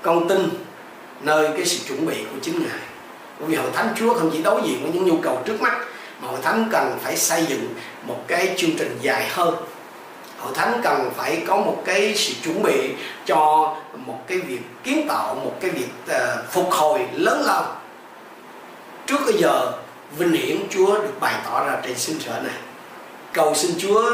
Con 0.03 0.29
tin 0.29 0.49
nơi 1.21 1.49
cái 1.57 1.67
sự 1.67 1.79
chuẩn 1.89 2.07
bị 2.07 2.25
của 2.25 2.39
chính 2.43 2.59
Ngài. 2.59 2.81
Bởi 3.41 3.49
vì 3.49 3.57
hội 3.57 3.71
thánh 3.75 3.95
Chúa 3.97 4.15
không 4.15 4.31
chỉ 4.33 4.43
đối 4.43 4.63
diện 4.65 4.83
với 4.83 4.93
những 4.93 5.07
nhu 5.07 5.17
cầu 5.23 5.43
trước 5.45 5.61
mắt, 5.61 5.79
mà 6.21 6.29
hội 6.29 6.39
thánh 6.43 6.69
cần 6.73 6.99
phải 7.03 7.17
xây 7.17 7.47
dựng 7.47 7.75
một 8.07 8.25
cái 8.27 8.55
chương 8.57 8.77
trình 8.79 8.99
dài 9.01 9.29
hơn 9.29 9.55
hội 10.39 10.53
thánh 10.55 10.81
cần 10.83 11.11
phải 11.17 11.43
có 11.47 11.57
một 11.57 11.83
cái 11.85 12.15
sự 12.17 12.35
chuẩn 12.45 12.63
bị 12.63 12.91
cho 13.27 13.75
một 14.07 14.19
cái 14.27 14.39
việc 14.39 14.61
kiến 14.85 15.07
tạo 15.09 15.35
một 15.35 15.53
cái 15.61 15.71
việc 15.71 15.89
uh, 16.11 16.51
phục 16.51 16.71
hồi 16.71 17.01
lớn 17.13 17.43
lao. 17.47 17.77
Trước 19.07 19.19
bây 19.25 19.35
giờ 19.35 19.73
vinh 20.19 20.33
hiển 20.33 20.57
Chúa 20.71 20.99
được 20.99 21.21
bày 21.21 21.35
tỏ 21.45 21.67
ra 21.67 21.77
trên 21.83 21.99
sinh 21.99 22.21
sở 22.21 22.41
này. 22.45 22.55
Cầu 23.33 23.55
xin 23.55 23.71
Chúa 23.79 24.11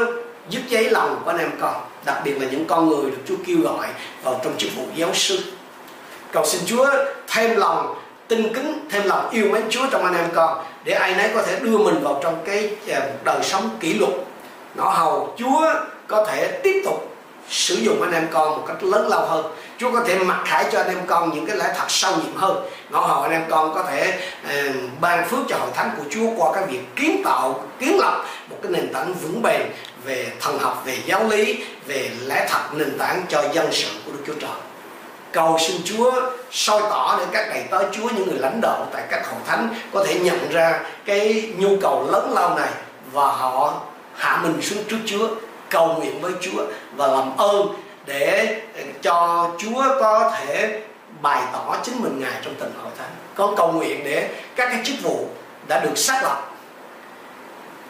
giúp 0.49 0.61
giấy 0.67 0.89
lòng 0.89 1.21
của 1.23 1.31
anh 1.31 1.39
em 1.39 1.51
con 1.59 1.75
đặc 2.05 2.21
biệt 2.23 2.41
là 2.41 2.47
những 2.51 2.65
con 2.65 2.89
người 2.89 3.11
được 3.11 3.17
Chúa 3.27 3.35
kêu 3.45 3.57
gọi 3.61 3.87
vào 4.23 4.39
trong 4.43 4.53
chức 4.57 4.75
vụ 4.75 4.83
giáo 4.95 5.13
sư. 5.13 5.39
Cầu 6.31 6.45
xin 6.45 6.61
Chúa 6.65 6.87
thêm 7.27 7.55
lòng 7.57 7.95
tin 8.27 8.53
kính 8.53 8.87
thêm 8.89 9.03
lòng 9.05 9.29
yêu 9.29 9.49
mến 9.51 9.63
Chúa 9.69 9.87
trong 9.91 10.03
anh 10.03 10.15
em 10.15 10.29
con 10.35 10.65
để 10.83 10.93
ai 10.93 11.15
nấy 11.15 11.29
có 11.33 11.41
thể 11.41 11.59
đưa 11.59 11.77
mình 11.77 12.03
vào 12.03 12.19
trong 12.23 12.35
cái 12.45 12.75
ờ, 12.87 13.01
đời 13.23 13.43
sống 13.43 13.69
kỷ 13.79 13.93
luật. 13.93 14.13
Nó 14.75 14.89
hầu 14.89 15.35
Chúa 15.37 15.73
có 16.07 16.25
thể 16.25 16.59
tiếp 16.63 16.81
tục 16.85 17.09
sử 17.49 17.75
dụng 17.75 18.01
anh 18.01 18.13
em 18.13 18.27
con 18.31 18.57
một 18.57 18.63
cách 18.67 18.83
lớn 18.83 19.07
lao 19.07 19.25
hơn. 19.25 19.45
Chúa 19.77 19.91
có 19.91 20.03
thể 20.07 20.19
mặc 20.19 20.41
khải 20.45 20.65
cho 20.71 20.77
anh 20.79 20.87
em 20.87 20.99
con 21.07 21.31
những 21.35 21.45
cái 21.45 21.57
lẽ 21.57 21.73
thật 21.77 21.85
sâu 21.87 22.13
nhiệm 22.15 22.35
hơn. 22.35 22.65
Ngõ 22.89 22.99
hầu 22.99 23.21
anh 23.21 23.31
em 23.31 23.43
con 23.49 23.73
có 23.73 23.83
thể 23.83 24.19
uh, 24.45 24.75
ban 25.01 25.29
phước 25.29 25.39
cho 25.49 25.57
hội 25.57 25.69
thánh 25.73 25.91
của 25.97 26.03
Chúa 26.09 26.27
qua 26.37 26.51
cái 26.53 26.65
việc 26.65 26.81
kiến 26.95 27.21
tạo 27.25 27.63
kiến 27.79 27.97
lập 27.99 28.25
một 28.49 28.57
cái 28.63 28.71
nền 28.71 28.93
tảng 28.93 29.13
vững 29.13 29.41
bền 29.41 29.61
về 30.05 30.31
thần 30.41 30.59
học 30.59 30.83
về 30.85 30.97
giáo 31.05 31.27
lý 31.29 31.63
về 31.87 32.11
lẽ 32.21 32.47
thật 32.49 32.61
nền 32.73 32.97
tảng 32.97 33.21
cho 33.29 33.43
dân 33.53 33.67
sự 33.71 33.89
của 34.05 34.11
Đức 34.11 34.23
Chúa 34.27 34.39
Trời. 34.41 34.57
Cầu 35.31 35.57
xin 35.59 35.81
Chúa 35.85 36.11
soi 36.51 36.81
tỏ 36.81 37.15
để 37.19 37.25
các 37.31 37.49
đầy 37.49 37.63
tớ 37.71 37.83
Chúa 37.91 38.09
những 38.09 38.27
người 38.27 38.39
lãnh 38.39 38.61
đạo 38.61 38.87
tại 38.93 39.03
các 39.09 39.27
hội 39.27 39.39
thánh 39.47 39.75
có 39.93 40.05
thể 40.05 40.19
nhận 40.19 40.49
ra 40.51 40.79
cái 41.05 41.53
nhu 41.57 41.77
cầu 41.81 42.07
lớn 42.11 42.31
lao 42.33 42.55
này 42.55 42.69
và 43.11 43.25
họ 43.25 43.73
hạ 44.15 44.39
mình 44.43 44.61
xuống 44.61 44.83
trước 44.89 44.97
Chúa 45.05 45.27
cầu 45.73 45.93
nguyện 45.93 46.21
với 46.21 46.31
Chúa 46.41 46.65
và 46.95 47.07
làm 47.07 47.37
ơn 47.37 47.67
để 48.05 48.61
ờ, 48.75 48.81
cho 49.01 49.49
Chúa 49.57 49.83
có 49.99 50.31
thể 50.35 50.81
bày 51.21 51.43
tỏ 51.53 51.77
chính 51.83 52.01
mình 52.01 52.19
Ngài 52.19 52.41
trong 52.43 52.55
tình 52.59 52.71
hội 52.81 52.91
thánh. 52.97 53.09
Con 53.35 53.55
cầu 53.57 53.71
nguyện 53.71 54.01
để 54.03 54.29
các 54.55 54.69
cái 54.71 54.81
chức 54.83 54.95
vụ 55.01 55.27
đã 55.67 55.79
được 55.79 55.97
xác 55.97 56.23
lập, 56.23 56.51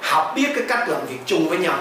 học 0.01 0.33
biết 0.35 0.47
cái 0.55 0.63
cách 0.67 0.89
làm 0.89 1.05
việc 1.05 1.19
chung 1.25 1.49
với 1.49 1.57
nhau. 1.57 1.77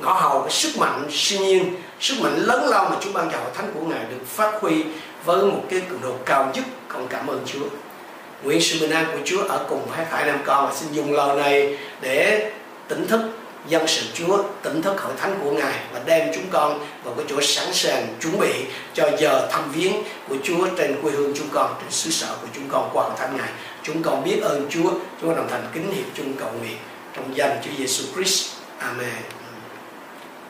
Ngõ 0.00 0.12
hầu 0.12 0.40
cái 0.40 0.50
sức 0.50 0.78
mạnh 0.78 1.06
siêu 1.10 1.40
nhiên, 1.40 1.74
sức 2.00 2.14
mạnh 2.22 2.36
lớn 2.36 2.68
lao 2.68 2.84
mà 2.90 2.96
Chúa 3.00 3.12
ban 3.12 3.30
cho 3.30 3.38
hội 3.38 3.50
thánh 3.54 3.72
của 3.74 3.80
Ngài 3.86 4.04
được 4.10 4.26
phát 4.26 4.52
huy 4.60 4.84
với 5.24 5.44
một 5.44 5.62
cái 5.70 5.82
cường 5.90 6.00
độ 6.02 6.12
cao 6.26 6.50
nhất. 6.54 6.64
Con 6.88 7.06
cảm 7.08 7.26
ơn 7.26 7.40
Chúa. 7.46 7.64
Nguyện 8.42 8.60
sự 8.60 8.80
bình 8.80 8.90
an 8.90 9.06
của 9.12 9.18
Chúa 9.24 9.42
ở 9.48 9.64
cùng 9.68 9.86
hai 9.92 10.06
thải 10.10 10.26
nam 10.26 10.38
con. 10.44 10.66
Và 10.66 10.74
xin 10.74 10.92
dùng 10.92 11.12
lời 11.12 11.36
này 11.36 11.78
để 12.00 12.50
tỉnh 12.88 13.06
thức 13.06 13.20
dân 13.68 13.86
sự 13.86 14.06
Chúa 14.14 14.42
tỉnh 14.62 14.82
thức 14.82 15.00
hội 15.00 15.12
thánh 15.18 15.38
của 15.44 15.50
Ngài 15.50 15.78
và 15.92 16.00
đem 16.06 16.28
chúng 16.34 16.44
con 16.50 16.86
vào 17.04 17.14
cái 17.14 17.26
chỗ 17.28 17.40
sẵn 17.40 17.72
sàng 17.72 18.06
chuẩn 18.20 18.38
bị 18.38 18.52
cho 18.94 19.10
giờ 19.18 19.48
thăm 19.50 19.72
viếng 19.72 19.92
của 20.28 20.36
Chúa 20.42 20.66
trên 20.78 21.02
quê 21.02 21.12
hương 21.12 21.32
chúng 21.36 21.48
con, 21.52 21.74
trên 21.80 21.90
xứ 21.90 22.10
sở 22.10 22.36
của 22.42 22.48
chúng 22.54 22.68
con 22.68 22.90
qua 22.92 23.04
hội 23.04 23.12
thánh 23.18 23.36
Ngài. 23.36 23.50
Chúng 23.82 24.02
con 24.02 24.24
biết 24.24 24.40
ơn 24.42 24.66
Chúa 24.70 24.90
chúng 24.90 25.28
con 25.28 25.36
đồng 25.36 25.48
thành 25.50 25.66
kính 25.72 25.92
hiệp 25.92 26.06
chung 26.14 26.32
cầu 26.38 26.50
nguyện 26.60 26.76
trong 27.16 27.36
danh 27.36 27.58
Chúa 27.64 27.70
Giêsu 27.78 28.04
Christ. 28.14 28.50
Amen. 28.78 29.39